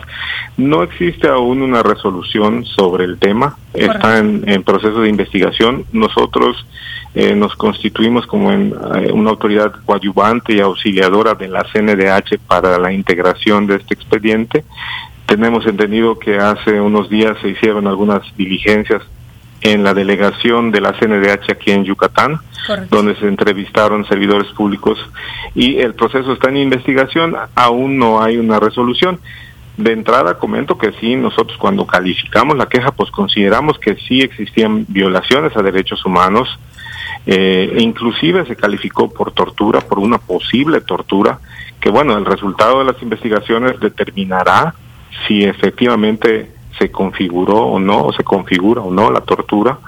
[0.56, 5.85] No existe aún una resolución sobre el tema, está en, proceso de investigación.
[5.93, 6.66] Nosotros
[7.14, 12.78] eh, nos constituimos como en, eh, una autoridad coadyuvante y auxiliadora de la CNDH para
[12.78, 14.64] la integración de este expediente.
[15.27, 19.02] Tenemos entendido que hace unos días se hicieron algunas diligencias
[19.62, 22.41] en la delegación de la CNDH aquí en Yucatán,
[22.89, 24.99] donde se entrevistaron servidores públicos
[25.55, 29.19] y el proceso está en investigación, aún no hay una resolución.
[29.77, 34.85] De entrada comento que sí, nosotros cuando calificamos la queja, pues consideramos que sí existían
[34.89, 36.49] violaciones a derechos humanos,
[37.27, 41.39] eh, e inclusive se calificó por tortura, por una posible tortura,
[41.81, 44.74] que bueno, el resultado de las investigaciones determinará
[45.27, 49.78] si efectivamente se configuró o no, o se configura o no la tortura,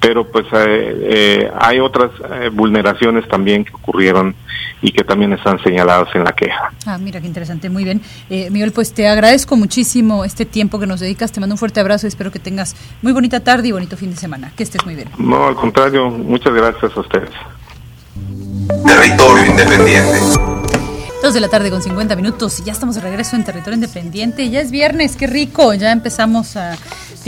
[0.00, 4.34] pero pues eh, eh, hay otras eh, vulneraciones también que ocurrieron
[4.80, 6.72] y que también están señaladas en la queja.
[6.86, 8.00] Ah, mira qué interesante, muy bien.
[8.28, 12.06] Miguel, pues te agradezco muchísimo este tiempo que nos dedicas, te mando un fuerte abrazo
[12.06, 14.94] y espero que tengas muy bonita tarde y bonito fin de semana, que estés muy
[14.94, 15.08] bien.
[15.18, 17.30] No, al contrario, muchas gracias a ustedes.
[18.84, 20.77] Territorio Independiente.
[21.22, 24.48] Dos de la tarde con 50 minutos y ya estamos de regreso en territorio independiente.
[24.50, 25.74] Ya es viernes, qué rico.
[25.74, 26.76] Ya empezamos a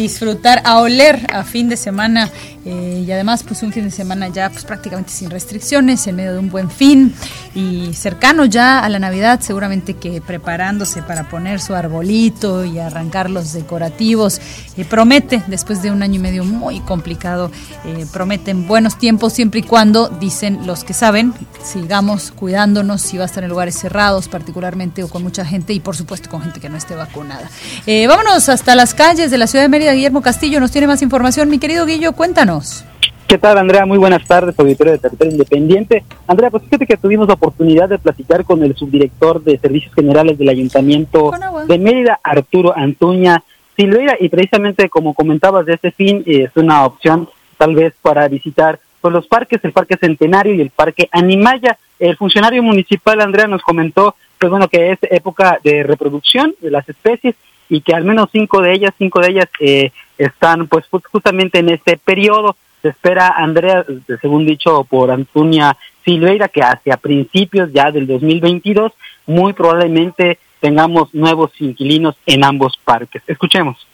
[0.02, 2.31] disfrutar, a oler a fin de semana
[2.64, 6.32] eh, y además pues un fin de semana ya pues prácticamente sin restricciones, en medio
[6.35, 7.14] de un buen fin
[7.55, 13.31] y cercano ya a la Navidad, seguramente que preparándose para poner su arbolito y arrancar
[13.31, 14.40] los decorativos.
[14.77, 17.51] Eh, promete, después de un año y medio muy complicado,
[17.85, 21.32] eh, prometen buenos tiempos siempre y cuando, dicen los que saben,
[21.64, 25.81] sigamos cuidándonos si va a estar en lugares cerrados particularmente o con mucha gente y
[25.81, 27.51] por supuesto con gente que no esté vacunada.
[27.86, 29.90] Eh, vámonos hasta las calles de la ciudad de Mérida.
[29.93, 31.49] Guillermo Castillo nos tiene más información.
[31.49, 32.85] Mi querido Guillo, cuéntanos.
[33.31, 33.87] ¿Qué tal, Andrea?
[33.87, 36.03] Muy buenas tardes, auditorio de Territorio Independiente.
[36.27, 40.37] Andrea, pues fíjate que tuvimos la oportunidad de platicar con el subdirector de Servicios Generales
[40.37, 41.31] del Ayuntamiento
[41.69, 43.43] de Mérida, Arturo Antuña
[43.77, 48.81] Silveira, y precisamente como comentabas de este fin, es una opción tal vez para visitar
[49.01, 51.79] pues, los parques, el Parque Centenario y el Parque Animaya.
[52.01, 56.89] El funcionario municipal, Andrea, nos comentó pues bueno, que es época de reproducción de las
[56.89, 57.35] especies
[57.70, 61.70] y que al menos cinco de ellas, cinco de ellas eh, están pues justamente en
[61.70, 62.56] este periodo.
[62.82, 63.84] Se espera, Andrea,
[64.20, 68.92] según dicho por Antonia Silveira, que hacia principios ya del 2022
[69.26, 73.22] muy probablemente tengamos nuevos inquilinos en ambos parques.
[73.26, 73.86] Escuchemos.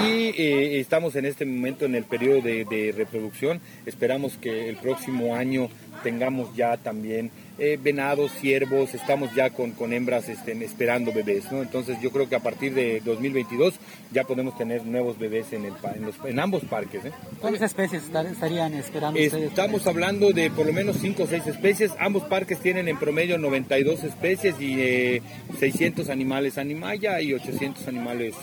[0.00, 3.60] Y eh, estamos en este momento en el periodo de, reproducción.
[3.84, 5.68] Esperamos que el próximo año
[6.02, 11.50] tengamos ya también eh, venados, ciervos, estamos ya con, con hembras este, esperando bebés.
[11.52, 11.62] ¿no?
[11.62, 13.74] Entonces yo creo que a partir de 2022
[14.12, 17.04] ya podemos tener nuevos bebés en, el, en, los, en ambos parques.
[17.04, 17.12] ¿eh?
[17.40, 19.50] ¿Cuántas especies estarían esperando ustedes?
[19.50, 21.92] Estamos hablando de por lo menos 5 o 6 especies.
[21.98, 25.22] Ambos parques tienen en promedio 92 especies y eh,
[25.58, 28.34] 600 animales animaya y 800 animales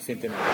[0.00, 0.46] centenarios.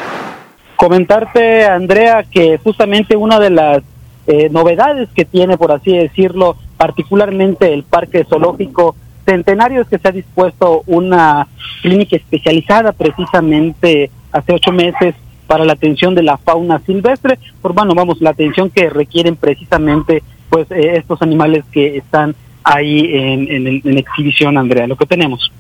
[0.77, 3.83] Comentarte, Andrea, que justamente una de las
[4.27, 8.95] eh, novedades que tiene, por así decirlo, particularmente el Parque Zoológico
[9.25, 11.49] Centenario es que se ha dispuesto una
[11.81, 15.15] clínica especializada precisamente hace ocho meses
[15.47, 20.23] para la atención de la fauna silvestre, por bueno, vamos, la atención que requieren precisamente
[20.51, 25.51] pues eh, estos animales que están ahí en, en, en exhibición, Andrea, lo que tenemos.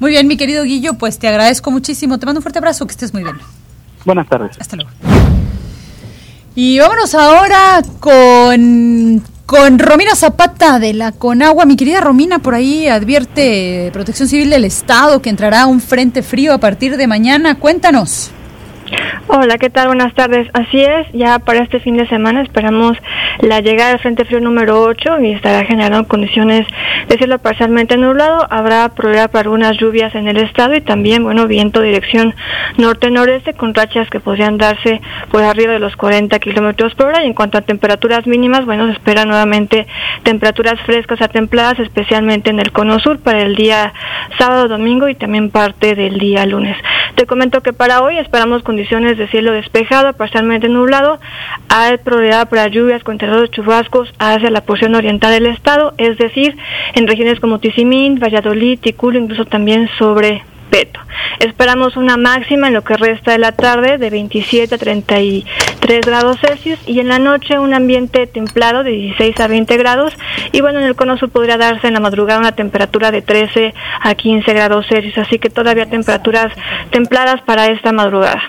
[0.00, 2.18] Muy bien, mi querido Guillo, pues te agradezco muchísimo.
[2.18, 3.36] Te mando un fuerte abrazo, que estés muy bien.
[4.04, 4.54] Buenas tardes.
[4.60, 4.90] Hasta luego.
[6.60, 11.66] Y vámonos ahora con, con Romina Zapata de la Conagua.
[11.66, 16.52] Mi querida Romina, por ahí advierte Protección Civil del Estado que entrará un frente frío
[16.52, 17.60] a partir de mañana.
[17.60, 18.32] Cuéntanos.
[19.28, 19.88] Hola, ¿qué tal?
[19.88, 20.48] Buenas tardes.
[20.54, 22.96] Así es, ya para este fin de semana esperamos
[23.40, 26.66] la llegada del Frente Frío número 8 y estará generando condiciones
[27.08, 28.46] de cielo parcialmente nublado.
[28.50, 32.34] Habrá probabilidad para algunas lluvias en el estado y también, bueno, viento dirección
[32.78, 37.22] norte-noreste con rachas que podrían darse por arriba de los 40 kilómetros por hora.
[37.22, 39.86] Y en cuanto a temperaturas mínimas, bueno, se espera nuevamente
[40.22, 43.92] temperaturas frescas a templadas, especialmente en el cono sur para el día
[44.38, 46.76] sábado, domingo y también parte del día lunes.
[47.14, 51.18] Te comento que para hoy esperamos condiciones de cielo despejado, parcialmente nublado.
[51.68, 56.56] Hay probabilidad para lluvias con de chubascos hacia la porción oriental del estado, es decir,
[56.94, 61.00] en regiones como Tizimín, Valladolid, Ticulo, incluso también sobre Peto.
[61.40, 66.38] Esperamos una máxima en lo que resta de la tarde de 27 a 33 grados
[66.40, 70.14] Celsius y en la noche un ambiente templado de 16 a 20 grados
[70.52, 73.74] y bueno, en el cono sur podría darse en la madrugada una temperatura de 13
[74.02, 76.52] a 15 grados Celsius, así que todavía temperaturas
[76.90, 78.42] templadas para esta madrugada.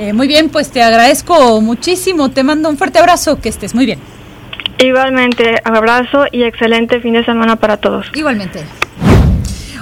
[0.00, 3.84] Eh, muy bien, pues te agradezco muchísimo, te mando un fuerte abrazo, que estés muy
[3.84, 3.98] bien.
[4.78, 8.06] Igualmente, abrazo y excelente fin de semana para todos.
[8.14, 8.60] Igualmente.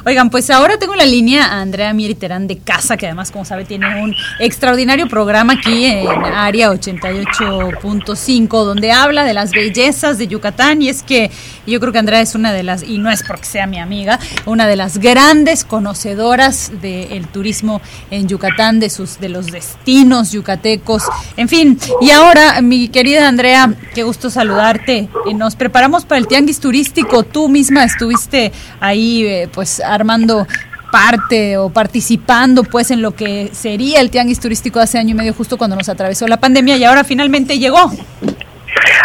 [0.09, 3.45] Oigan, pues ahora tengo en la línea a Andrea Mieriterán de Casa, que además, como
[3.45, 10.27] sabe, tiene un extraordinario programa aquí en Área 88.5, donde habla de las bellezas de
[10.27, 10.81] Yucatán.
[10.81, 11.31] Y es que
[11.67, 14.19] yo creo que Andrea es una de las, y no es porque sea mi amiga,
[14.47, 21.03] una de las grandes conocedoras del turismo en Yucatán, de, sus, de los destinos yucatecos.
[21.37, 25.11] En fin, y ahora, mi querida Andrea, qué gusto saludarte.
[25.35, 27.25] Nos preparamos para el tianguis turístico.
[27.25, 30.47] Tú misma estuviste ahí, eh, pues, armando
[30.91, 35.35] parte o participando pues en lo que sería el tianguis turístico hace año y medio
[35.35, 37.91] justo cuando nos atravesó la pandemia y ahora finalmente llegó.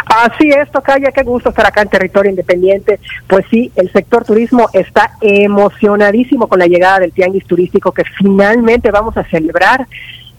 [0.06, 3.00] Así es, Tocaya, qué gusto estar acá en territorio independiente.
[3.28, 8.92] Pues sí, el sector turismo está emocionadísimo con la llegada del tianguis turístico que finalmente
[8.92, 9.88] vamos a celebrar.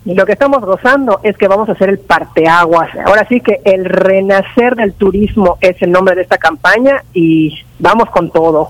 [0.05, 2.89] Y lo que estamos gozando es que vamos a hacer el parteaguas.
[3.05, 8.09] Ahora sí que el renacer del turismo es el nombre de esta campaña y vamos
[8.11, 8.69] con todo.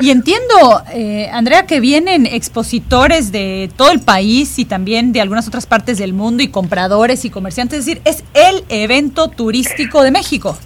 [0.00, 5.46] Y entiendo, eh, Andrea, que vienen expositores de todo el país y también de algunas
[5.46, 7.80] otras partes del mundo y compradores y comerciantes.
[7.80, 10.56] Es decir, es el evento turístico de México.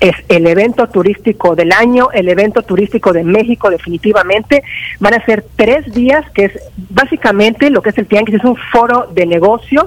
[0.00, 4.64] es el evento turístico del año, el evento turístico de México definitivamente.
[4.98, 6.52] Van a ser tres días, que es
[6.90, 9.86] básicamente lo que es el Tianguis, es un foro de negocios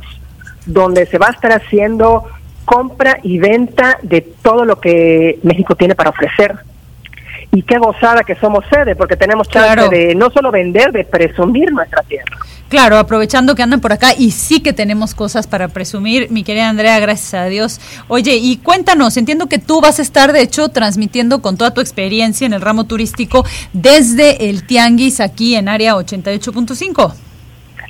[0.65, 2.23] donde se va a estar haciendo
[2.63, 6.55] compra y venta de todo lo que México tiene para ofrecer.
[7.55, 11.71] Y qué gozada que somos sede, porque tenemos chance de no solo vender, de presumir
[11.71, 12.37] nuestra tierra.
[12.67, 16.67] Claro, aprovechando que andan por acá y sí que tenemos cosas para presumir, mi querida
[16.67, 17.79] Andrea, gracias a Dios.
[18.09, 21.79] Oye, y cuéntanos, entiendo que tú vas a estar, de hecho, transmitiendo con toda tu
[21.79, 27.24] experiencia en el ramo turístico desde el Tianguis aquí en área 88.5.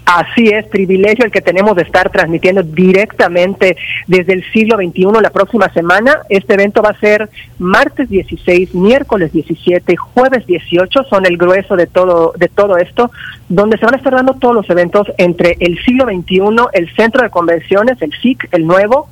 [0.06, 3.76] Así es, privilegio el que tenemos de estar transmitiendo directamente
[4.06, 6.19] desde el siglo XXI la próxima semana.
[6.30, 7.27] Este evento va a ser
[7.57, 13.10] martes 16, miércoles 17 y jueves 18, son el grueso de todo, de todo esto,
[13.49, 17.23] donde se van a estar dando todos los eventos entre el siglo XXI, el centro
[17.23, 19.10] de convenciones, el SIC, el nuevo,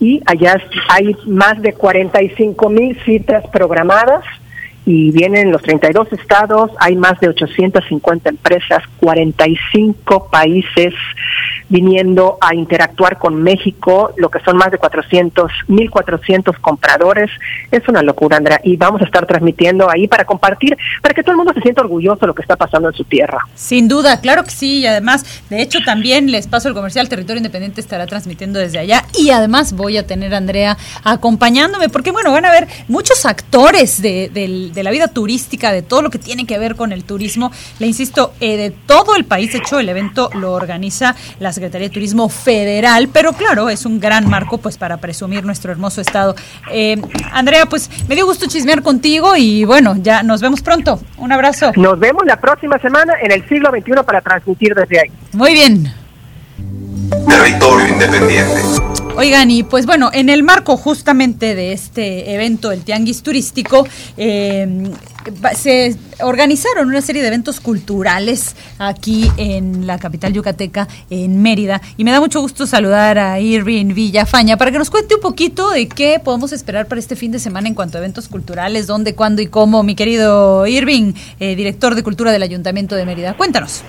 [0.00, 4.24] y allá hay más de 45 mil citas programadas
[4.84, 10.94] y vienen los 32 estados, hay más de 850 empresas, 45 países
[11.72, 17.30] viniendo a interactuar con México, lo que son más de 400, 1400 compradores.
[17.70, 21.30] Es una locura, Andrea, y vamos a estar transmitiendo ahí para compartir, para que todo
[21.32, 23.38] el mundo se sienta orgulloso de lo que está pasando en su tierra.
[23.54, 27.38] Sin duda, claro que sí, y además, de hecho, también les paso el comercial Territorio
[27.38, 32.32] Independiente estará transmitiendo desde allá y además voy a tener a Andrea acompañándome, porque bueno,
[32.32, 36.58] van a ver muchos actores de, la vida turística, de todo lo que tiene que
[36.58, 37.50] ver con el turismo.
[37.78, 41.88] Le insisto, eh, de todo el país, de hecho, el evento lo organiza la Secretaría
[41.90, 46.34] de Turismo Federal, pero claro, es un gran marco pues para presumir nuestro hermoso estado.
[46.72, 50.98] Eh, Andrea, pues me dio gusto chismear contigo y bueno, ya nos vemos pronto.
[51.18, 51.70] Un abrazo.
[51.76, 55.12] Nos vemos la próxima semana en el siglo XXI para transmitir desde ahí.
[55.34, 55.94] Muy bien.
[57.28, 59.01] Territorio Independiente.
[59.14, 63.86] Oigan, y pues bueno, en el marco justamente de este evento, el Tianguis Turístico,
[64.16, 64.90] eh,
[65.54, 71.82] se organizaron una serie de eventos culturales aquí en la capital yucateca, en Mérida.
[71.98, 75.70] Y me da mucho gusto saludar a Irving Villafaña para que nos cuente un poquito
[75.70, 79.14] de qué podemos esperar para este fin de semana en cuanto a eventos culturales, dónde,
[79.14, 79.82] cuándo y cómo.
[79.82, 83.34] Mi querido Irving, eh, director de Cultura del Ayuntamiento de Mérida.
[83.34, 83.82] Cuéntanos.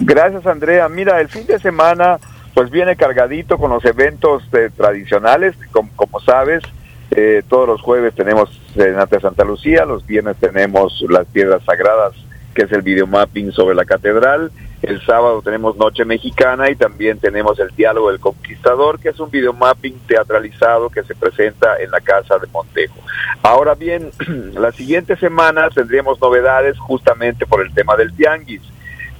[0.00, 0.88] Gracias, Andrea.
[0.88, 2.18] Mira, el fin de semana
[2.54, 6.62] pues viene cargadito con los eventos eh, tradicionales, como, sabes,
[7.10, 12.14] eh, todos los jueves tenemos Serenata de Santa Lucía, los viernes tenemos las Piedras Sagradas,
[12.54, 14.50] que es el videomapping sobre la catedral,
[14.82, 19.30] el sábado tenemos Noche Mexicana y también tenemos el Diálogo del Conquistador, que es un
[19.30, 22.98] videomapping teatralizado que se presenta en la Casa de Montejo.
[23.42, 24.10] Ahora bien,
[24.54, 28.62] la siguiente semana tendríamos novedades justamente por el tema del tianguis.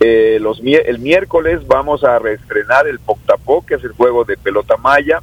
[0.05, 4.77] Eh, los, el miércoles vamos a reestrenar el Poctapó, que es el juego de pelota
[4.77, 5.21] maya.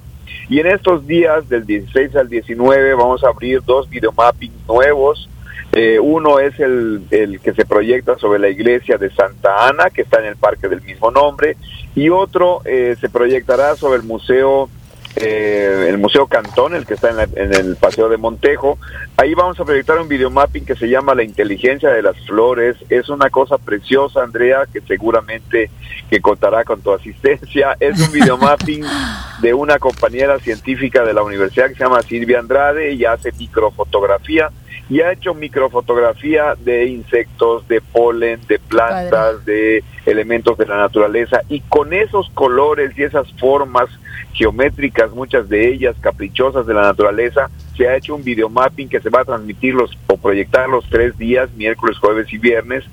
[0.48, 5.30] Y en estos días, del 16 al 19, vamos a abrir dos videomapping nuevos.
[5.74, 10.04] Eh, uno es el, el, que se proyecta sobre la iglesia de Santa Ana, que
[10.04, 11.58] está en el parque del mismo nombre,
[11.94, 14.70] y otro eh, se proyectará sobre el Museo
[15.16, 18.78] eh, el Museo Cantón, el que está en, el Paseo de Montejo.
[19.18, 22.78] Ahí vamos a proyectar un videomapping que se llama La inteligencia de las flores.
[22.90, 25.70] Es una cosa preciosa, Andrea, que seguramente
[26.10, 27.76] que contará con tu asistencia.
[27.80, 28.84] Es un videomapping
[29.42, 34.50] de una compañera científica de la universidad que se llama Silvia Andrade y hace microfotografía
[34.90, 41.42] y ha hecho microfotografía de insectos, de polen, de plantas, de elementos de la naturaleza
[41.48, 43.88] y con esos colores y esas formas
[44.34, 49.10] geométricas, muchas de ellas caprichosas de la naturaleza, se ha hecho un videomapping que se
[49.10, 52.84] va a transmitir los, o proyectar los tres días, miércoles, jueves y viernes.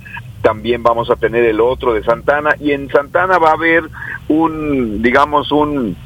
[0.43, 3.85] También vamos a tener el otro de Santana y en Santana va a haber
[4.29, 5.97] un, digamos, un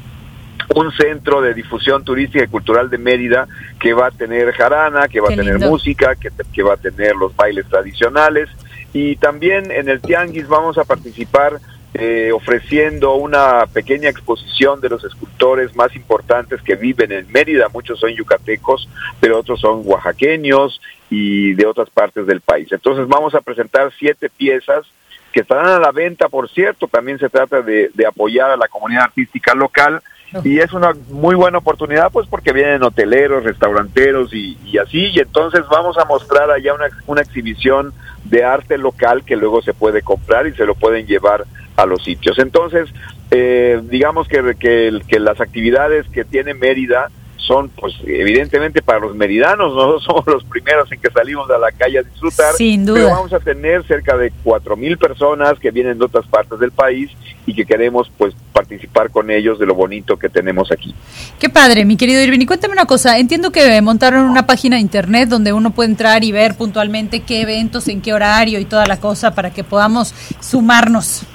[0.75, 3.47] un centro de difusión turística y cultural de Mérida
[3.79, 7.15] que va a tener jarana, que va a tener música, que, que va a tener
[7.15, 8.49] los bailes tradicionales
[8.93, 11.59] y también en el Tianguis vamos a participar
[11.93, 17.67] eh, ofreciendo una pequeña exposición de los escultores más importantes que viven en Mérida.
[17.69, 18.87] Muchos son yucatecos,
[19.19, 22.71] pero otros son oaxaqueños y de otras partes del país.
[22.71, 24.85] Entonces vamos a presentar siete piezas
[25.33, 26.87] que estarán a la venta, por cierto.
[26.87, 30.01] También se trata de, de apoyar a la comunidad artística local
[30.43, 35.61] y es una muy buena oportunidad pues porque vienen hoteleros, restauranteros y, así y entonces
[35.69, 37.93] vamos a mostrar allá una, una exhibición
[38.23, 41.45] de arte local que luego se puede comprar y se lo pueden llevar
[41.75, 42.37] a los sitios.
[42.39, 42.89] Entonces,
[43.31, 47.09] eh, digamos que, que, que las actividades que tiene Mérida
[47.51, 51.71] son, pues evidentemente para los meridanos, nosotros somos los primeros en que salimos a la
[51.71, 52.53] calle a disfrutar.
[52.55, 52.99] Sin duda.
[52.99, 56.71] Pero vamos a tener cerca de cuatro mil personas que vienen de otras partes del
[56.71, 57.11] país
[57.45, 60.95] y que queremos pues participar con ellos de lo bonito que tenemos aquí.
[61.39, 62.41] Qué padre, mi querido Irving.
[62.41, 66.23] Y cuéntame una cosa, entiendo que montaron una página de internet donde uno puede entrar
[66.23, 70.13] y ver puntualmente qué eventos, en qué horario y toda la cosa para que podamos
[70.39, 71.25] sumarnos.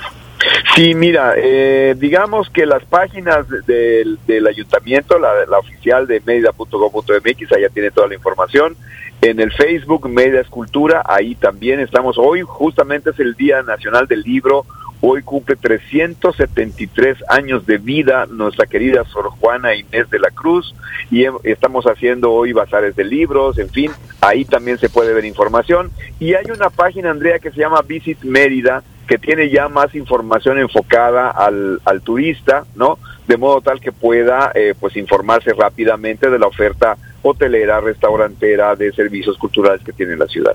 [0.74, 7.52] Sí, mira, eh, digamos que las páginas del, del ayuntamiento, la, la oficial de medida.gov.mx,
[7.52, 8.77] allá tiene toda la información.
[9.23, 12.18] En el Facebook Media Escultura, ahí también estamos.
[12.18, 14.66] Hoy justamente es el Día Nacional del Libro.
[15.01, 20.74] Hoy cumple 373 años de vida nuestra querida Sor Juana Inés de la Cruz
[21.10, 23.90] y estamos haciendo hoy bazares de libros, en fin,
[24.20, 25.90] ahí también se puede ver información.
[26.18, 30.59] Y hay una página, Andrea, que se llama Visit Mérida, que tiene ya más información
[30.59, 32.98] enfocada al, al turista, ¿no?
[33.27, 38.93] De modo tal que pueda, eh, pues, informarse rápidamente de la oferta hotelera, restaurantera, de
[38.93, 40.55] servicios culturales que tiene la ciudad.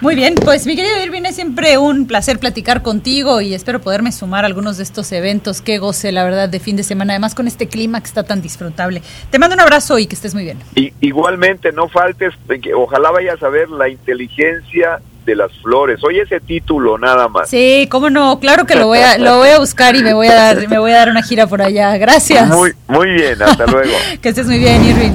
[0.00, 4.10] Muy bien, pues mi querido Irving, es siempre un placer platicar contigo y espero poderme
[4.10, 5.60] sumar a algunos de estos eventos.
[5.60, 8.42] Qué goce, la verdad, de fin de semana, además con este clima que está tan
[8.42, 9.00] disfrutable.
[9.30, 10.58] Te mando un abrazo y que estés muy bien.
[10.74, 16.02] Y, igualmente, no faltes, que ojalá vayas a ver la inteligencia de las flores.
[16.04, 17.48] Oye ese título nada más.
[17.48, 20.28] Sí, cómo no, claro que lo voy a, lo voy a buscar y me voy
[20.28, 21.96] a dar, me voy a dar una gira por allá.
[21.96, 22.48] Gracias.
[22.48, 23.92] Muy, muy bien, hasta luego.
[24.20, 25.12] que estés muy bien, Irving.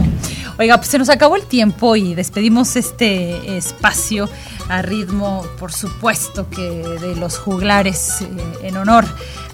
[0.59, 4.27] Oiga, pues se nos acabó el tiempo y despedimos este espacio
[4.69, 8.25] a ritmo, por supuesto, que de los juglares eh,
[8.63, 9.05] en honor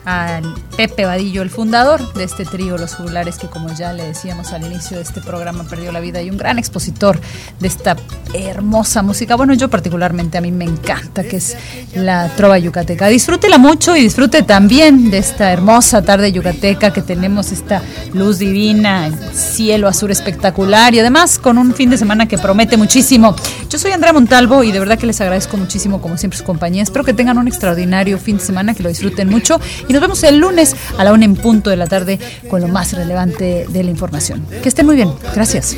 [0.05, 4.51] al Pepe Vadillo, el fundador de este trío Los Juglares, que como ya le decíamos
[4.53, 7.19] al inicio de este programa, perdió la vida y un gran expositor
[7.59, 7.95] de esta
[8.33, 9.35] hermosa música.
[9.35, 11.55] Bueno, yo particularmente a mí me encanta, que es
[11.95, 13.07] la trova yucateca.
[13.07, 17.81] Disfrútela mucho y disfrute también de esta hermosa tarde yucateca que tenemos esta
[18.13, 22.77] luz divina, el cielo azul espectacular y además con un fin de semana que promete
[22.77, 23.35] muchísimo.
[23.69, 26.83] Yo soy Andrea Montalvo y de verdad que les agradezco muchísimo como siempre su compañía.
[26.83, 29.59] Espero que tengan un extraordinario fin de semana, que lo disfruten mucho
[29.93, 32.17] y nos vemos el lunes a la una en punto de la tarde
[32.49, 34.43] con lo más relevante de la información.
[34.63, 35.13] Que estén muy bien.
[35.35, 35.77] Gracias.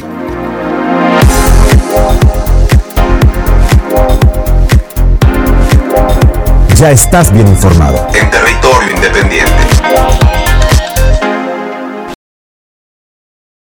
[6.78, 8.08] Ya estás bien informado.
[8.14, 9.55] En territorio independiente.